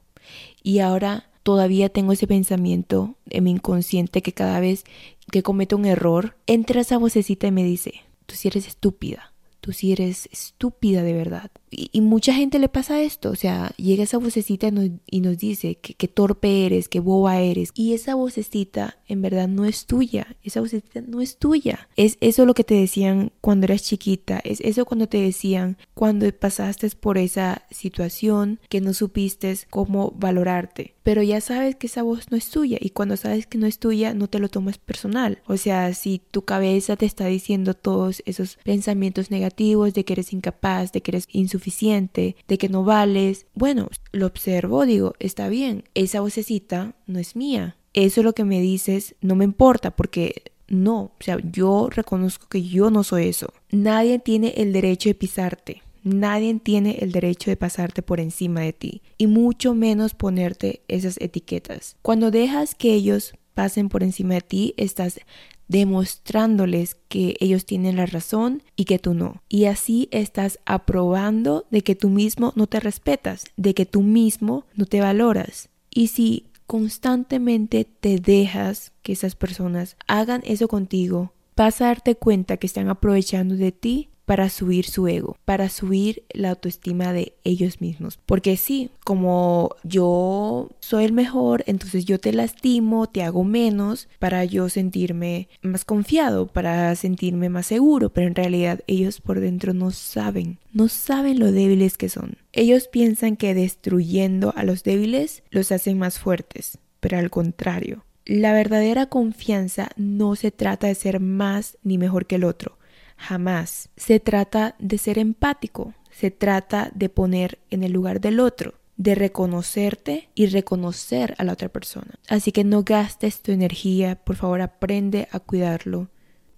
Y 0.62 0.80
ahora 0.80 1.27
todavía 1.48 1.88
tengo 1.88 2.12
ese 2.12 2.28
pensamiento 2.28 3.16
en 3.30 3.46
mi 3.46 3.52
inconsciente 3.52 4.22
que 4.22 4.34
cada 4.34 4.60
vez 4.60 4.84
que 5.32 5.44
cometo 5.44 5.78
un 5.78 5.86
error, 5.86 6.36
entra 6.46 6.82
esa 6.82 6.98
vocecita 6.98 7.48
y 7.48 7.52
me 7.52 7.64
dice, 7.64 8.02
tú 8.26 8.36
sí 8.36 8.50
eres 8.50 8.68
estúpida, 8.68 9.32
tú 9.62 9.72
sí 9.72 9.94
eres 9.94 10.28
estúpida 10.34 11.04
de 11.04 11.14
verdad. 11.14 11.50
Y, 11.70 12.02
mucha 12.02 12.34
gente 12.34 12.60
le 12.60 12.70
pasa 12.70 13.02
esto, 13.02 13.30
o 13.30 13.36
sea, 13.36 13.74
llega 13.76 14.04
esa 14.04 14.18
vocecita 14.18 14.72
y 15.08 15.20
nos, 15.20 15.38
dice 15.38 15.76
que, 15.76 16.08
torpe 16.08 16.66
eres, 16.66 16.88
que 16.88 17.00
boba 17.00 17.40
eres. 17.40 17.72
Y 17.74 17.94
esa 17.94 18.16
vocecita 18.16 18.98
en 19.08 19.22
verdad 19.22 19.48
no 19.48 19.66
es 19.66 19.86
tuya, 19.86 20.36
esa 20.44 20.62
vocecita 20.62 21.02
no 21.02 21.22
es 21.22 21.38
tuya. 21.38 21.90
Es 21.98 22.18
eso 22.22 22.46
lo 22.46 22.54
que 22.54 22.64
te 22.64 22.76
decían 22.76 23.32
cuando 23.42 23.66
eras 23.66 23.84
chiquita, 23.84 24.40
es 24.44 24.62
eso 24.62 24.86
cuando 24.86 25.08
te 25.08 25.20
decían 25.20 25.78
cuando 25.94 26.32
pasaste 26.32 26.90
por 26.92 27.18
esa 27.18 27.64
situación 27.72 28.60
que 28.70 28.82
no 28.82 28.94
supiste 28.94 29.58
cómo 29.70 30.14
valorarte. 30.18 30.96
Pero 31.04 31.24
ya 31.24 31.40
sabes 31.40 31.76
que 31.76 31.88
esa 31.88 32.04
voz 32.04 32.32
no 32.32 32.38
es 32.38 32.50
tuya 32.50 32.78
y 32.82 32.90
cuando 32.90 33.16
sabes 33.16 33.48
que 33.48 33.58
no 33.58 33.66
es 33.66 33.80
tuya 33.80 34.14
no 34.14 34.28
te 34.28 34.40
lo 34.40 34.50
tomas 34.50 34.78
personal. 34.78 35.42
O 35.48 35.56
sea, 35.56 35.94
si 35.94 36.22
tu 36.32 36.44
cabeza 36.44 36.98
te 36.98 37.06
está 37.06 37.26
diciendo 37.28 37.74
todos 37.74 38.22
esos 38.26 38.58
pensamientos 38.64 39.32
negativos 39.32 39.94
de 39.94 40.04
que 40.04 40.14
eres 40.14 40.34
incapaz, 40.34 40.92
de 40.92 41.02
que 41.02 41.12
eres 41.12 41.28
insuficiente, 41.32 41.57
de 41.60 42.58
que 42.58 42.70
no 42.70 42.84
vales. 42.84 43.46
Bueno, 43.54 43.90
lo 44.12 44.26
observo, 44.26 44.86
digo, 44.86 45.14
está 45.20 45.50
bien, 45.50 45.84
esa 45.94 46.22
vocecita 46.22 46.96
no 47.06 47.20
es 47.20 47.36
mía. 47.36 47.78
Eso 47.94 48.22
es 48.22 48.26
lo 48.26 48.34
que 48.34 48.44
me 48.44 48.62
dices, 48.62 49.16
no 49.22 49.36
me 49.36 49.46
importa 49.46 49.96
porque 49.96 50.52
no, 50.68 51.00
o 51.00 51.16
sea, 51.20 51.40
yo 51.52 51.90
reconozco 51.90 52.48
que 52.48 52.64
yo 52.64 52.92
no 52.92 53.04
soy 53.04 53.28
eso. 53.28 53.54
Nadie 53.72 54.20
tiene 54.20 54.54
el 54.58 54.74
derecho 54.74 55.10
de 55.10 55.16
pisarte. 55.16 55.82
Nadie 56.04 56.54
tiene 56.62 56.98
el 57.02 57.12
derecho 57.12 57.50
de 57.50 57.58
pasarte 57.58 58.02
por 58.02 58.20
encima 58.20 58.62
de 58.62 58.72
ti 58.72 59.02
y 59.18 59.28
mucho 59.28 59.74
menos 59.74 60.14
ponerte 60.14 60.82
esas 60.88 61.18
etiquetas. 61.20 61.98
Cuando 62.02 62.32
dejas 62.32 62.76
que 62.76 62.94
ellos 62.94 63.34
pasen 63.54 63.90
por 63.90 64.04
encima 64.04 64.36
de 64.36 64.42
ti, 64.42 64.74
estás 64.78 65.20
demostrándoles 65.68 66.96
que 67.08 67.36
ellos 67.40 67.66
tienen 67.66 67.98
la 67.98 68.06
razón 68.06 68.64
y 68.76 68.86
que 68.86 69.00
tú 69.00 69.14
no. 69.14 69.42
Y 69.50 69.66
así 69.66 70.08
estás 70.12 70.60
aprobando 70.66 71.66
de 71.72 71.82
que 71.82 71.96
tú 71.96 72.10
mismo 72.10 72.54
no 72.56 72.68
te 72.68 72.80
respetas, 72.80 73.46
de 73.58 73.74
que 73.74 73.86
tú 73.86 74.02
mismo 74.02 74.66
no 74.76 74.86
te 74.86 75.02
valoras. 75.02 75.70
Y 75.90 76.08
si 76.08 76.48
constantemente 76.66 77.86
te 77.86 78.20
dejas 78.20 78.92
que 79.02 79.14
esas 79.14 79.36
personas 79.36 79.96
hagan 80.08 80.42
eso 80.46 80.68
contigo, 80.68 81.34
vas 81.56 81.82
a 81.82 81.86
darte 81.86 82.16
cuenta 82.16 82.58
que 82.58 82.68
están 82.68 82.90
aprovechando 82.90 83.56
de 83.56 83.72
ti 83.72 84.10
para 84.28 84.50
subir 84.50 84.86
su 84.86 85.08
ego, 85.08 85.38
para 85.46 85.70
subir 85.70 86.24
la 86.34 86.50
autoestima 86.50 87.14
de 87.14 87.32
ellos 87.46 87.80
mismos. 87.80 88.20
Porque 88.26 88.58
sí, 88.58 88.90
como 89.06 89.70
yo 89.86 90.70
soy 90.82 91.06
el 91.06 91.14
mejor, 91.14 91.64
entonces 91.66 92.04
yo 92.04 92.20
te 92.20 92.34
lastimo, 92.34 93.08
te 93.08 93.24
hago 93.24 93.46
menos 93.46 94.10
para 94.20 94.44
yo 94.44 94.68
sentirme 94.68 95.48
más 95.62 95.86
confiado, 95.86 96.48
para 96.48 96.94
sentirme 96.96 97.48
más 97.48 97.68
seguro, 97.68 98.10
pero 98.10 98.28
en 98.28 98.36
realidad 98.36 98.82
ellos 98.86 99.22
por 99.22 99.40
dentro 99.40 99.74
no 99.74 99.92
saben, 99.92 100.60
no 100.74 100.90
saben 100.90 101.40
lo 101.40 101.54
débiles 101.54 101.98
que 101.98 102.10
son. 102.10 102.36
Ellos 102.52 102.90
piensan 102.90 103.38
que 103.38 103.54
destruyendo 103.54 104.54
a 104.58 104.64
los 104.64 104.84
débiles 104.84 105.42
los 105.52 105.72
hacen 105.72 105.98
más 105.98 106.20
fuertes, 106.20 106.80
pero 107.00 107.18
al 107.18 107.30
contrario. 107.30 108.04
La 108.26 108.52
verdadera 108.52 109.06
confianza 109.06 109.92
no 109.96 110.36
se 110.36 110.52
trata 110.52 110.88
de 110.88 110.96
ser 110.96 111.22
más 111.22 111.78
ni 111.82 111.98
mejor 111.98 112.26
que 112.26 112.36
el 112.36 112.44
otro, 112.44 112.77
Jamás. 113.18 113.90
Se 113.98 114.20
trata 114.20 114.76
de 114.80 114.98
ser 114.98 115.20
empático, 115.20 115.94
se 116.12 116.32
trata 116.32 116.92
de 116.94 117.10
poner 117.10 117.60
en 117.70 117.84
el 117.84 117.92
lugar 117.92 118.22
del 118.22 118.40
otro, 118.40 118.76
de 118.96 119.16
reconocerte 119.16 120.30
y 120.34 120.48
reconocer 120.48 121.36
a 121.38 121.44
la 121.44 121.54
otra 121.54 121.70
persona. 121.70 122.16
Así 122.30 122.52
que 122.52 122.64
no 122.64 122.84
gastes 122.84 123.42
tu 123.42 123.52
energía, 123.52 124.16
por 124.16 124.36
favor 124.36 124.62
aprende 124.62 125.28
a 125.32 125.40
cuidarlo. 125.40 126.10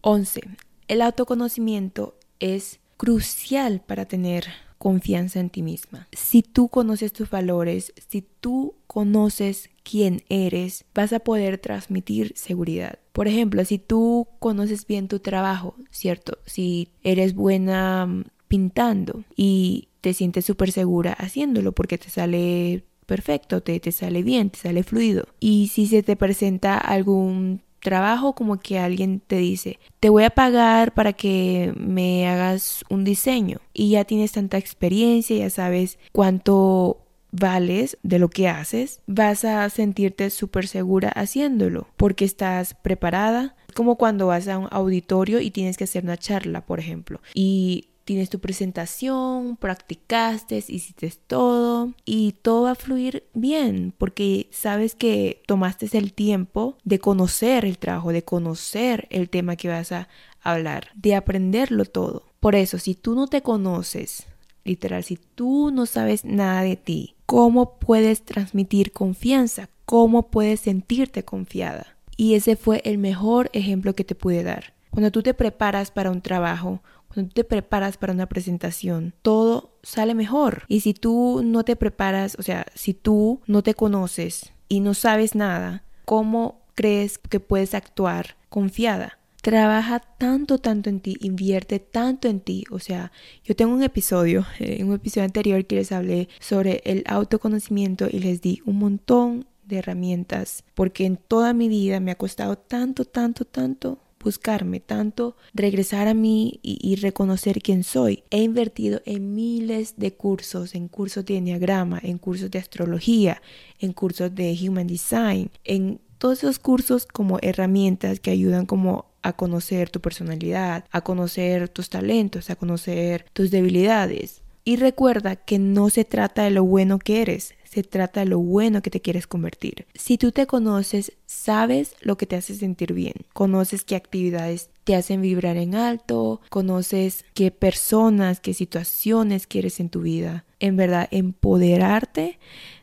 11. 0.01 0.41
El 0.87 1.01
autoconocimiento 1.01 2.17
es 2.39 2.79
crucial 2.97 3.81
para 3.81 4.05
tener 4.05 4.45
confianza 4.79 5.39
en 5.39 5.51
ti 5.51 5.61
misma. 5.61 6.07
Si 6.11 6.41
tú 6.41 6.69
conoces 6.69 7.13
tus 7.13 7.29
valores, 7.29 7.93
si 8.09 8.25
tú 8.39 8.73
conoces 8.87 9.69
quién 9.83 10.23
eres, 10.29 10.85
vas 10.95 11.13
a 11.13 11.19
poder 11.19 11.59
transmitir 11.59 12.33
seguridad. 12.35 12.97
Por 13.11 13.27
ejemplo, 13.27 13.63
si 13.65 13.77
tú 13.77 14.27
conoces 14.39 14.87
bien 14.87 15.07
tu 15.07 15.19
trabajo, 15.19 15.75
¿cierto? 15.91 16.39
Si 16.45 16.89
eres 17.03 17.35
buena 17.35 18.05
mm, 18.07 18.23
pintando 18.47 19.23
y 19.35 19.89
te 20.01 20.13
sientes 20.13 20.45
súper 20.45 20.71
segura 20.71 21.13
haciéndolo 21.13 21.73
porque 21.73 21.97
te 21.97 22.09
sale 22.09 22.85
perfecto, 23.05 23.61
te, 23.61 23.79
te 23.79 23.91
sale 23.91 24.23
bien, 24.23 24.49
te 24.49 24.59
sale 24.59 24.83
fluido. 24.83 25.27
Y 25.39 25.67
si 25.67 25.87
se 25.87 26.03
te 26.03 26.15
presenta 26.15 26.77
algún 26.77 27.61
trabajo 27.81 28.33
como 28.33 28.59
que 28.59 28.79
alguien 28.79 29.21
te 29.25 29.37
dice, 29.37 29.79
te 29.99 30.09
voy 30.09 30.23
a 30.23 30.29
pagar 30.29 30.93
para 30.93 31.13
que 31.13 31.73
me 31.77 32.27
hagas 32.27 32.83
un 32.89 33.03
diseño 33.03 33.59
y 33.73 33.91
ya 33.91 34.05
tienes 34.05 34.33
tanta 34.33 34.57
experiencia, 34.57 35.37
ya 35.37 35.49
sabes 35.49 35.97
cuánto 36.11 37.05
vales 37.31 37.97
de 38.03 38.19
lo 38.19 38.29
que 38.29 38.47
haces, 38.47 39.01
vas 39.07 39.45
a 39.45 39.69
sentirte 39.69 40.29
súper 40.29 40.67
segura 40.67 41.09
haciéndolo 41.09 41.87
porque 41.97 42.25
estás 42.25 42.73
preparada. 42.73 43.55
Como 43.75 43.97
cuando 43.97 44.27
vas 44.27 44.47
a 44.47 44.57
un 44.57 44.67
auditorio 44.71 45.39
y 45.39 45.51
tienes 45.51 45.77
que 45.77 45.83
hacer 45.83 46.03
una 46.03 46.17
charla, 46.17 46.65
por 46.65 46.79
ejemplo, 46.79 47.21
y 47.35 47.89
tienes 48.09 48.31
tu 48.31 48.39
presentación, 48.39 49.55
practicaste, 49.55 50.57
hiciste 50.57 51.13
todo 51.27 51.93
y 52.05 52.31
todo 52.41 52.63
va 52.63 52.71
a 52.71 52.75
fluir 52.75 53.25
bien 53.35 53.93
porque 53.95 54.47
sabes 54.49 54.95
que 54.95 55.43
tomaste 55.45 55.95
el 55.95 56.13
tiempo 56.13 56.75
de 56.83 56.97
conocer 56.97 57.65
el 57.65 57.77
trabajo, 57.77 58.11
de 58.11 58.23
conocer 58.23 59.07
el 59.11 59.29
tema 59.29 59.57
que 59.57 59.67
vas 59.67 59.91
a 59.91 60.07
hablar, 60.41 60.87
de 60.95 61.13
aprenderlo 61.13 61.85
todo. 61.85 62.23
Por 62.39 62.55
eso, 62.55 62.79
si 62.79 62.95
tú 62.95 63.13
no 63.13 63.27
te 63.27 63.43
conoces, 63.43 64.25
literal, 64.63 65.03
si 65.03 65.19
tú 65.35 65.69
no 65.69 65.85
sabes 65.85 66.25
nada 66.25 66.63
de 66.63 66.77
ti, 66.77 67.13
¿cómo 67.27 67.77
puedes 67.77 68.25
transmitir 68.25 68.91
confianza? 68.91 69.69
¿Cómo 69.85 70.31
puedes 70.31 70.61
sentirte 70.61 71.23
confiada? 71.23 71.95
Y 72.17 72.33
ese 72.33 72.55
fue 72.55 72.81
el 72.85 72.97
mejor 72.97 73.51
ejemplo 73.53 73.93
que 73.93 74.03
te 74.03 74.15
pude 74.15 74.41
dar. 74.41 74.73
Cuando 74.89 75.11
tú 75.11 75.21
te 75.21 75.35
preparas 75.35 75.91
para 75.91 76.09
un 76.09 76.21
trabajo 76.21 76.81
cuando 77.13 77.33
te 77.33 77.43
preparas 77.43 77.97
para 77.97 78.13
una 78.13 78.27
presentación, 78.27 79.13
todo 79.21 79.77
sale 79.83 80.13
mejor. 80.13 80.63
Y 80.67 80.81
si 80.81 80.93
tú 80.93 81.41
no 81.43 81.63
te 81.63 81.75
preparas, 81.75 82.35
o 82.39 82.43
sea, 82.43 82.65
si 82.75 82.93
tú 82.93 83.41
no 83.47 83.63
te 83.63 83.73
conoces 83.73 84.53
y 84.67 84.79
no 84.79 84.93
sabes 84.93 85.35
nada, 85.35 85.83
¿cómo 86.05 86.61
crees 86.75 87.17
que 87.17 87.39
puedes 87.39 87.73
actuar 87.73 88.37
confiada? 88.49 89.17
Trabaja 89.41 89.99
tanto, 89.99 90.57
tanto 90.57 90.89
en 90.89 90.99
ti, 90.99 91.17
invierte 91.21 91.79
tanto 91.79 92.27
en 92.27 92.41
ti. 92.41 92.65
O 92.71 92.79
sea, 92.79 93.11
yo 93.43 93.55
tengo 93.55 93.73
un 93.73 93.83
episodio, 93.83 94.45
en 94.59 94.87
un 94.87 94.95
episodio 94.95 95.25
anterior 95.25 95.65
que 95.65 95.77
les 95.77 95.91
hablé 95.91 96.29
sobre 96.39 96.81
el 96.85 97.03
autoconocimiento 97.07 98.07
y 98.09 98.19
les 98.19 98.41
di 98.41 98.61
un 98.65 98.77
montón 98.77 99.47
de 99.63 99.77
herramientas 99.77 100.63
porque 100.73 101.05
en 101.05 101.17
toda 101.17 101.53
mi 101.53 101.69
vida 101.69 101.99
me 101.99 102.11
ha 102.11 102.15
costado 102.15 102.57
tanto, 102.57 103.05
tanto, 103.05 103.45
tanto 103.45 103.99
buscarme, 104.23 104.79
tanto 104.79 105.35
regresar 105.53 106.07
a 106.07 106.13
mí 106.13 106.59
y, 106.61 106.95
reconocer 106.97 107.61
quién 107.61 107.83
soy. 107.83 108.23
He 108.29 108.41
invertido 108.41 109.01
en 109.05 109.33
miles 109.33 109.95
de 109.97 110.13
cursos, 110.13 110.75
en 110.75 110.87
cursos 110.87 111.25
de 111.25 111.37
enneagrama, 111.37 111.99
en 112.03 112.17
cursos 112.17 112.51
de 112.51 112.59
astrología, 112.59 113.41
en 113.79 113.93
cursos 113.93 114.33
de 114.35 114.57
human 114.61 114.87
design, 114.87 115.51
en 115.63 115.99
todos 116.17 116.39
esos 116.39 116.59
cursos 116.59 117.05
como 117.05 117.39
herramientas 117.41 118.19
que 118.19 118.31
ayudan 118.31 118.65
como 118.65 119.05
a 119.21 119.33
conocer 119.33 119.89
tu 119.89 119.99
personalidad, 120.01 120.85
a 120.91 121.01
conocer 121.01 121.69
tus 121.69 121.89
talentos, 121.89 122.49
a 122.49 122.55
conocer 122.55 123.25
tus 123.33 123.51
debilidades. 123.51 124.41
Y 124.65 124.75
recuerda 124.75 125.35
que 125.35 125.57
no 125.57 125.89
se 125.89 126.05
trata 126.05 126.43
de 126.43 126.51
lo 126.51 126.63
bueno 126.63 126.99
que 126.99 127.21
eres, 127.21 127.55
se 127.69 127.83
trata 127.83 128.21
de 128.21 128.25
lo 128.25 128.39
bueno 128.39 128.81
que 128.81 128.89
te 128.89 128.99
quieres 128.99 129.27
convertir. 129.27 129.85
Si 129.93 130.17
tú 130.17 130.31
te 130.31 130.47
conoces, 130.47 131.13
sabes 131.27 131.95
lo 132.01 132.17
que 132.17 132.25
te 132.25 132.35
hace 132.35 132.55
sentir 132.55 132.93
bien, 132.93 133.13
conoces 133.33 133.83
qué 133.83 133.95
actividades 133.95 134.69
te 134.85 134.95
hacen 134.95 135.21
vibrar 135.21 135.55
en 135.55 135.75
alto, 135.75 136.41
conoces 136.49 137.25
qué 137.35 137.51
personas, 137.51 138.39
qué 138.39 138.55
situaciones 138.55 139.45
quieres 139.45 139.79
en 139.79 139.89
tu 139.89 140.01
vida. 140.01 140.45
En 140.59 140.77
verdad, 140.77 141.07
empoderarte 141.11 142.39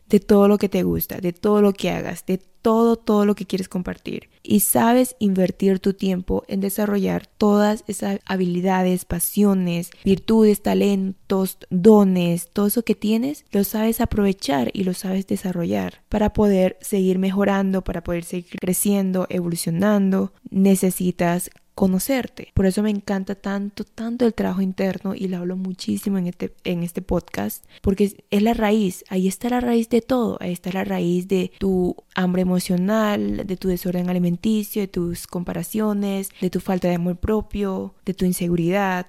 de 0.09 0.21
todo 0.21 0.49
lo 0.49 0.59
que 0.59 0.69
te 0.69 0.83
gusta, 0.83 1.19
de 1.19 1.33
todo 1.33 1.63
lo 1.63 1.73
que 1.73 1.91
hagas, 1.91 2.25
de 2.27 2.39
todo, 2.67 2.97
todo 2.97 3.25
lo 3.25 3.37
que 3.37 3.47
quieres 3.47 3.69
compartir. 3.69 4.29
Y 4.43 4.61
sabes 4.61 5.15
invertir 5.21 5.79
tu 5.79 5.95
tiempo 5.95 6.43
en 6.49 6.61
desarrollar 6.61 7.27
todas 7.27 7.85
esas 7.87 8.19
habilidades, 8.25 9.05
pasiones, 9.05 9.91
virtudes, 10.05 10.63
talentos, 10.63 11.59
dones, 11.71 12.51
todo 12.53 12.67
eso 12.67 12.83
que 12.83 12.97
tienes, 12.97 13.45
lo 13.53 13.63
sabes 13.63 14.01
aprovechar 14.01 14.71
y 14.73 14.83
lo 14.83 14.95
sabes 14.95 15.29
desarrollar 15.29 16.03
para 16.09 16.33
poder 16.33 16.77
seguir 16.81 17.21
mejorando, 17.21 17.83
para 17.83 18.03
poder 18.03 18.25
seguir 18.25 18.59
creciendo, 18.61 19.27
evolucionando. 19.29 20.33
Necesitas 20.51 21.51
conocerte. 21.77 22.53
Por 22.55 22.65
eso 22.65 22.83
me 22.83 22.89
encanta 22.89 23.35
tanto, 23.35 23.85
tanto 23.85 24.25
el 24.25 24.33
trabajo 24.33 24.63
interno 24.63 25.15
y 25.15 25.29
lo 25.29 25.37
hablo 25.37 25.57
muchísimo 25.57 26.17
en 26.17 26.27
este, 26.27 26.55
en 26.65 26.83
este 26.83 27.03
podcast, 27.03 27.67
porque 27.83 28.17
es, 28.31 28.43
la 28.43 28.55
raíz, 28.55 29.05
ahí 29.11 29.29
está 29.29 29.51
la 29.51 29.61
raíz 29.61 29.91
de 29.91 30.01
todo, 30.01 30.39
ahí 30.41 30.53
está 30.53 30.73
la 30.73 30.85
raíz 30.85 31.29
de 31.29 31.53
tu 31.59 31.95
hambre 32.15 32.41
emocional, 32.43 33.47
de 33.47 33.57
tu 33.59 33.69
desorden 33.69 34.09
alimenticio, 34.09 34.81
de 34.81 34.89
tus 34.89 35.27
comparaciones, 35.27 36.31
de 36.41 36.49
tu 36.49 36.61
falta 36.61 36.89
de 36.89 36.95
amor 36.95 37.19
propio, 37.19 37.95
de 38.07 38.15
tu 38.15 38.25
inseguridad. 38.25 39.07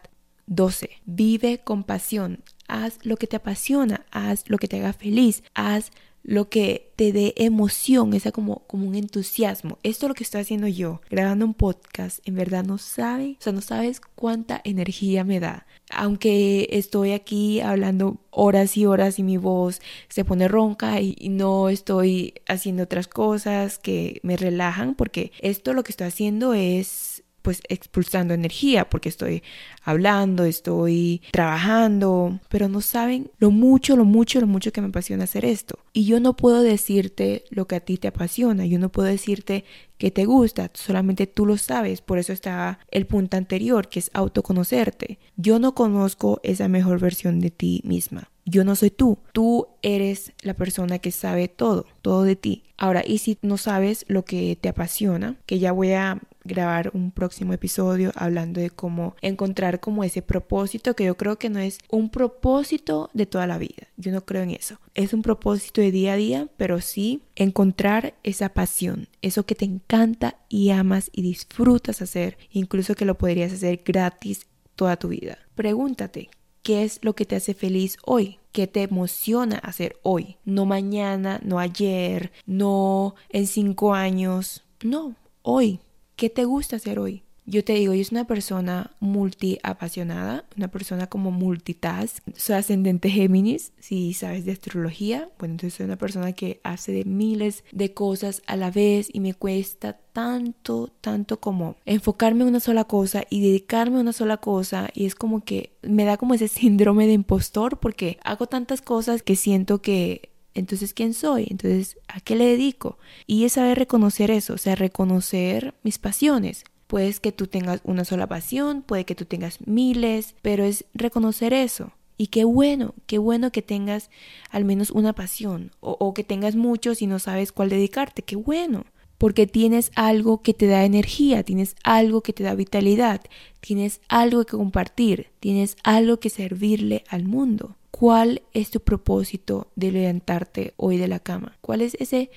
12. 0.48 0.90
Vive 1.06 1.60
con 1.60 1.84
pasión. 1.84 2.44
Haz 2.68 3.00
lo 3.04 3.16
que 3.16 3.28
te 3.28 3.38
apasiona, 3.38 4.06
haz 4.12 4.44
lo 4.48 4.58
que 4.58 4.68
te 4.68 4.78
haga 4.78 4.92
feliz, 4.92 5.42
haz 5.54 5.92
lo 6.28 6.50
que 6.50 6.92
te 6.98 7.14
dé 7.14 7.34
emoción, 7.38 8.14
esa 8.14 8.34
como, 8.34 8.60
como 8.68 8.86
un 8.86 8.96
entusiasmo. 8.96 9.80
Esto 9.82 10.06
es 10.06 10.10
lo 10.10 10.14
que 10.14 10.26
estoy 10.26 10.42
haciendo 10.42 10.68
yo, 10.68 11.00
grabando 11.10 11.46
un 11.46 11.54
podcast. 11.54 12.20
En 12.28 12.36
verdad 12.36 12.66
no 12.66 12.78
sabes, 12.78 13.38
o 13.40 13.42
sea, 13.42 13.54
no 13.54 13.62
sabes 13.62 14.02
cuánta 14.16 14.60
energía 14.66 15.24
me 15.24 15.40
da. 15.40 15.66
Aunque 15.90 16.68
estoy 16.72 17.14
aquí 17.14 17.62
hablando 17.62 18.18
horas 18.30 18.76
y 18.76 18.86
horas 18.86 19.20
y 19.20 19.24
mi 19.24 19.38
voz 19.38 19.80
se 20.10 20.26
pone 20.26 20.50
ronca 20.50 21.00
y, 21.00 21.16
y 21.18 21.30
no 21.30 21.70
estoy 21.70 22.34
haciendo 22.46 22.84
otras 22.84 23.08
cosas 23.08 23.80
que 23.80 24.20
me 24.22 24.36
relajan, 24.36 24.96
porque 24.96 25.32
esto 25.40 25.74
lo 25.74 25.84
que 25.84 25.94
estoy 25.94 26.08
haciendo 26.08 26.54
es 26.54 27.17
pues 27.48 27.62
expulsando 27.70 28.34
energía 28.34 28.90
porque 28.90 29.08
estoy 29.08 29.42
hablando, 29.82 30.44
estoy 30.44 31.22
trabajando, 31.32 32.42
pero 32.50 32.68
no 32.68 32.82
saben 32.82 33.32
lo 33.38 33.52
mucho, 33.52 33.96
lo 33.96 34.04
mucho, 34.04 34.42
lo 34.42 34.48
mucho 34.48 34.74
que 34.74 34.82
me 34.82 34.90
apasiona 34.90 35.24
hacer 35.24 35.46
esto. 35.46 35.80
Y 35.94 36.04
yo 36.04 36.20
no 36.20 36.36
puedo 36.36 36.62
decirte 36.62 37.46
lo 37.50 37.66
que 37.66 37.76
a 37.76 37.80
ti 37.80 37.96
te 37.96 38.10
apasiona, 38.10 38.66
yo 38.66 38.80
no 38.80 38.90
puedo 38.90 39.08
decirte 39.08 39.64
que 39.98 40.12
te 40.12 40.26
gusta, 40.26 40.70
solamente 40.74 41.26
tú 41.26 41.46
lo 41.46 41.56
sabes, 41.56 42.02
por 42.02 42.18
eso 42.20 42.34
está 42.34 42.80
el 42.92 43.08
punto 43.08 43.38
anterior, 43.38 43.88
que 43.88 44.00
es 44.00 44.12
autoconocerte. 44.14 45.18
Yo 45.38 45.58
no 45.58 45.74
conozco 45.74 46.42
esa 46.44 46.68
mejor 46.68 47.00
versión 47.00 47.40
de 47.40 47.52
ti 47.52 47.82
misma. 47.86 48.30
Yo 48.44 48.66
no 48.66 48.76
soy 48.76 48.92
tú, 48.92 49.20
tú 49.32 49.68
eres 49.82 50.34
la 50.42 50.54
persona 50.54 51.00
que 51.00 51.12
sabe 51.14 51.48
todo, 51.48 51.86
todo 52.02 52.24
de 52.24 52.36
ti. 52.36 52.64
Ahora, 52.78 53.04
y 53.06 53.18
si 53.18 53.38
no 53.42 53.58
sabes 53.58 54.06
lo 54.08 54.24
que 54.24 54.56
te 54.56 54.70
apasiona, 54.70 55.36
que 55.46 55.58
ya 55.58 55.72
voy 55.72 55.94
a 55.94 56.22
grabar 56.44 56.92
un 56.94 57.12
próximo 57.12 57.54
episodio 57.54 58.12
hablando 58.16 58.62
de 58.62 58.70
cómo 58.70 59.16
encontrar 59.22 59.80
como 59.80 60.04
ese 60.04 60.22
propósito 60.22 60.96
que 60.96 61.06
yo 61.06 61.18
creo 61.18 61.38
que 61.38 61.50
no 61.50 61.60
es 61.60 61.80
un 61.90 62.10
propósito 62.10 63.10
de 63.14 63.26
toda 63.26 63.48
la 63.48 63.58
vida. 63.58 63.88
Yo 63.98 64.12
no 64.12 64.26
creo 64.26 64.44
en 64.44 64.52
eso. 64.52 64.80
Es 64.94 65.14
un 65.14 65.24
propósito 65.24 65.82
de 65.82 65.92
día 65.92 66.14
a 66.14 66.18
día, 66.18 66.48
pero 66.56 66.80
sí 66.80 67.24
encontrar 67.36 68.14
esa 68.24 68.50
pasión, 68.50 69.10
eso 69.22 69.46
que 69.46 69.56
te 69.56 69.66
encanta 69.66 70.38
y 70.48 70.70
amas 70.70 71.10
y 71.12 71.24
disfrutas 71.24 72.02
hacer, 72.02 72.38
incluso 72.52 72.96
que 72.96 73.06
lo 73.06 73.18
podrías 73.18 73.52
hacer 73.52 73.82
gratis 73.84 74.48
toda 74.76 74.98
tu 74.98 75.10
vida. 75.10 75.40
Pregúntate, 75.56 76.30
¿qué 76.68 76.84
es 76.84 77.00
lo 77.02 77.14
que 77.14 77.24
te 77.24 77.38
hace 77.38 77.54
feliz 77.54 77.98
hoy? 78.06 78.40
¿Qué 78.52 78.68
te 78.68 78.82
emociona 78.82 79.58
hacer 79.58 79.98
hoy? 80.04 80.36
No 80.44 80.66
mañana, 80.66 81.40
no 81.42 81.60
ayer, 81.60 82.34
no 82.46 83.16
en 83.30 83.48
cinco 83.48 83.94
años, 83.94 84.66
no, 84.84 85.16
hoy. 85.44 85.80
¿Qué 86.18 86.30
te 86.30 86.44
gusta 86.44 86.76
hacer 86.76 87.00
hoy? 87.00 87.24
Yo 87.50 87.64
te 87.64 87.74
digo, 87.74 87.94
yo 87.94 88.04
soy 88.04 88.18
una 88.18 88.28
persona 88.28 88.92
multi 89.00 89.58
apasionada, 89.64 90.44
una 90.58 90.68
persona 90.68 91.08
como 91.08 91.32
multitask. 91.32 92.22
Soy 92.36 92.58
ascendente 92.58 93.10
Géminis, 93.10 93.72
si 93.80 94.14
sabes 94.14 94.44
de 94.44 94.52
astrología. 94.52 95.30
Bueno, 95.40 95.54
entonces 95.54 95.76
soy 95.76 95.86
una 95.86 95.96
persona 95.96 96.34
que 96.34 96.60
hace 96.64 96.92
de 96.92 97.06
miles 97.06 97.64
de 97.72 97.94
cosas 97.94 98.42
a 98.48 98.58
la 98.58 98.70
vez 98.70 99.08
y 99.14 99.22
me 99.22 99.34
cuesta 99.34 99.94
tanto, 100.12 100.92
tanto 101.00 101.40
como 101.40 101.78
enfocarme 101.86 102.42
en 102.42 102.50
una 102.50 102.60
sola 102.60 102.84
cosa 102.84 103.24
y 103.30 103.40
dedicarme 103.40 104.00
a 104.00 104.02
una 104.02 104.12
sola 104.12 104.36
cosa. 104.36 104.90
Y 104.94 105.06
es 105.06 105.16
como 105.16 105.46
que 105.46 105.72
me 105.84 106.04
da 106.04 106.18
como 106.18 106.34
ese 106.34 106.50
síndrome 106.50 107.08
de 107.08 107.14
impostor 107.14 107.80
porque 107.80 108.20
hago 108.26 108.48
tantas 108.48 108.82
cosas 108.82 109.24
que 109.24 109.38
siento 109.38 109.82
que 109.82 110.32
entonces, 110.54 110.94
¿quién 110.94 111.14
soy? 111.14 111.46
Entonces, 111.50 111.98
¿a 112.08 112.20
qué 112.20 112.36
le 112.36 112.46
dedico? 112.46 112.98
Y 113.28 113.46
es 113.46 113.54
saber 113.54 113.78
reconocer 113.78 114.32
eso, 114.32 114.56
o 114.56 114.58
sea, 114.58 114.76
reconocer 114.76 115.76
mis 115.84 116.00
pasiones. 116.00 116.66
Puedes 116.88 117.20
que 117.20 117.32
tú 117.32 117.48
tengas 117.48 117.82
una 117.84 118.06
sola 118.06 118.28
pasión, 118.28 118.82
puede 118.82 119.06
que 119.06 119.16
tú 119.16 119.26
tengas 119.26 119.60
miles, 119.68 120.36
pero 120.42 120.64
es 120.64 120.86
reconocer 120.94 121.54
eso. 121.54 121.92
Y 122.18 122.28
qué 122.28 122.46
bueno, 122.46 122.96
qué 123.06 123.20
bueno 123.20 123.52
que 123.52 123.62
tengas 123.62 124.10
al 124.50 124.66
menos 124.66 124.90
una 124.90 125.14
pasión 125.14 125.72
o, 125.80 125.98
o 126.00 126.14
que 126.14 126.24
tengas 126.24 126.56
muchos 126.56 127.02
y 127.02 127.08
no 127.08 127.20
sabes 127.20 127.52
cuál 127.52 127.70
dedicarte, 127.70 128.24
qué 128.24 128.36
bueno 128.36 128.86
porque 129.18 129.48
tienes 129.48 129.92
algo 129.96 130.42
que 130.42 130.54
te 130.54 130.68
da 130.68 130.86
energía, 130.86 131.44
tienes 131.44 131.76
algo 131.84 132.22
que 132.22 132.34
te 132.34 132.44
da 132.44 132.56
vitalidad, 132.56 133.22
tienes 133.62 134.02
algo 134.10 134.46
que 134.46 134.58
compartir, 134.58 135.28
tienes 135.40 135.76
algo 135.84 136.20
que 136.20 136.30
servirle 136.30 137.04
al 137.10 137.26
mundo. 137.26 137.76
¿Cuál 137.92 138.44
es 138.54 138.70
tu 138.70 138.80
propósito 138.80 139.72
de 139.76 139.92
levantarte 139.92 140.74
hoy 140.78 140.98
de 140.98 141.08
la 141.08 141.20
cama? 141.20 141.58
¿Cuál 141.62 141.82
es 141.82 141.96
ese 142.00 142.30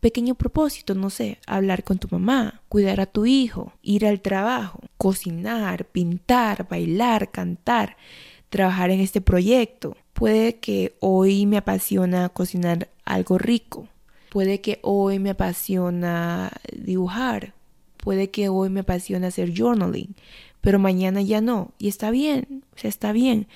pequeño 0.00 0.34
propósito? 0.34 0.94
No 0.94 1.10
sé, 1.10 1.38
hablar 1.46 1.84
con 1.84 1.98
tu 1.98 2.08
mamá, 2.10 2.62
cuidar 2.68 3.00
a 3.00 3.06
tu 3.06 3.26
hijo, 3.26 3.72
ir 3.82 4.06
al 4.06 4.20
trabajo, 4.20 4.80
cocinar, 4.96 5.86
pintar, 5.86 6.68
bailar, 6.68 7.30
cantar, 7.30 7.96
trabajar 8.48 8.90
en 8.90 9.00
este 9.00 9.20
proyecto. 9.20 9.96
Puede 10.12 10.56
que 10.56 10.96
hoy 11.00 11.46
me 11.46 11.58
apasiona 11.58 12.28
cocinar 12.28 12.88
algo 13.04 13.38
rico, 13.38 13.88
Puede 14.30 14.60
que 14.60 14.78
hoy 14.82 15.18
me 15.18 15.30
apasiona 15.30 16.52
dibujar, 16.76 17.54
puede 17.96 18.30
que 18.30 18.50
hoy 18.50 18.68
me 18.68 18.80
apasiona 18.80 19.28
hacer 19.28 19.54
journaling, 19.56 20.14
pero 20.60 20.78
mañana 20.78 21.22
ya 21.22 21.40
no. 21.40 21.72
Y 21.78 21.88
está 21.88 22.10
bien, 22.10 22.64
o 22.74 22.78
sea, 22.78 22.90
está 22.90 23.12
bien. 23.12 23.46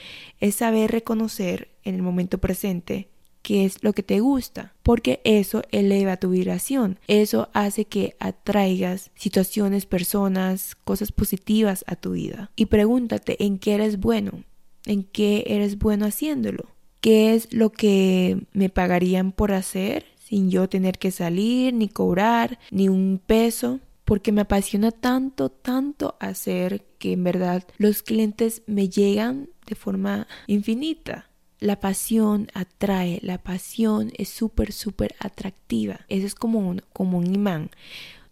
Es 0.41 0.57
saber 0.57 0.91
reconocer 0.91 1.69
en 1.85 1.95
el 1.95 2.03
momento 2.03 2.39
presente 2.39 3.09
qué 3.43 3.65
es 3.65 3.83
lo 3.83 3.93
que 3.93 4.03
te 4.03 4.21
gusta, 4.21 4.73
porque 4.83 5.21
eso 5.25 5.63
eleva 5.71 6.17
tu 6.17 6.31
vibración, 6.31 6.99
eso 7.09 7.49
hace 7.53 7.85
que 7.85 8.17
atraigas 8.19 9.11
situaciones, 9.15 9.87
personas, 9.87 10.77
cosas 10.85 11.13
positivas 11.13 11.85
a 11.87 11.97
tu 11.97 12.13
vida. 12.13 12.51
Y 12.57 12.67
pregúntate 12.67 13.45
en 13.45 13.59
qué 13.59 13.75
eres 13.75 13.99
bueno, 14.01 14.45
en 14.87 15.03
qué 15.03 15.45
eres 15.49 15.79
bueno 15.79 16.07
haciéndolo, 16.07 16.69
qué 17.01 17.35
es 17.35 17.53
lo 17.53 17.71
que 17.71 18.47
me 18.53 18.69
pagarían 18.69 19.33
por 19.33 19.53
hacer 19.53 20.07
sin 20.19 20.51
yo 20.51 20.67
tener 20.69 20.99
que 20.99 21.11
salir, 21.11 21.75
ni 21.75 21.89
cobrar, 21.89 22.59
ni 22.71 22.89
un 22.89 23.21
peso, 23.25 23.81
porque 24.07 24.33
me 24.33 24.41
apasiona 24.41 24.91
tanto, 24.91 25.51
tanto 25.51 26.17
hacer 26.21 26.87
que 26.99 27.13
en 27.13 27.25
verdad 27.25 27.65
los 27.77 28.03
clientes 28.03 28.63
me 28.67 28.89
llegan 28.89 29.51
de 29.67 29.75
forma 29.75 30.27
infinita. 30.47 31.29
La 31.63 31.79
pasión 31.79 32.49
atrae, 32.55 33.21
la 33.23 33.39
pasión 33.39 34.11
es 34.19 34.29
súper, 34.29 34.73
súper 34.73 35.15
atractiva. 35.21 36.01
Eso 36.09 36.27
es 36.27 36.35
como 36.35 36.59
un, 36.59 36.83
como 36.93 37.19
un 37.19 37.33
imán. 37.33 37.71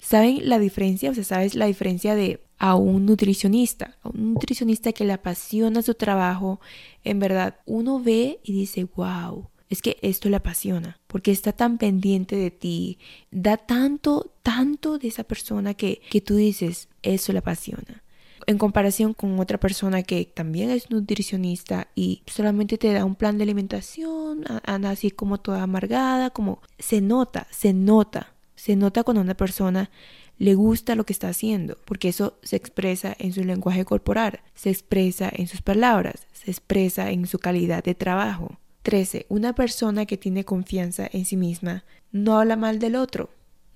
¿Saben 0.01 0.49
la 0.49 0.59
diferencia? 0.59 1.13
O 1.13 1.15
sea, 1.15 1.23
¿sabes 1.23 1.55
la 1.55 1.67
diferencia 1.67 2.17
de 2.17 2.41
a 2.59 2.75
un 2.75 3.07
nutricionista? 3.07 3.97
A 4.03 4.09
un 4.09 4.35
nutricionista 4.35 4.93
que 4.93 5.05
le 5.05 5.13
apasiona 5.13 5.81
su 5.83 5.95
trabajo, 5.95 6.61
en 7.05 7.21
verdad, 7.21 7.61
uno 7.67 8.01
ve 8.01 8.41
y 8.43 8.53
dice, 8.53 8.89
wow, 8.97 9.49
es 9.69 9.81
que 9.81 9.97
esto 10.03 10.29
le 10.29 10.37
apasiona, 10.37 10.99
porque 11.07 11.31
está 11.31 11.53
tan 11.53 11.79
pendiente 11.79 12.35
de 12.35 12.51
ti, 12.51 12.99
da 13.31 13.57
tanto, 13.57 14.33
tanto 14.43 14.99
de 14.99 15.07
esa 15.07 15.23
persona 15.23 15.75
que, 15.75 16.01
que 16.11 16.21
tú 16.21 16.35
dices, 16.35 16.89
eso 17.03 17.33
le 17.33 17.39
apasiona. 17.39 18.03
En 18.47 18.59
comparación 18.59 19.15
con 19.15 19.39
otra 19.39 19.59
persona 19.59 20.03
que 20.03 20.25
también 20.25 20.71
es 20.71 20.91
nutricionista 20.91 21.89
y 21.95 22.23
solamente 22.27 22.79
te 22.79 22.93
da 22.93 23.05
un 23.05 23.15
plan 23.15 23.39
de 23.39 23.45
alimentación, 23.45 24.45
anda 24.65 24.91
así 24.91 25.11
como 25.11 25.39
toda 25.39 25.63
amargada, 25.63 26.31
como 26.31 26.61
se 26.79 27.01
nota, 27.01 27.47
se 27.51 27.73
nota, 27.73 28.33
se 28.55 28.77
nota 28.77 29.05
cuando 29.05 29.21
una 29.21 29.37
persona 29.37 29.91
le 30.39 30.55
gusta 30.55 30.95
lo 30.95 31.05
que 31.05 31.13
está 31.13 31.29
haciendo, 31.29 31.77
porque 31.85 32.09
eso 32.09 32.39
se 32.43 32.57
expresa 32.57 33.15
en 33.19 33.33
su 33.35 33.45
lenguaje 33.45 33.85
corporal, 33.85 34.41
se 34.55 34.71
expresa 34.71 35.31
en 35.31 35.47
sus 35.47 35.61
palabras, 35.61 36.27
se 36.33 36.51
expresa 36.51 37.11
en 37.11 37.27
su 37.27 37.39
calidad 37.39 37.85
de 37.85 37.95
trabajo. 37.95 38.59
13. 38.83 39.27
Una 39.29 39.55
persona 39.55 40.07
que 40.07 40.17
tiene 40.17 40.45
confianza 40.45 41.09
en 41.13 41.27
sí 41.27 41.37
misma 41.37 41.85
no 42.11 42.39
habla 42.39 42.57
mal 42.57 42.79
del 42.79 42.97
otro, 42.97 43.29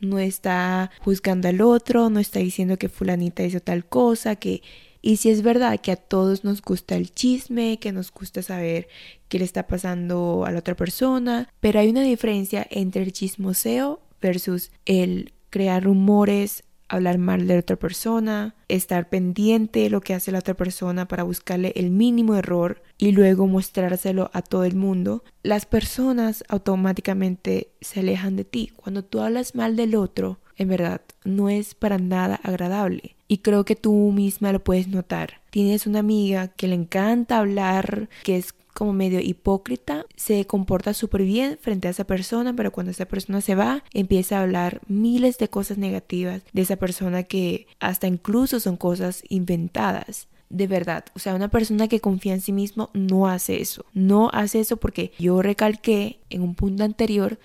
no 0.05 0.19
está 0.19 0.91
juzgando 1.01 1.49
al 1.49 1.61
otro, 1.61 2.11
no 2.11 2.21
está 2.21 2.39
diciendo 2.41 2.79
que 2.79 2.89
fulanita 2.89 3.43
hizo 3.43 3.61
tal 3.61 3.85
cosa, 3.85 4.37
que... 4.37 4.63
Y 5.01 5.19
si 5.19 5.29
es 5.29 5.43
verdad 5.43 5.81
que 5.81 5.93
a 5.93 5.97
todos 5.97 6.45
nos 6.45 6.63
gusta 6.63 6.97
el 6.97 7.13
chisme, 7.13 7.79
que 7.79 7.93
nos 7.93 8.11
gusta 8.11 8.41
saber 8.41 8.89
qué 9.29 9.39
le 9.39 9.45
está 9.45 9.67
pasando 9.67 10.45
a 10.47 10.51
la 10.51 10.61
otra 10.61 10.75
persona, 10.75 11.51
pero 11.61 11.79
hay 11.79 11.91
una 11.91 12.03
diferencia 12.03 12.67
entre 12.71 13.03
el 13.03 13.13
chismoseo 13.13 14.01
versus 14.23 14.71
el 14.87 15.35
crear 15.51 15.85
rumores 15.85 16.65
hablar 16.89 17.19
mal 17.19 17.47
de 17.47 17.59
otra 17.59 17.77
persona, 17.77 18.55
estar 18.69 19.09
pendiente 19.09 19.81
de 19.81 19.91
lo 19.91 20.01
que 20.01 20.15
hace 20.15 20.33
la 20.33 20.39
otra 20.39 20.55
persona 20.55 21.07
para 21.09 21.23
buscarle 21.23 21.73
el 21.77 21.91
mínimo 21.91 22.35
error 22.35 22.83
y 22.99 23.13
luego 23.13 23.47
mostrárselo 23.47 24.31
a 24.33 24.43
todo 24.43 24.65
el 24.65 24.77
mundo, 24.77 25.25
las 25.43 25.67
personas 25.67 26.45
automáticamente 26.49 27.69
se 27.81 28.01
alejan 28.01 28.37
de 28.37 28.45
ti. 28.45 28.73
Cuando 28.77 29.05
tú 29.05 29.21
hablas 29.21 29.55
mal 29.55 29.77
del 29.77 29.95
otro, 29.95 30.39
en 30.57 30.69
verdad, 30.69 31.01
no 31.25 31.49
es 31.49 31.75
para 31.75 31.99
nada 31.99 32.37
agradable. 32.43 33.17
Y 33.27 33.39
creo 33.39 33.65
que 33.65 33.77
tú 33.77 34.13
misma 34.13 34.53
lo 34.53 34.63
puedes 34.63 34.89
notar. 34.89 35.41
Tienes 35.51 35.87
una 35.87 36.01
amiga 36.01 36.49
que 36.49 36.69
le 36.69 36.75
encanta 36.75 37.39
hablar, 37.39 38.09
que 38.23 38.37
es 38.37 38.55
como 38.75 38.93
medio 38.93 39.21
hipócrita, 39.21 40.05
se 40.17 40.47
comporta 40.47 40.93
súper 40.93 41.23
bien 41.23 41.59
frente 41.61 41.89
a 41.89 41.93
esa 41.93 42.05
persona, 42.05 42.55
pero 42.55 42.73
cuando 42.73 42.91
esa 42.91 43.07
persona 43.07 43.41
se 43.41 43.55
va, 43.55 43.85
empieza 43.95 44.39
a 44.39 44.43
hablar 44.43 44.81
miles 44.89 45.39
de 45.39 45.49
cosas 45.49 45.79
negativas 45.79 46.43
de 46.53 46.63
esa 46.63 46.77
persona 46.77 47.23
que 47.23 47.67
hasta 47.81 48.07
incluso 48.07 48.61
son 48.61 48.77
cosas 48.77 49.23
inventadas 49.29 50.29
de 50.51 50.67
verdad. 50.67 51.05
O 51.15 51.19
sea, 51.19 51.35
una 51.35 51.49
persona 51.49 51.89
que 51.89 52.01
confía 52.01 52.35
en 52.35 52.41
sí 52.41 52.53
mismo 52.53 52.91
no 52.93 53.27
hace 53.27 53.61
eso. 53.61 53.87
No 53.93 54.31
hace 54.33 54.61
eso 54.61 54.77
porque 54.77 55.13
yo 55.19 55.43
recalqué 55.43 56.21
en 56.31 56.43
un 56.43 56.55
punto 56.55 56.85
anterior 56.85 57.39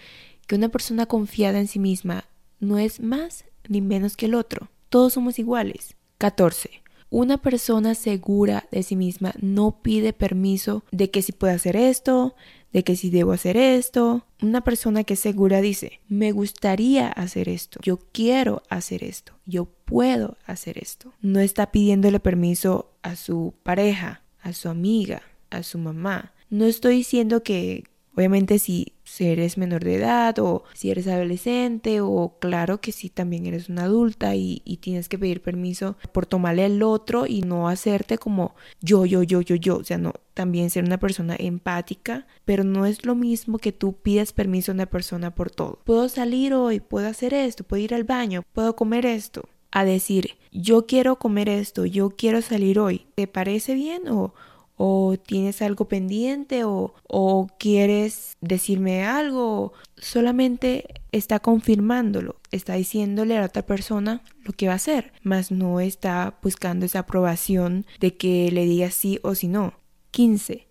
que 0.46 0.56
una 0.56 0.70
persona 0.70 1.06
confiada 1.06 1.60
en 1.60 1.68
sí 1.68 1.80
misma 1.80 2.26
no 2.60 2.78
es 2.78 3.00
más 3.00 3.46
ni 3.68 3.82
menos 3.82 4.16
que 4.16 4.26
el 4.28 4.36
otro. 4.36 4.70
Todos 4.90 5.14
somos 5.14 5.40
iguales. 5.40 5.96
14. 6.18 6.84
Una 7.10 7.38
persona 7.38 7.96
segura 7.96 8.68
de 8.72 8.84
sí 8.84 8.96
misma 8.96 9.34
no 9.42 9.82
pide 9.82 10.14
permiso 10.14 10.84
de 10.92 11.10
que 11.10 11.22
si 11.22 11.32
puedo 11.32 11.54
hacer 11.54 11.76
esto, 11.76 12.36
de 12.72 12.84
que 12.84 12.96
si 12.96 13.10
debo 13.10 13.32
hacer 13.32 13.58
esto. 13.58 14.26
Una 14.42 14.64
persona 14.64 15.04
que 15.04 15.16
es 15.16 15.20
segura 15.20 15.60
dice, 15.60 16.02
me 16.08 16.32
gustaría 16.32 17.08
hacer 17.10 17.50
esto, 17.50 17.80
yo 17.84 17.98
quiero 18.12 18.62
hacer 18.70 19.04
esto, 19.04 19.34
yo 19.46 19.66
puedo 19.66 20.38
hacer 20.46 20.78
esto. 20.78 21.14
No 21.22 21.40
está 21.40 21.72
pidiéndole 21.72 22.20
permiso 22.20 22.92
a 23.02 23.16
su 23.16 23.56
pareja, 23.64 24.22
a 24.42 24.54
su 24.54 24.70
amiga, 24.70 25.24
a 25.50 25.64
su 25.64 25.80
mamá. 25.80 26.34
No 26.50 26.66
estoy 26.66 26.98
diciendo 26.98 27.42
que 27.42 27.86
Obviamente 28.20 28.60
si, 28.60 28.92
eres 29.20 29.58
menor 29.58 29.84
de 29.84 29.96
edad 29.96 30.38
o 30.40 30.64
si 30.74 30.92
eres 30.92 31.08
adolescente 31.08 32.02
o 32.02 32.36
claro 32.40 32.82
que 32.82 32.92
si 32.92 33.10
también 33.10 33.46
eres 33.46 33.70
una 33.70 33.84
adulta 33.84 34.36
y, 34.36 34.62
y, 34.66 34.78
tienes 34.78 35.10
que 35.10 35.20
pedir 35.20 35.42
permiso 35.42 35.98
por 36.12 36.26
tomarle 36.26 36.66
al 36.66 36.82
otro 36.84 37.26
y 37.28 37.42
no 37.42 37.68
hacerte 37.68 38.18
como 38.18 38.56
yo, 38.82 39.06
yo, 39.06 39.24
yo, 39.24 39.42
yo, 39.42 39.56
yo. 39.56 39.78
O 39.78 39.84
sea, 39.84 39.98
no, 39.98 40.14
también 40.34 40.70
ser 40.70 40.86
una 40.86 41.00
persona 41.00 41.36
empática, 41.38 42.26
pero 42.46 42.64
no 42.64 42.86
es 42.86 43.06
lo 43.06 43.14
mismo 43.14 43.58
que 43.58 43.74
tú 43.74 43.94
pidas 43.94 44.32
permiso 44.32 44.72
a 44.72 44.76
una 44.76 44.86
persona 44.86 45.36
por 45.36 45.52
todo. 45.52 45.80
Puedo 45.84 46.08
salir 46.08 46.54
hoy, 46.54 46.80
puedo 46.80 47.08
hacer 47.08 47.34
esto, 47.34 47.66
puedo 47.66 47.84
ir 47.84 47.94
al 47.94 48.06
baño, 48.06 48.44
puedo 48.54 48.76
comer 48.76 49.06
esto. 49.06 49.50
A 49.72 49.84
decir, 49.84 50.38
yo 50.52 50.88
quiero 50.88 51.18
comer 51.18 51.50
esto, 51.50 51.86
yo 51.86 52.10
quiero 52.12 52.42
salir 52.42 52.80
hoy. 52.80 53.06
¿Te 53.16 53.28
parece 53.28 53.74
bien 53.74 54.08
o, 54.08 54.34
o 54.82 55.18
tienes 55.18 55.62
algo 55.62 55.90
pendiente 55.90 56.64
o, 56.64 56.94
o 57.06 57.48
quieres 57.60 58.38
decirme 58.40 59.04
algo, 59.04 59.74
solamente 59.98 61.02
está 61.12 61.42
confirmándolo, 61.42 62.38
está 62.52 62.76
diciéndole 62.76 63.36
a 63.36 63.42
la 63.42 63.48
otra 63.48 63.66
persona 63.66 64.22
lo 64.46 64.54
que 64.54 64.68
va 64.68 64.74
a 64.74 64.78
hacer, 64.78 65.12
mas 65.22 65.52
no 65.52 65.82
está 65.82 66.40
buscando 66.42 66.86
esa 66.86 67.00
aprobación 67.00 67.86
de 68.00 68.16
que 68.16 68.50
le 68.54 68.64
diga 68.64 68.90
sí 68.90 69.20
o 69.22 69.36
si 69.36 69.50
no. 69.50 69.74
15. 70.12 70.66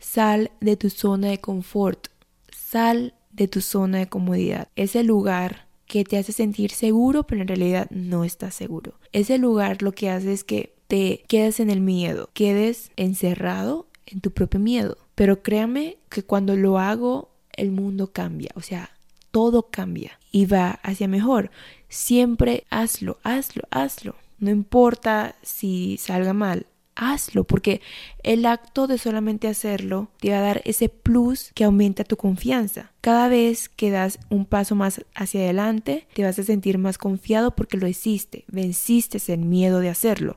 Sal 0.00 0.50
de 0.60 0.76
tu 0.76 0.90
zona 0.90 1.28
de 1.28 1.38
confort, 1.38 2.08
sal 2.50 3.14
de 3.30 3.46
tu 3.46 3.60
zona 3.60 3.98
de 3.98 4.08
comodidad, 4.08 4.66
ese 4.74 5.04
lugar 5.04 5.68
que 5.86 6.02
te 6.04 6.18
hace 6.18 6.32
sentir 6.32 6.72
seguro, 6.72 7.22
pero 7.22 7.42
en 7.42 7.48
realidad 7.48 7.88
no 7.90 8.24
estás 8.24 8.56
seguro. 8.56 8.94
Ese 9.12 9.38
lugar 9.38 9.80
lo 9.80 9.92
que 9.92 10.10
hace 10.10 10.32
es 10.32 10.42
que 10.42 10.73
te 10.86 11.24
quedes 11.28 11.60
en 11.60 11.70
el 11.70 11.80
miedo, 11.80 12.30
quedes 12.34 12.90
encerrado 12.96 13.86
en 14.06 14.20
tu 14.20 14.30
propio 14.30 14.60
miedo. 14.60 14.98
Pero 15.14 15.42
créame 15.42 15.98
que 16.08 16.22
cuando 16.22 16.56
lo 16.56 16.78
hago, 16.78 17.30
el 17.52 17.70
mundo 17.70 18.12
cambia, 18.12 18.50
o 18.54 18.60
sea, 18.60 18.90
todo 19.30 19.70
cambia 19.70 20.18
y 20.30 20.46
va 20.46 20.80
hacia 20.82 21.08
mejor. 21.08 21.50
Siempre 21.88 22.64
hazlo, 22.70 23.18
hazlo, 23.22 23.62
hazlo. 23.70 24.16
No 24.38 24.50
importa 24.50 25.36
si 25.42 25.96
salga 25.98 26.32
mal, 26.32 26.66
hazlo, 26.96 27.44
porque 27.44 27.80
el 28.22 28.46
acto 28.46 28.86
de 28.86 28.98
solamente 28.98 29.48
hacerlo 29.48 30.08
te 30.20 30.30
va 30.30 30.38
a 30.38 30.42
dar 30.42 30.62
ese 30.64 30.88
plus 30.88 31.52
que 31.54 31.64
aumenta 31.64 32.04
tu 32.04 32.16
confianza. 32.16 32.92
Cada 33.00 33.28
vez 33.28 33.68
que 33.68 33.90
das 33.90 34.18
un 34.30 34.44
paso 34.44 34.74
más 34.74 35.04
hacia 35.14 35.40
adelante, 35.40 36.06
te 36.14 36.24
vas 36.24 36.38
a 36.38 36.44
sentir 36.44 36.78
más 36.78 36.98
confiado 36.98 37.54
porque 37.54 37.76
lo 37.76 37.88
hiciste, 37.88 38.44
venciste 38.48 39.18
el 39.32 39.40
miedo 39.40 39.80
de 39.80 39.88
hacerlo 39.88 40.36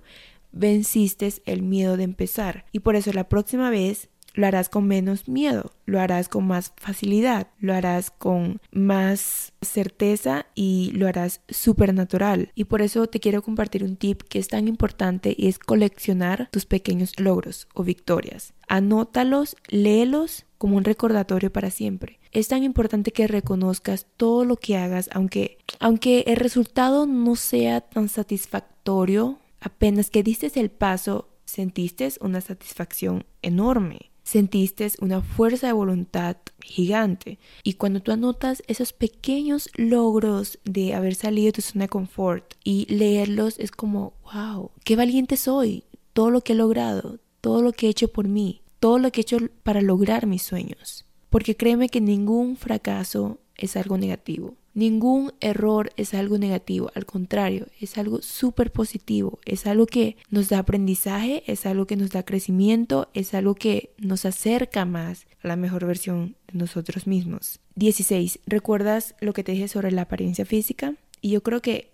venciste 0.58 1.34
el 1.46 1.62
miedo 1.62 1.98
de 1.98 2.04
empezar. 2.04 2.66
Y 2.72 2.80
por 2.80 2.96
eso 2.96 3.12
la 3.14 3.30
próxima 3.30 3.70
vez 3.70 4.10
lo 4.38 4.46
harás 4.46 4.70
con 4.70 4.88
menos 4.88 5.28
miedo, 5.28 5.72
lo 5.86 6.00
harás 6.00 6.30
con 6.30 6.46
más 6.46 6.72
facilidad, 6.78 7.48
lo 7.60 7.74
harás 7.74 8.12
con 8.12 8.62
más 8.72 9.52
certeza 9.62 10.46
y 10.54 10.92
lo 10.94 11.08
harás 11.08 11.42
súper 11.50 11.94
natural. 11.94 12.52
Y 12.54 12.66
por 12.66 12.84
eso 12.84 13.08
te 13.08 13.20
quiero 13.20 13.42
compartir 13.42 13.84
un 13.84 13.98
tip 13.98 14.22
que 14.22 14.38
es 14.40 14.48
tan 14.48 14.68
importante 14.68 15.34
y 15.36 15.48
es 15.48 15.58
coleccionar 15.58 16.50
tus 16.52 16.66
pequeños 16.66 17.20
logros 17.20 17.68
o 17.74 17.84
victorias. 17.84 18.54
Anótalos, 18.68 19.56
léelos 19.70 20.46
como 20.60 20.78
un 20.78 20.84
recordatorio 20.84 21.52
para 21.52 21.72
siempre. 21.72 22.20
Es 22.32 22.48
tan 22.48 22.64
importante 22.64 23.12
que 23.12 23.28
reconozcas 23.28 24.06
todo 24.18 24.46
lo 24.46 24.58
que 24.58 24.78
hagas, 24.78 25.10
aunque, 25.14 25.58
aunque 25.80 26.26
el 26.28 26.36
resultado 26.36 27.08
no 27.08 27.36
sea 27.36 27.82
tan 27.82 28.10
satisfactorio, 28.10 29.40
apenas 29.60 30.10
que 30.10 30.24
diste 30.24 30.52
el 30.60 30.72
paso, 30.72 31.30
sentiste 31.46 32.10
una 32.22 32.42
satisfacción 32.42 33.26
enorme 33.42 34.12
sentiste 34.28 34.92
una 35.00 35.22
fuerza 35.22 35.68
de 35.68 35.74
voluntad 35.74 36.36
gigante. 36.62 37.40
Y 37.64 37.74
cuando 37.74 38.02
tú 38.02 38.12
anotas 38.12 38.62
esos 38.68 38.92
pequeños 38.92 39.70
logros 39.76 40.60
de 40.66 40.94
haber 40.94 41.16
salido 41.16 41.48
de 41.48 41.52
tu 41.54 41.62
zona 41.62 41.86
de 41.86 41.90
confort 41.90 42.54
y 42.64 42.94
leerlos, 42.94 43.58
es 43.58 43.72
como, 43.72 44.14
wow, 44.34 44.72
qué 44.84 44.98
valiente 44.98 45.38
soy, 45.38 45.86
todo 46.12 46.30
lo 46.30 46.42
que 46.42 46.54
he 46.54 46.58
logrado, 46.58 47.20
todo 47.40 47.62
lo 47.62 47.72
que 47.72 47.88
he 47.88 47.90
hecho 47.90 48.10
por 48.10 48.28
mí, 48.28 48.62
todo 48.82 49.00
lo 49.00 49.12
que 49.12 49.22
he 49.22 49.24
hecho 49.24 49.38
para 49.64 49.82
lograr 49.82 50.28
mis 50.28 50.44
sueños. 50.44 51.06
Porque 51.30 51.56
créeme 51.56 51.88
que 51.88 52.02
ningún 52.02 52.58
fracaso 52.58 53.40
es 53.56 53.78
algo 53.78 53.98
negativo. 53.98 54.56
Ningún 54.78 55.34
error 55.40 55.92
es 55.98 56.14
algo 56.14 56.38
negativo, 56.38 56.92
al 56.94 57.08
contrario, 57.08 57.66
es 57.82 57.98
algo 57.98 58.22
súper 58.22 58.72
positivo, 58.72 59.40
es 59.44 59.66
algo 59.66 59.88
que 59.88 60.18
nos 60.30 60.50
da 60.50 60.60
aprendizaje, 60.60 61.42
es 61.48 61.66
algo 61.66 61.88
que 61.88 61.96
nos 61.96 62.12
da 62.12 62.22
crecimiento, 62.22 63.10
es 63.16 63.34
algo 63.34 63.56
que 63.56 63.90
nos 63.98 64.26
acerca 64.26 64.86
más 64.86 65.26
a 65.42 65.48
la 65.48 65.56
mejor 65.56 65.88
versión 65.88 66.36
de 66.46 66.60
nosotros 66.60 67.08
mismos. 67.08 67.60
16. 67.74 68.42
¿Recuerdas 68.46 69.16
lo 69.20 69.34
que 69.34 69.44
te 69.44 69.54
dije 69.54 69.68
sobre 69.68 69.92
la 69.92 70.04
apariencia 70.04 70.46
física? 70.46 70.94
Y 71.22 71.32
yo 71.32 71.42
creo 71.42 71.64
que 71.64 71.90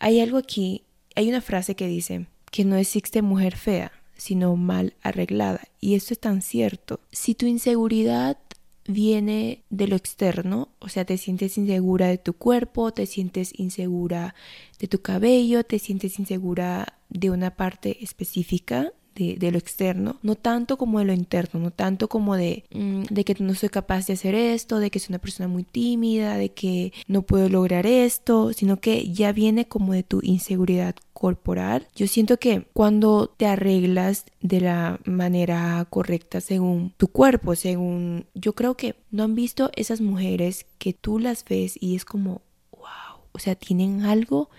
hay 0.00 0.18
algo 0.18 0.38
aquí, 0.38 0.82
hay 1.14 1.28
una 1.28 1.40
frase 1.40 1.76
que 1.76 1.86
dice 1.86 2.26
que 2.50 2.64
no 2.64 2.74
existe 2.74 3.22
mujer 3.22 3.54
fea, 3.54 3.92
sino 4.16 4.56
mal 4.56 4.94
arreglada. 5.02 5.60
Y 5.80 5.94
esto 5.94 6.14
es 6.14 6.18
tan 6.18 6.42
cierto. 6.42 6.98
Si 7.12 7.36
tu 7.36 7.46
inseguridad 7.46 8.38
viene 8.86 9.62
de 9.70 9.86
lo 9.86 9.96
externo, 9.96 10.68
o 10.78 10.88
sea, 10.88 11.04
te 11.04 11.18
sientes 11.18 11.56
insegura 11.58 12.08
de 12.08 12.18
tu 12.18 12.32
cuerpo, 12.34 12.92
te 12.92 13.06
sientes 13.06 13.58
insegura 13.58 14.34
de 14.78 14.88
tu 14.88 15.02
cabello, 15.02 15.64
te 15.64 15.78
sientes 15.78 16.18
insegura 16.18 16.98
de 17.08 17.30
una 17.30 17.56
parte 17.56 18.02
específica 18.02 18.92
de, 19.14 19.50
lo 19.50 19.58
externo, 19.58 20.16
no 20.22 20.34
tanto 20.34 20.76
como 20.76 20.98
de 20.98 21.04
lo 21.04 21.12
interno, 21.12 21.60
no 21.60 21.70
tanto 21.70 22.08
como 22.08 22.36
de, 22.36 22.64
mm, 22.72 23.02
de 23.10 23.24
que 23.24 23.34
no 23.38 23.54
soy 23.54 23.68
capaz 23.68 24.06
de 24.06 24.14
hacer 24.14 24.34
esto, 24.34 24.78
de 24.78 24.90
que 24.90 24.98
soy 24.98 25.12
una 25.12 25.18
persona 25.18 25.48
muy 25.48 25.64
tímida, 25.64 26.36
de 26.36 26.50
que 26.50 26.92
no 27.06 27.22
puedo 27.22 27.48
lograr 27.48 27.86
esto, 27.86 28.52
sino 28.52 28.78
que 28.78 29.12
ya 29.12 29.32
viene 29.32 29.66
como 29.66 29.92
de 29.92 30.02
tu 30.02 30.20
inseguridad 30.22 30.94
corporal. 31.12 31.86
Yo 31.94 32.06
siento 32.08 32.38
que 32.38 32.66
cuando 32.72 33.28
te 33.28 33.46
arreglas 33.46 34.24
de 34.40 34.60
la 34.60 35.00
manera 35.04 35.86
correcta 35.88 36.40
según 36.40 36.94
tu 36.96 37.08
cuerpo, 37.08 37.54
según 37.54 38.26
yo 38.34 38.54
creo 38.54 38.76
que 38.76 38.96
no 39.10 39.22
han 39.22 39.34
visto 39.34 39.70
esas 39.76 40.00
mujeres 40.00 40.66
que 40.78 40.92
tú 40.92 41.18
las 41.18 41.44
ves 41.44 41.76
y 41.80 41.94
es 41.94 42.04
como 42.04 42.42
wow, 42.72 43.20
o 43.32 43.38
sea, 43.38 43.54
tienen 43.54 44.04
algo 44.04 44.50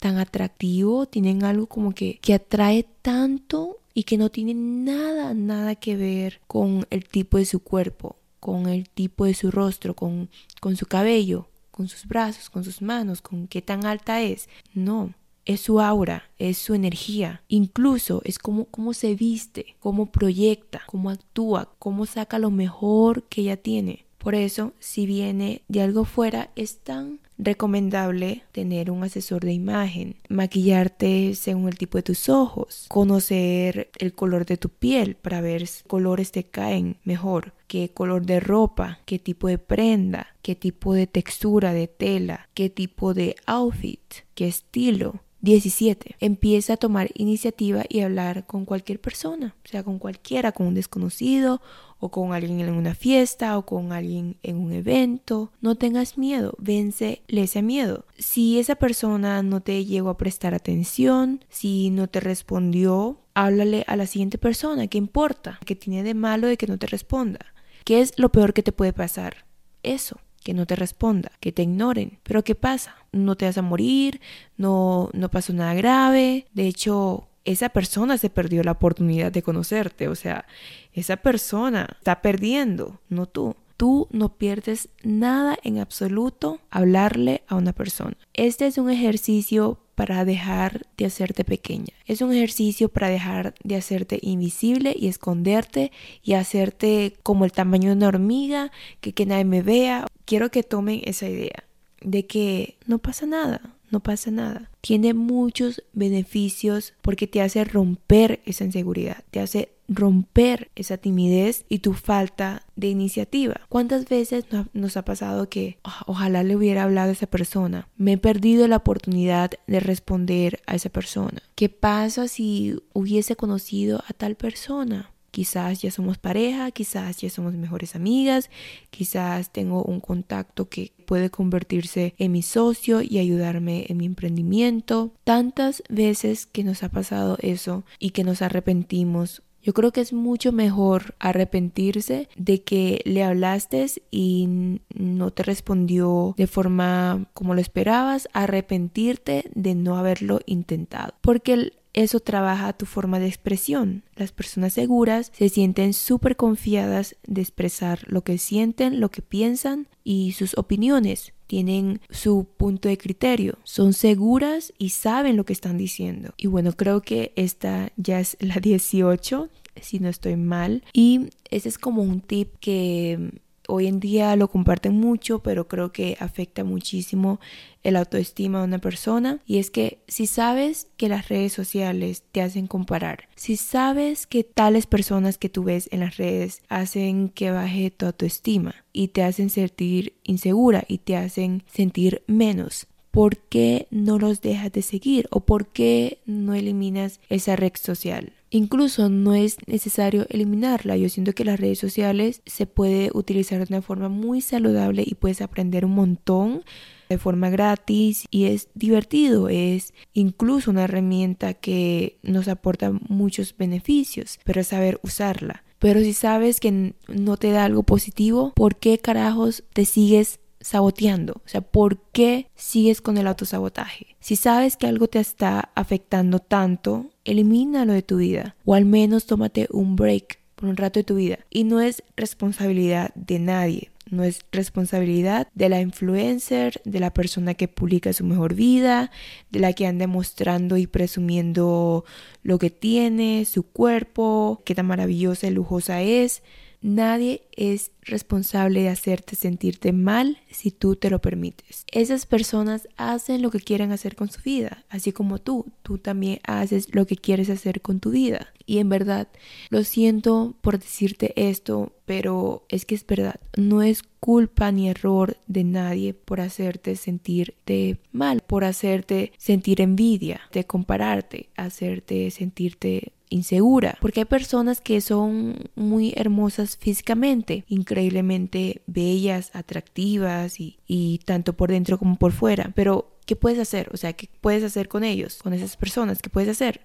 tan 0.00 0.18
atractivo, 0.18 1.06
tienen 1.06 1.44
algo 1.44 1.66
como 1.66 1.92
que, 1.92 2.18
que 2.20 2.34
atrae 2.34 2.86
tanto 3.02 3.79
y 3.94 4.04
que 4.04 4.18
no 4.18 4.30
tiene 4.30 4.54
nada, 4.54 5.34
nada 5.34 5.74
que 5.74 5.96
ver 5.96 6.40
con 6.46 6.86
el 6.90 7.04
tipo 7.04 7.38
de 7.38 7.44
su 7.44 7.60
cuerpo, 7.60 8.16
con 8.38 8.66
el 8.68 8.88
tipo 8.88 9.24
de 9.24 9.34
su 9.34 9.50
rostro, 9.50 9.94
con, 9.94 10.30
con 10.60 10.76
su 10.76 10.86
cabello, 10.86 11.48
con 11.70 11.88
sus 11.88 12.06
brazos, 12.06 12.50
con 12.50 12.64
sus 12.64 12.82
manos, 12.82 13.22
con 13.22 13.46
qué 13.46 13.62
tan 13.62 13.86
alta 13.86 14.22
es. 14.22 14.48
No, 14.74 15.14
es 15.44 15.60
su 15.60 15.80
aura, 15.80 16.30
es 16.38 16.58
su 16.58 16.74
energía, 16.74 17.42
incluso 17.48 18.22
es 18.24 18.38
como 18.38 18.66
cómo 18.66 18.92
se 18.92 19.14
viste, 19.14 19.76
cómo 19.80 20.06
proyecta, 20.06 20.82
cómo 20.86 21.10
actúa, 21.10 21.72
cómo 21.78 22.06
saca 22.06 22.38
lo 22.38 22.50
mejor 22.50 23.24
que 23.24 23.42
ella 23.42 23.56
tiene. 23.56 24.04
Por 24.20 24.34
eso, 24.34 24.74
si 24.80 25.06
viene 25.06 25.62
de 25.68 25.80
algo 25.80 26.04
fuera, 26.04 26.50
es 26.54 26.80
tan 26.80 27.20
recomendable 27.38 28.42
tener 28.52 28.90
un 28.90 29.02
asesor 29.02 29.42
de 29.42 29.54
imagen, 29.54 30.16
maquillarte 30.28 31.34
según 31.34 31.68
el 31.68 31.78
tipo 31.78 31.96
de 31.96 32.02
tus 32.02 32.28
ojos, 32.28 32.84
conocer 32.88 33.90
el 33.98 34.12
color 34.12 34.44
de 34.44 34.58
tu 34.58 34.68
piel 34.68 35.16
para 35.16 35.40
ver 35.40 35.62
qué 35.62 35.88
colores 35.88 36.32
te 36.32 36.44
caen 36.44 36.98
mejor, 37.02 37.54
qué 37.66 37.88
color 37.94 38.26
de 38.26 38.40
ropa, 38.40 39.00
qué 39.06 39.18
tipo 39.18 39.48
de 39.48 39.56
prenda, 39.56 40.26
qué 40.42 40.54
tipo 40.54 40.92
de 40.92 41.06
textura 41.06 41.72
de 41.72 41.88
tela, 41.88 42.46
qué 42.52 42.68
tipo 42.68 43.14
de 43.14 43.36
outfit, 43.46 44.02
qué 44.34 44.48
estilo. 44.48 45.22
17. 45.42 46.16
Empieza 46.20 46.74
a 46.74 46.76
tomar 46.76 47.10
iniciativa 47.14 47.84
y 47.88 48.00
hablar 48.00 48.46
con 48.46 48.64
cualquier 48.64 49.00
persona, 49.00 49.54
o 49.64 49.68
sea, 49.68 49.82
con 49.82 49.98
cualquiera, 49.98 50.52
con 50.52 50.66
un 50.66 50.74
desconocido 50.74 51.62
o 51.98 52.10
con 52.10 52.32
alguien 52.32 52.60
en 52.60 52.74
una 52.74 52.94
fiesta 52.94 53.56
o 53.56 53.64
con 53.64 53.92
alguien 53.92 54.36
en 54.42 54.56
un 54.58 54.72
evento. 54.72 55.52
No 55.60 55.76
tengas 55.76 56.18
miedo, 56.18 56.54
vence 56.58 57.22
ese 57.28 57.62
miedo. 57.62 58.06
Si 58.18 58.58
esa 58.58 58.74
persona 58.74 59.42
no 59.42 59.60
te 59.60 59.84
llegó 59.84 60.10
a 60.10 60.18
prestar 60.18 60.54
atención, 60.54 61.44
si 61.48 61.90
no 61.90 62.08
te 62.08 62.20
respondió, 62.20 63.20
háblale 63.34 63.84
a 63.86 63.96
la 63.96 64.06
siguiente 64.06 64.38
persona. 64.38 64.86
¿Qué 64.88 64.98
importa? 64.98 65.58
¿Qué 65.64 65.74
tiene 65.74 66.02
de 66.02 66.14
malo 66.14 66.48
de 66.48 66.56
que 66.56 66.66
no 66.66 66.78
te 66.78 66.86
responda? 66.86 67.40
¿Qué 67.84 68.00
es 68.00 68.18
lo 68.18 68.30
peor 68.30 68.52
que 68.52 68.62
te 68.62 68.72
puede 68.72 68.92
pasar? 68.92 69.46
Eso 69.82 70.20
que 70.42 70.54
no 70.54 70.66
te 70.66 70.76
responda, 70.76 71.32
que 71.40 71.52
te 71.52 71.62
ignoren. 71.62 72.18
Pero 72.22 72.42
¿qué 72.44 72.54
pasa? 72.54 72.96
No 73.12 73.36
te 73.36 73.46
vas 73.46 73.58
a 73.58 73.62
morir, 73.62 74.20
no, 74.56 75.10
no 75.12 75.30
pasó 75.30 75.52
nada 75.52 75.74
grave. 75.74 76.46
De 76.52 76.66
hecho, 76.66 77.28
esa 77.44 77.68
persona 77.70 78.18
se 78.18 78.30
perdió 78.30 78.62
la 78.62 78.72
oportunidad 78.72 79.32
de 79.32 79.42
conocerte. 79.42 80.08
O 80.08 80.14
sea, 80.14 80.46
esa 80.92 81.16
persona 81.16 81.88
está 81.98 82.22
perdiendo, 82.22 83.00
no 83.08 83.26
tú. 83.26 83.56
Tú 83.80 84.08
no 84.10 84.36
pierdes 84.36 84.90
nada 85.02 85.58
en 85.62 85.78
absoluto 85.78 86.60
hablarle 86.68 87.44
a 87.46 87.54
una 87.54 87.72
persona. 87.72 88.14
Este 88.34 88.66
es 88.66 88.76
un 88.76 88.90
ejercicio 88.90 89.80
para 89.94 90.26
dejar 90.26 90.86
de 90.98 91.06
hacerte 91.06 91.44
pequeña. 91.44 91.94
Es 92.04 92.20
un 92.20 92.30
ejercicio 92.30 92.90
para 92.90 93.08
dejar 93.08 93.54
de 93.64 93.76
hacerte 93.76 94.18
invisible 94.20 94.94
y 94.94 95.08
esconderte 95.08 95.92
y 96.22 96.34
hacerte 96.34 97.14
como 97.22 97.46
el 97.46 97.52
tamaño 97.52 97.88
de 97.88 97.96
una 97.96 98.08
hormiga, 98.08 98.70
que, 99.00 99.14
que 99.14 99.24
nadie 99.24 99.46
me 99.46 99.62
vea. 99.62 100.06
Quiero 100.26 100.50
que 100.50 100.62
tomen 100.62 101.00
esa 101.04 101.30
idea 101.30 101.64
de 102.02 102.26
que 102.26 102.76
no 102.84 102.98
pasa 102.98 103.24
nada, 103.24 103.62
no 103.90 104.00
pasa 104.00 104.30
nada. 104.30 104.70
Tiene 104.80 105.14
muchos 105.14 105.82
beneficios 105.92 106.94
porque 107.02 107.26
te 107.26 107.42
hace 107.42 107.64
romper 107.64 108.40
esa 108.44 108.64
inseguridad, 108.64 109.24
te 109.30 109.40
hace 109.40 109.72
romper 109.90 110.70
esa 110.76 110.96
timidez 110.96 111.64
y 111.68 111.80
tu 111.80 111.94
falta 111.94 112.62
de 112.76 112.88
iniciativa. 112.88 113.60
¿Cuántas 113.68 114.08
veces 114.08 114.44
nos 114.72 114.96
ha 114.96 115.04
pasado 115.04 115.48
que 115.48 115.78
ah, 115.84 116.04
ojalá 116.06 116.44
le 116.44 116.56
hubiera 116.56 116.84
hablado 116.84 117.10
a 117.10 117.12
esa 117.12 117.26
persona? 117.26 117.88
Me 117.96 118.12
he 118.12 118.18
perdido 118.18 118.68
la 118.68 118.76
oportunidad 118.76 119.50
de 119.66 119.80
responder 119.80 120.60
a 120.66 120.76
esa 120.76 120.90
persona. 120.90 121.42
¿Qué 121.56 121.68
pasa 121.68 122.28
si 122.28 122.76
hubiese 122.92 123.34
conocido 123.34 124.02
a 124.06 124.12
tal 124.12 124.36
persona? 124.36 125.10
Quizás 125.30 125.82
ya 125.82 125.90
somos 125.90 126.18
pareja, 126.18 126.70
quizás 126.70 127.18
ya 127.18 127.30
somos 127.30 127.54
mejores 127.54 127.94
amigas, 127.94 128.50
quizás 128.90 129.50
tengo 129.50 129.82
un 129.82 130.00
contacto 130.00 130.68
que 130.68 130.92
puede 131.06 131.30
convertirse 131.30 132.14
en 132.18 132.32
mi 132.32 132.42
socio 132.42 133.02
y 133.02 133.18
ayudarme 133.18 133.86
en 133.88 133.96
mi 133.96 134.06
emprendimiento. 134.06 135.12
Tantas 135.24 135.82
veces 135.88 136.46
que 136.46 136.64
nos 136.64 136.82
ha 136.82 136.88
pasado 136.88 137.36
eso 137.40 137.84
y 137.98 138.10
que 138.10 138.24
nos 138.24 138.42
arrepentimos 138.42 139.42
yo 139.62 139.74
creo 139.74 139.92
que 139.92 140.00
es 140.00 140.12
mucho 140.12 140.52
mejor 140.52 141.14
arrepentirse 141.18 142.28
de 142.36 142.62
que 142.62 143.02
le 143.04 143.22
hablaste 143.22 143.86
y 144.10 144.78
no 144.94 145.30
te 145.32 145.42
respondió 145.42 146.34
de 146.36 146.46
forma 146.46 147.26
como 147.34 147.54
lo 147.54 147.60
esperabas, 147.60 148.28
arrepentirte 148.32 149.44
de 149.54 149.74
no 149.74 149.98
haberlo 149.98 150.40
intentado. 150.46 151.12
Porque 151.20 151.72
eso 151.92 152.20
trabaja 152.20 152.72
tu 152.72 152.86
forma 152.86 153.18
de 153.18 153.26
expresión. 153.26 154.04
Las 154.14 154.32
personas 154.32 154.74
seguras 154.74 155.32
se 155.34 155.48
sienten 155.48 155.92
súper 155.92 156.36
confiadas 156.36 157.16
de 157.26 157.40
expresar 157.40 158.04
lo 158.06 158.22
que 158.22 158.38
sienten, 158.38 159.00
lo 159.00 159.10
que 159.10 159.22
piensan 159.22 159.88
y 160.04 160.32
sus 160.32 160.56
opiniones. 160.56 161.32
Tienen 161.46 162.00
su 162.10 162.46
punto 162.56 162.88
de 162.88 162.96
criterio, 162.96 163.58
son 163.64 163.92
seguras 163.92 164.72
y 164.78 164.90
saben 164.90 165.36
lo 165.36 165.44
que 165.44 165.52
están 165.52 165.78
diciendo. 165.78 166.32
Y 166.36 166.46
bueno, 166.46 166.72
creo 166.72 167.02
que 167.02 167.32
esta 167.34 167.90
ya 167.96 168.20
es 168.20 168.36
la 168.38 168.56
18, 168.56 169.48
si 169.80 169.98
no 169.98 170.08
estoy 170.08 170.36
mal. 170.36 170.84
Y 170.92 171.30
ese 171.50 171.68
es 171.68 171.78
como 171.78 172.02
un 172.02 172.20
tip 172.20 172.54
que 172.60 173.32
hoy 173.70 173.86
en 173.86 174.00
día 174.00 174.34
lo 174.36 174.48
comparten 174.48 174.94
mucho, 174.94 175.40
pero 175.40 175.68
creo 175.68 175.92
que 175.92 176.16
afecta 176.20 176.64
muchísimo 176.64 177.40
el 177.82 177.96
autoestima 177.96 178.58
de 178.58 178.64
una 178.64 178.78
persona. 178.78 179.40
Y 179.46 179.58
es 179.58 179.70
que 179.70 179.98
si 180.08 180.26
sabes 180.26 180.88
que 180.96 181.08
las 181.08 181.28
redes 181.28 181.52
sociales 181.52 182.24
te 182.32 182.42
hacen 182.42 182.66
comparar, 182.66 183.28
si 183.36 183.56
sabes 183.56 184.26
que 184.26 184.44
tales 184.44 184.86
personas 184.86 185.38
que 185.38 185.48
tú 185.48 185.64
ves 185.64 185.88
en 185.92 186.00
las 186.00 186.16
redes 186.16 186.62
hacen 186.68 187.28
que 187.28 187.50
baje 187.50 187.90
tu 187.90 188.06
autoestima 188.06 188.74
y 188.92 189.08
te 189.08 189.22
hacen 189.22 189.50
sentir 189.50 190.14
insegura 190.24 190.84
y 190.88 190.98
te 190.98 191.16
hacen 191.16 191.62
sentir 191.72 192.22
menos, 192.26 192.86
¿por 193.10 193.38
qué 193.38 193.86
no 193.90 194.18
los 194.18 194.40
dejas 194.40 194.72
de 194.72 194.82
seguir 194.82 195.28
o 195.30 195.40
por 195.40 195.68
qué 195.68 196.18
no 196.26 196.54
eliminas 196.54 197.20
esa 197.28 197.56
red 197.56 197.72
social? 197.74 198.32
Incluso 198.50 199.08
no 199.08 199.34
es 199.34 199.56
necesario 199.66 200.26
eliminarla. 200.28 200.96
Yo 200.96 201.08
siento 201.08 201.32
que 201.32 201.44
las 201.44 201.60
redes 201.60 201.78
sociales 201.78 202.42
se 202.46 202.66
puede 202.66 203.10
utilizar 203.14 203.58
de 203.58 203.72
una 203.72 203.82
forma 203.82 204.08
muy 204.08 204.40
saludable 204.40 205.04
y 205.06 205.14
puedes 205.14 205.40
aprender 205.40 205.84
un 205.84 205.94
montón 205.94 206.64
de 207.08 207.18
forma 207.18 207.48
gratis 207.50 208.26
y 208.30 208.46
es 208.46 208.68
divertido, 208.74 209.48
es 209.48 209.94
incluso 210.14 210.70
una 210.70 210.84
herramienta 210.84 211.54
que 211.54 212.18
nos 212.22 212.46
aporta 212.48 212.92
muchos 213.08 213.56
beneficios, 213.56 214.38
pero 214.44 214.60
es 214.60 214.68
saber 214.68 215.00
usarla. 215.02 215.64
Pero 215.80 216.00
si 216.00 216.12
sabes 216.12 216.60
que 216.60 216.94
no 217.08 217.36
te 217.36 217.50
da 217.50 217.64
algo 217.64 217.84
positivo, 217.84 218.52
¿por 218.54 218.76
qué 218.76 218.98
carajos 218.98 219.64
te 219.72 219.86
sigues 219.86 220.39
saboteando? 220.60 221.34
O 221.44 221.48
sea, 221.48 221.60
¿por 221.60 221.98
qué 222.12 222.48
sigues 222.54 223.00
con 223.00 223.18
el 223.18 223.26
autosabotaje? 223.26 224.16
Si 224.20 224.36
sabes 224.36 224.76
que 224.76 224.86
algo 224.86 225.08
te 225.08 225.18
está 225.18 225.70
afectando 225.74 226.38
tanto, 226.38 227.06
elimínalo 227.24 227.92
de 227.92 228.02
tu 228.02 228.18
vida 228.18 228.56
o 228.64 228.74
al 228.74 228.84
menos 228.84 229.26
tómate 229.26 229.66
un 229.70 229.96
break 229.96 230.38
por 230.60 230.68
un 230.68 230.76
rato 230.76 231.00
de 231.00 231.04
tu 231.04 231.16
vida. 231.16 231.38
Y 231.50 231.64
no 231.64 231.80
es 231.80 232.02
responsabilidad 232.16 233.12
de 233.14 233.38
nadie. 233.38 233.90
No 234.10 234.24
es 234.24 234.40
responsabilidad 234.50 235.48
de 235.54 235.68
la 235.68 235.80
influencer, 235.80 236.80
de 236.84 236.98
la 236.98 237.14
persona 237.14 237.54
que 237.54 237.68
publica 237.68 238.12
su 238.12 238.24
mejor 238.24 238.54
vida, 238.54 239.12
de 239.50 239.60
la 239.60 239.72
que 239.72 239.86
anda 239.86 240.08
mostrando 240.08 240.76
y 240.76 240.88
presumiendo 240.88 242.04
lo 242.42 242.58
que 242.58 242.70
tiene, 242.70 243.44
su 243.44 243.62
cuerpo, 243.62 244.62
qué 244.64 244.74
tan 244.74 244.86
maravillosa 244.86 245.46
y 245.46 245.50
lujosa 245.50 246.02
es. 246.02 246.42
Nadie 246.82 247.42
es 247.52 247.90
responsable 248.02 248.80
de 248.80 248.88
hacerte 248.88 249.36
sentirte 249.36 249.92
mal 249.92 250.38
si 250.50 250.70
tú 250.70 250.96
te 250.96 251.10
lo 251.10 251.20
permites. 251.20 251.84
Esas 251.92 252.24
personas 252.24 252.88
hacen 252.96 253.42
lo 253.42 253.50
que 253.50 253.60
quieren 253.60 253.92
hacer 253.92 254.16
con 254.16 254.30
su 254.30 254.40
vida, 254.40 254.84
así 254.88 255.12
como 255.12 255.38
tú, 255.38 255.66
tú 255.82 255.98
también 255.98 256.40
haces 256.44 256.94
lo 256.94 257.06
que 257.06 257.16
quieres 257.16 257.50
hacer 257.50 257.82
con 257.82 258.00
tu 258.00 258.10
vida. 258.10 258.48
Y 258.64 258.78
en 258.78 258.88
verdad, 258.88 259.28
lo 259.68 259.84
siento 259.84 260.54
por 260.62 260.78
decirte 260.78 261.34
esto, 261.36 261.92
pero 262.06 262.64
es 262.70 262.86
que 262.86 262.94
es 262.94 263.06
verdad, 263.06 263.40
no 263.58 263.82
es 263.82 264.02
culpa 264.20 264.72
ni 264.72 264.88
error 264.88 265.36
de 265.48 265.64
nadie 265.64 266.14
por 266.14 266.40
hacerte 266.40 266.96
sentirte 266.96 267.98
mal, 268.12 268.40
por 268.40 268.64
hacerte 268.64 269.32
sentir 269.36 269.82
envidia, 269.82 270.40
de 270.52 270.64
compararte, 270.64 271.50
hacerte 271.56 272.30
sentirte 272.30 273.12
insegura, 273.30 273.96
porque 274.00 274.20
hay 274.20 274.26
personas 274.26 274.80
que 274.80 275.00
son 275.00 275.70
muy 275.74 276.12
hermosas 276.16 276.76
físicamente, 276.76 277.64
increíblemente 277.68 278.82
bellas, 278.86 279.50
atractivas 279.54 280.60
y, 280.60 280.78
y 280.86 281.20
tanto 281.24 281.54
por 281.54 281.70
dentro 281.70 281.98
como 281.98 282.16
por 282.16 282.32
fuera, 282.32 282.72
pero 282.74 283.16
¿qué 283.24 283.36
puedes 283.36 283.58
hacer? 283.58 283.88
O 283.94 283.96
sea, 283.96 284.12
¿qué 284.12 284.28
puedes 284.40 284.64
hacer 284.64 284.88
con 284.88 285.04
ellos, 285.04 285.40
con 285.42 285.54
esas 285.54 285.76
personas? 285.76 286.20
¿Qué 286.20 286.28
puedes 286.28 286.50
hacer? 286.50 286.82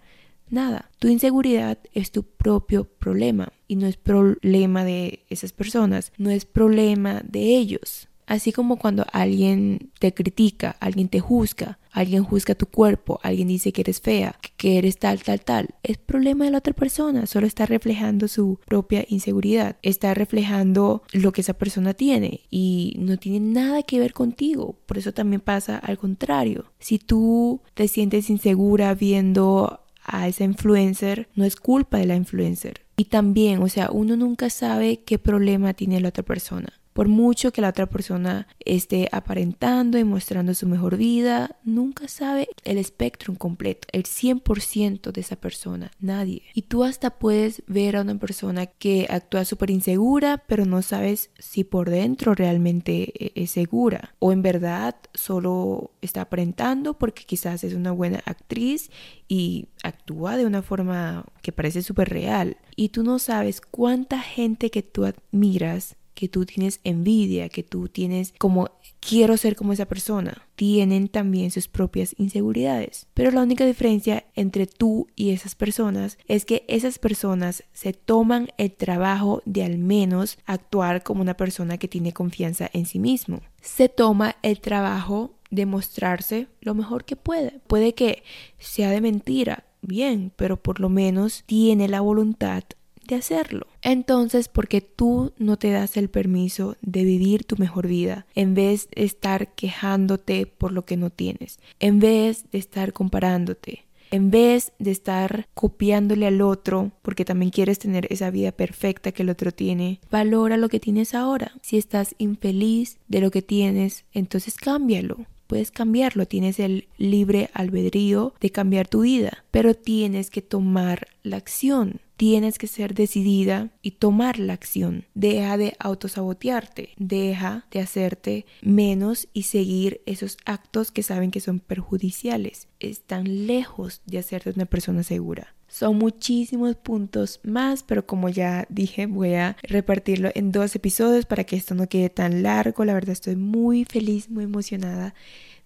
Nada. 0.50 0.92
Tu 1.00 1.08
inseguridad 1.08 1.80
es 1.94 2.12
tu 2.12 2.24
propio 2.24 2.86
problema 2.86 3.52
y 3.68 3.76
no 3.76 3.88
es 3.88 3.98
problema 3.98 4.86
de 4.86 5.26
esas 5.30 5.52
personas, 5.54 6.12
no 6.18 6.30
es 6.30 6.46
problema 6.46 7.22
de 7.28 7.58
ellos. 7.58 8.08
Así 8.28 8.52
como 8.52 8.78
cuando 8.78 9.06
alguien 9.12 9.92
te 10.00 10.14
critica, 10.14 10.76
alguien 10.80 11.10
te 11.10 11.20
juzga, 11.20 11.80
alguien 11.96 12.24
juzga 12.24 12.56
tu 12.56 12.66
cuerpo, 12.68 13.20
alguien 13.24 13.48
dice 13.48 13.72
que 13.72 13.82
eres 13.82 14.02
fea, 14.02 14.38
que 14.58 14.78
eres 14.78 15.00
tal, 15.00 15.24
tal, 15.24 15.40
tal, 15.42 15.70
es 15.82 15.98
problema 15.98 16.46
de 16.46 16.52
la 16.52 16.58
otra 16.58 16.74
persona, 16.74 17.26
solo 17.26 17.48
está 17.48 17.66
reflejando 17.66 18.28
su 18.28 18.60
propia 18.66 19.06
inseguridad, 19.08 19.78
está 19.82 20.14
reflejando 20.14 21.04
lo 21.14 21.32
que 21.32 21.42
esa 21.42 21.54
persona 21.54 21.94
tiene 21.94 22.42
y 22.52 22.98
no 23.00 23.18
tiene 23.18 23.40
nada 23.40 23.82
que 23.84 24.00
ver 24.00 24.14
contigo. 24.14 24.78
Por 24.86 24.98
eso 24.98 25.14
también 25.14 25.40
pasa 25.40 25.78
al 25.78 25.98
contrario. 25.98 26.66
Si 26.80 27.00
tú 27.00 27.62
te 27.74 27.88
sientes 27.88 28.30
insegura 28.30 28.94
viendo 28.94 29.82
a 30.04 30.28
esa 30.28 30.44
influencer, 30.44 31.30
no 31.34 31.46
es 31.46 31.56
culpa 31.56 31.98
de 31.98 32.08
la 32.08 32.16
influencer. 32.16 32.86
Y 32.98 33.06
también, 33.06 33.62
o 33.62 33.70
sea, 33.70 33.90
uno 33.92 34.18
nunca 34.18 34.50
sabe 34.50 35.02
qué 35.06 35.18
problema 35.18 35.74
tiene 35.74 36.02
la 36.02 36.10
otra 36.10 36.24
persona. 36.24 36.74
Por 36.96 37.10
mucho 37.10 37.52
que 37.52 37.60
la 37.60 37.68
otra 37.68 37.88
persona 37.88 38.48
esté 38.62 39.10
aparentando 39.12 39.98
y 39.98 40.06
mostrando 40.06 40.54
su 40.54 40.66
mejor 40.66 40.96
vida, 40.96 41.58
nunca 41.66 42.08
sabe 42.08 42.48
el 42.64 42.78
espectro 42.78 43.36
completo, 43.36 43.86
el 43.92 44.04
100% 44.04 45.12
de 45.12 45.20
esa 45.20 45.36
persona, 45.36 45.92
nadie. 46.00 46.44
Y 46.54 46.62
tú 46.62 46.86
hasta 46.86 47.20
puedes 47.20 47.64
ver 47.68 47.98
a 47.98 48.02
una 48.04 48.18
persona 48.18 48.68
que 48.68 49.08
actúa 49.10 49.44
súper 49.44 49.72
insegura, 49.72 50.46
pero 50.48 50.66
no 50.66 50.82
sabes 50.82 51.32
si 51.38 51.66
por 51.66 51.90
dentro 51.90 52.34
realmente 52.34 53.12
e-, 53.20 53.44
es 53.44 53.52
segura 53.52 54.16
o 54.20 54.32
en 54.32 54.42
verdad 54.42 54.96
solo 55.14 55.92
está 56.02 56.22
aparentando 56.22 56.98
porque 56.98 57.26
quizás 57.26 57.66
es 57.66 57.74
una 57.74 57.92
buena 57.92 58.24
actriz 58.26 58.90
y 59.28 59.68
actúa 59.84 60.38
de 60.38 60.46
una 60.46 60.62
forma 60.62 61.26
que 61.42 61.52
parece 61.52 61.82
súper 61.82 62.08
real. 62.08 62.56
Y 62.78 62.88
tú 62.90 63.04
no 63.04 63.20
sabes 63.20 63.60
cuánta 63.60 64.22
gente 64.22 64.72
que 64.72 64.82
tú 64.82 65.04
admiras 65.04 65.98
que 66.16 66.28
tú 66.30 66.46
tienes 66.46 66.80
envidia, 66.84 67.50
que 67.50 67.62
tú 67.62 67.88
tienes 67.88 68.34
como 68.40 68.72
quiero 69.00 69.38
ser 69.38 69.56
como 69.56 69.74
esa 69.74 69.86
persona, 69.86 70.42
tienen 70.56 71.10
también 71.10 71.52
sus 71.52 71.68
propias 71.68 72.16
inseguridades. 72.18 73.08
Pero 73.14 73.32
la 73.32 73.44
única 73.44 73.66
diferencia 73.66 74.26
entre 74.36 74.66
tú 74.66 75.08
y 75.16 75.32
esas 75.32 75.54
personas 75.54 76.18
es 76.28 76.46
que 76.46 76.66
esas 76.68 76.98
personas 76.98 77.64
se 77.74 77.94
toman 77.94 78.50
el 78.58 78.72
trabajo 78.72 79.44
de 79.46 79.64
al 79.64 79.78
menos 79.78 80.40
actuar 80.46 81.04
como 81.04 81.22
una 81.22 81.38
persona 81.38 81.78
que 81.78 81.88
tiene 81.88 82.14
confianza 82.14 82.70
en 82.74 82.86
sí 82.86 82.98
mismo. 83.00 83.42
Se 83.62 83.90
toma 83.90 84.38
el 84.42 84.60
trabajo 84.60 85.36
de 85.52 85.66
mostrarse 85.66 86.48
lo 86.62 86.74
mejor 86.74 87.06
que 87.06 87.16
puede. 87.16 87.60
Puede 87.68 87.94
que 87.94 88.24
sea 88.58 88.90
de 88.90 89.02
mentira, 89.02 89.66
bien, 89.82 90.32
pero 90.36 90.58
por 90.58 90.80
lo 90.80 90.90
menos 90.90 91.44
tiene 91.46 91.88
la 91.88 92.02
voluntad 92.02 92.64
de 93.06 93.16
hacerlo. 93.16 93.68
Entonces, 93.82 94.48
porque 94.48 94.82
tú 94.82 95.34
no 95.38 95.58
te 95.58 95.72
das 95.72 95.98
el 95.98 96.10
permiso 96.10 96.76
de 96.82 97.04
vivir 97.04 97.44
tu 97.44 97.56
mejor 97.58 97.88
vida, 97.88 98.26
en 98.36 98.54
vez 98.54 98.90
de 98.96 99.04
estar 99.04 99.54
quejándote 99.54 100.46
por 100.46 100.72
lo 100.72 100.86
que 100.86 100.98
no 100.98 101.10
tienes, 101.10 101.60
en 101.80 102.00
vez 102.00 102.46
de 102.52 102.58
estar 102.58 102.94
comparándote, 102.94 103.86
en 104.12 104.32
vez 104.32 104.72
de 104.80 104.92
estar 104.92 105.48
copiándole 105.54 106.28
al 106.28 106.42
otro, 106.42 106.92
porque 107.02 107.26
también 107.26 107.52
quieres 107.52 107.80
tener 107.80 108.08
esa 108.10 108.30
vida 108.32 108.52
perfecta 108.52 109.12
que 109.12 109.24
el 109.24 109.30
otro 109.30 109.52
tiene, 109.52 110.00
valora 110.12 110.58
lo 110.58 110.70
que 110.70 110.80
tienes 110.80 111.14
ahora. 111.14 111.54
Si 111.62 111.78
estás 111.78 112.16
infeliz 112.18 112.98
de 113.08 113.22
lo 113.22 113.32
que 113.32 113.42
tienes, 113.42 114.06
entonces 114.14 114.56
cámbialo 114.56 115.26
puedes 115.48 115.72
cambiarlo, 115.72 116.26
tienes 116.26 116.60
el 116.60 116.88
libre 116.98 117.50
albedrío 117.54 118.34
de 118.40 118.52
cambiar 118.52 118.88
tu 118.88 119.02
vida, 119.02 119.44
pero 119.52 119.74
tienes 119.74 120.30
que 120.30 120.42
tomar 120.42 121.08
la 121.24 121.38
acción. 121.38 122.02
Tienes 122.18 122.58
que 122.58 122.68
ser 122.68 122.94
decidida 122.94 123.72
y 123.82 123.92
tomar 123.92 124.40
la 124.40 124.54
acción. 124.54 125.04
Deja 125.16 125.58
de 125.58 125.76
autosabotearte, 125.80 126.94
deja 126.98 127.66
de 127.72 127.82
hacerte 127.82 128.46
menos 128.62 129.28
y 129.34 129.44
seguir 129.44 130.02
esos 130.06 130.38
actos 130.46 130.92
que 130.92 131.04
saben 131.04 131.30
que 131.30 131.42
son 131.42 131.60
perjudiciales. 131.60 132.70
Están 132.80 133.48
lejos 133.48 134.02
de 134.06 134.20
hacerte 134.20 134.52
una 134.56 134.66
persona 134.66 135.04
segura. 135.04 135.55
Son 135.76 135.98
muchísimos 135.98 136.78
puntos 136.78 137.42
más, 137.44 137.84
pero 137.84 138.06
como 138.08 138.30
ya 138.30 138.66
dije, 138.70 139.08
voy 139.08 139.34
a 139.34 139.58
repartirlo 139.62 140.30
en 140.34 140.54
dos 140.54 140.74
episodios 140.74 141.26
para 141.26 141.44
que 141.44 141.58
esto 141.58 141.76
no 141.76 141.90
quede 141.90 142.10
tan 142.10 142.44
largo. 142.44 142.86
La 142.86 142.94
verdad 142.94 143.10
estoy 143.10 143.36
muy 143.36 143.84
feliz, 143.84 144.30
muy 144.30 144.46
emocionada 144.46 145.14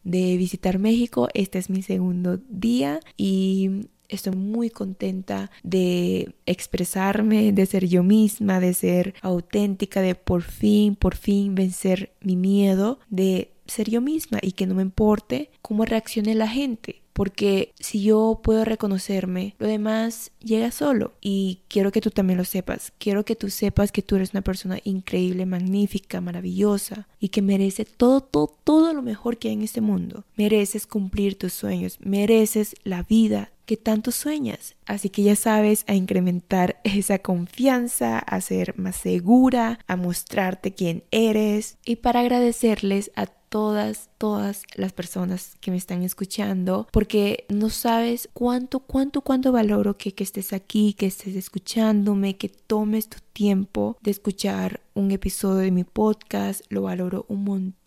de 0.04 0.36
visitar 0.36 0.80
México. 0.80 1.28
Este 1.36 1.60
es 1.60 1.70
mi 1.70 1.84
segundo 1.84 2.40
día 2.50 3.02
y 3.18 3.88
Estoy 4.08 4.36
muy 4.36 4.72
contenta 4.72 5.52
de 5.62 6.34
expresarme, 6.48 7.52
de 7.52 7.68
ser 7.68 7.86
yo 7.86 8.02
misma, 8.02 8.60
de 8.60 8.74
ser 8.74 9.14
auténtica, 9.22 10.02
de 10.02 10.16
por 10.16 10.42
fin, 10.42 10.96
por 10.96 11.16
fin 11.16 11.54
vencer 11.54 12.12
mi 12.20 12.36
miedo, 12.36 13.00
de 13.12 13.52
ser 13.68 13.88
yo 13.92 14.02
misma 14.02 14.40
y 14.42 14.54
que 14.54 14.66
no 14.66 14.74
me 14.74 14.82
importe 14.82 15.52
cómo 15.62 15.86
reaccione 15.86 16.34
la 16.34 16.48
gente 16.48 17.04
porque 17.20 17.74
si 17.78 18.02
yo 18.02 18.40
puedo 18.42 18.64
reconocerme, 18.64 19.54
lo 19.60 19.68
demás 19.68 20.32
llega 20.40 20.72
solo. 20.72 21.16
Y 21.20 21.60
quiero 21.68 21.92
que 21.92 22.00
tú 22.00 22.12
también 22.12 22.38
lo 22.38 22.46
sepas. 22.46 22.94
Quiero 22.98 23.26
que 23.26 23.36
tú 23.36 23.50
sepas 23.50 23.92
que 23.92 24.02
tú 24.02 24.16
eres 24.16 24.32
una 24.32 24.42
persona 24.42 24.80
increíble, 24.86 25.46
magnífica, 25.46 26.22
maravillosa 26.22 27.10
y 27.20 27.28
que 27.28 27.42
merece 27.42 27.84
todo, 27.84 28.22
todo, 28.22 28.56
todo 28.64 28.94
lo 28.94 29.02
mejor 29.02 29.38
que 29.38 29.50
hay 29.50 29.56
en 29.56 29.64
este 29.64 29.82
mundo. 29.82 30.24
Mereces 30.38 30.88
cumplir 30.88 31.38
tus 31.38 31.52
sueños, 31.52 31.98
mereces 32.00 32.74
la 32.86 33.04
vida 33.04 33.52
que 33.66 33.76
tanto 33.76 34.12
sueñas. 34.12 34.78
Así 34.86 35.10
que 35.10 35.22
ya 35.22 35.36
sabes 35.36 35.84
a 35.88 35.96
incrementar 35.96 36.80
esa 36.86 37.20
confianza, 37.20 38.18
a 38.18 38.40
ser 38.40 38.80
más 38.80 38.96
segura, 38.96 39.80
a 39.88 39.98
mostrarte 39.98 40.74
quién 40.74 41.04
eres 41.12 41.78
y 41.84 41.98
para 41.98 42.22
agradecerles 42.22 43.12
a 43.18 43.28
todas, 43.50 44.10
todas 44.18 44.64
las 44.76 44.94
personas 44.94 45.56
que 45.60 45.72
me 45.72 45.78
están 45.78 46.04
escuchando, 46.04 46.88
porque 46.92 47.46
no 47.50 47.70
sabes 47.70 48.30
cuánto, 48.34 48.80
cuánto, 48.80 49.22
cuánto 49.22 49.52
valoro 49.52 49.98
que, 49.98 50.14
que 50.14 50.24
estés 50.24 50.54
aquí, 50.54 50.94
que 50.94 51.08
estés 51.08 51.36
escuchándome, 51.36 52.38
que 52.38 52.50
tomes 52.50 53.10
tu 53.10 53.18
tiempo 53.34 53.98
de 54.02 54.12
escuchar 54.12 54.82
un 54.94 55.12
episodio 55.12 55.58
de 55.60 55.72
mi 55.72 55.84
podcast, 55.84 56.62
lo 56.70 56.84
valoro 56.84 57.26
un 57.28 57.44
montón 57.44 57.80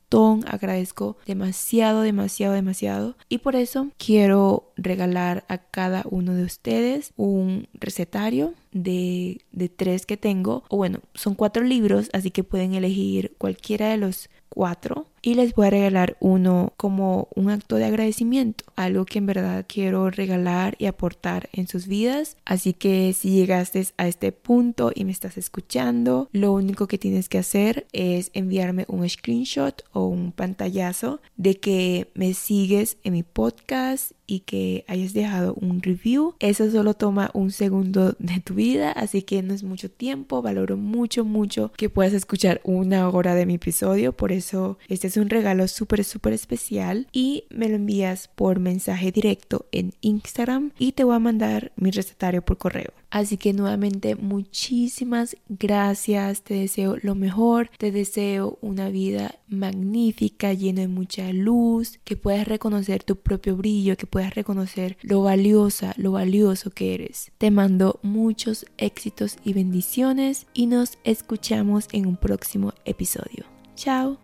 agradezco 0.46 1.16
demasiado, 1.26 2.02
demasiado, 2.02 2.54
demasiado. 2.54 3.16
Y 3.28 3.38
por 3.38 3.56
eso 3.56 3.88
quiero 3.96 4.72
regalar 4.76 5.44
a 5.48 5.58
cada 5.58 6.04
uno 6.10 6.34
de 6.34 6.44
ustedes 6.44 7.12
un 7.16 7.66
recetario 7.72 8.54
de, 8.72 9.40
de 9.52 9.68
tres 9.68 10.04
que 10.04 10.16
tengo. 10.16 10.64
O 10.68 10.76
bueno, 10.76 11.00
son 11.14 11.34
cuatro 11.34 11.64
libros, 11.64 12.10
así 12.12 12.30
que 12.30 12.44
pueden 12.44 12.74
elegir 12.74 13.34
cualquiera 13.38 13.88
de 13.88 13.96
los 13.96 14.28
cuatro 14.48 15.06
y 15.22 15.34
les 15.34 15.54
voy 15.54 15.68
a 15.68 15.70
regalar 15.70 16.16
uno 16.20 16.72
como 16.76 17.28
un 17.34 17.48
acto 17.48 17.76
de 17.76 17.84
agradecimiento, 17.84 18.64
algo 18.76 19.04
que 19.04 19.18
en 19.18 19.26
verdad 19.26 19.64
quiero 19.68 20.10
regalar 20.10 20.74
y 20.78 20.86
aportar 20.86 21.48
en 21.52 21.68
sus 21.68 21.86
vidas. 21.86 22.36
Así 22.44 22.72
que 22.72 23.12
si 23.12 23.30
llegaste 23.30 23.86
a 23.96 24.08
este 24.08 24.32
punto 24.32 24.90
y 24.94 25.04
me 25.04 25.12
estás 25.12 25.38
escuchando, 25.38 26.28
lo 26.32 26.52
único 26.52 26.88
que 26.88 26.98
tienes 26.98 27.28
que 27.28 27.38
hacer 27.38 27.86
es 27.92 28.30
enviarme 28.34 28.84
un 28.88 29.08
screenshot 29.08 29.84
o 29.92 30.06
un 30.06 30.32
pantallazo 30.32 31.20
de 31.36 31.58
que 31.58 32.10
me 32.14 32.34
sigues 32.34 32.98
en 33.04 33.12
mi 33.12 33.22
podcast 33.22 34.12
y 34.26 34.40
que 34.40 34.84
hayas 34.88 35.12
dejado 35.12 35.54
un 35.60 35.82
review. 35.82 36.34
Eso 36.38 36.70
solo 36.70 36.94
toma 36.94 37.30
un 37.34 37.50
segundo 37.50 38.16
de 38.18 38.40
tu 38.40 38.54
vida, 38.54 38.90
así 38.90 39.22
que 39.22 39.42
no 39.42 39.52
es 39.52 39.62
mucho 39.62 39.90
tiempo. 39.90 40.40
Valoro 40.40 40.76
mucho, 40.76 41.24
mucho 41.24 41.70
que 41.76 41.90
puedas 41.90 42.14
escuchar 42.14 42.60
una 42.64 43.08
hora 43.10 43.34
de 43.34 43.44
mi 43.44 43.54
episodio. 43.54 44.14
Por 44.14 44.32
eso 44.32 44.78
este 44.88 45.10
es 45.12 45.16
un 45.18 45.28
regalo 45.28 45.68
súper, 45.68 46.04
súper 46.04 46.32
especial 46.32 47.06
y 47.12 47.44
me 47.50 47.68
lo 47.68 47.76
envías 47.76 48.28
por 48.28 48.60
mensaje 48.60 49.12
directo 49.12 49.66
en 49.70 49.92
Instagram 50.00 50.72
y 50.78 50.92
te 50.92 51.04
voy 51.04 51.16
a 51.16 51.18
mandar 51.18 51.72
mi 51.76 51.90
recetario 51.90 52.42
por 52.42 52.56
correo. 52.56 52.92
Así 53.10 53.36
que 53.36 53.52
nuevamente 53.52 54.16
muchísimas 54.16 55.36
gracias, 55.50 56.42
te 56.42 56.54
deseo 56.54 56.96
lo 57.02 57.14
mejor, 57.14 57.70
te 57.76 57.92
deseo 57.92 58.58
una 58.62 58.88
vida 58.88 59.34
magnífica, 59.48 60.54
llena 60.54 60.80
de 60.80 60.88
mucha 60.88 61.30
luz, 61.32 62.00
que 62.04 62.16
puedas 62.16 62.48
reconocer 62.48 63.04
tu 63.04 63.16
propio 63.16 63.54
brillo, 63.54 63.98
que 63.98 64.06
puedas 64.06 64.34
reconocer 64.34 64.96
lo 65.02 65.22
valiosa, 65.22 65.92
lo 65.98 66.12
valioso 66.12 66.70
que 66.70 66.94
eres. 66.94 67.32
Te 67.36 67.50
mando 67.50 68.00
muchos 68.02 68.64
éxitos 68.78 69.36
y 69.44 69.52
bendiciones 69.52 70.46
y 70.54 70.66
nos 70.66 70.98
escuchamos 71.04 71.88
en 71.92 72.06
un 72.06 72.16
próximo 72.16 72.72
episodio. 72.86 73.44
Chao. 73.76 74.18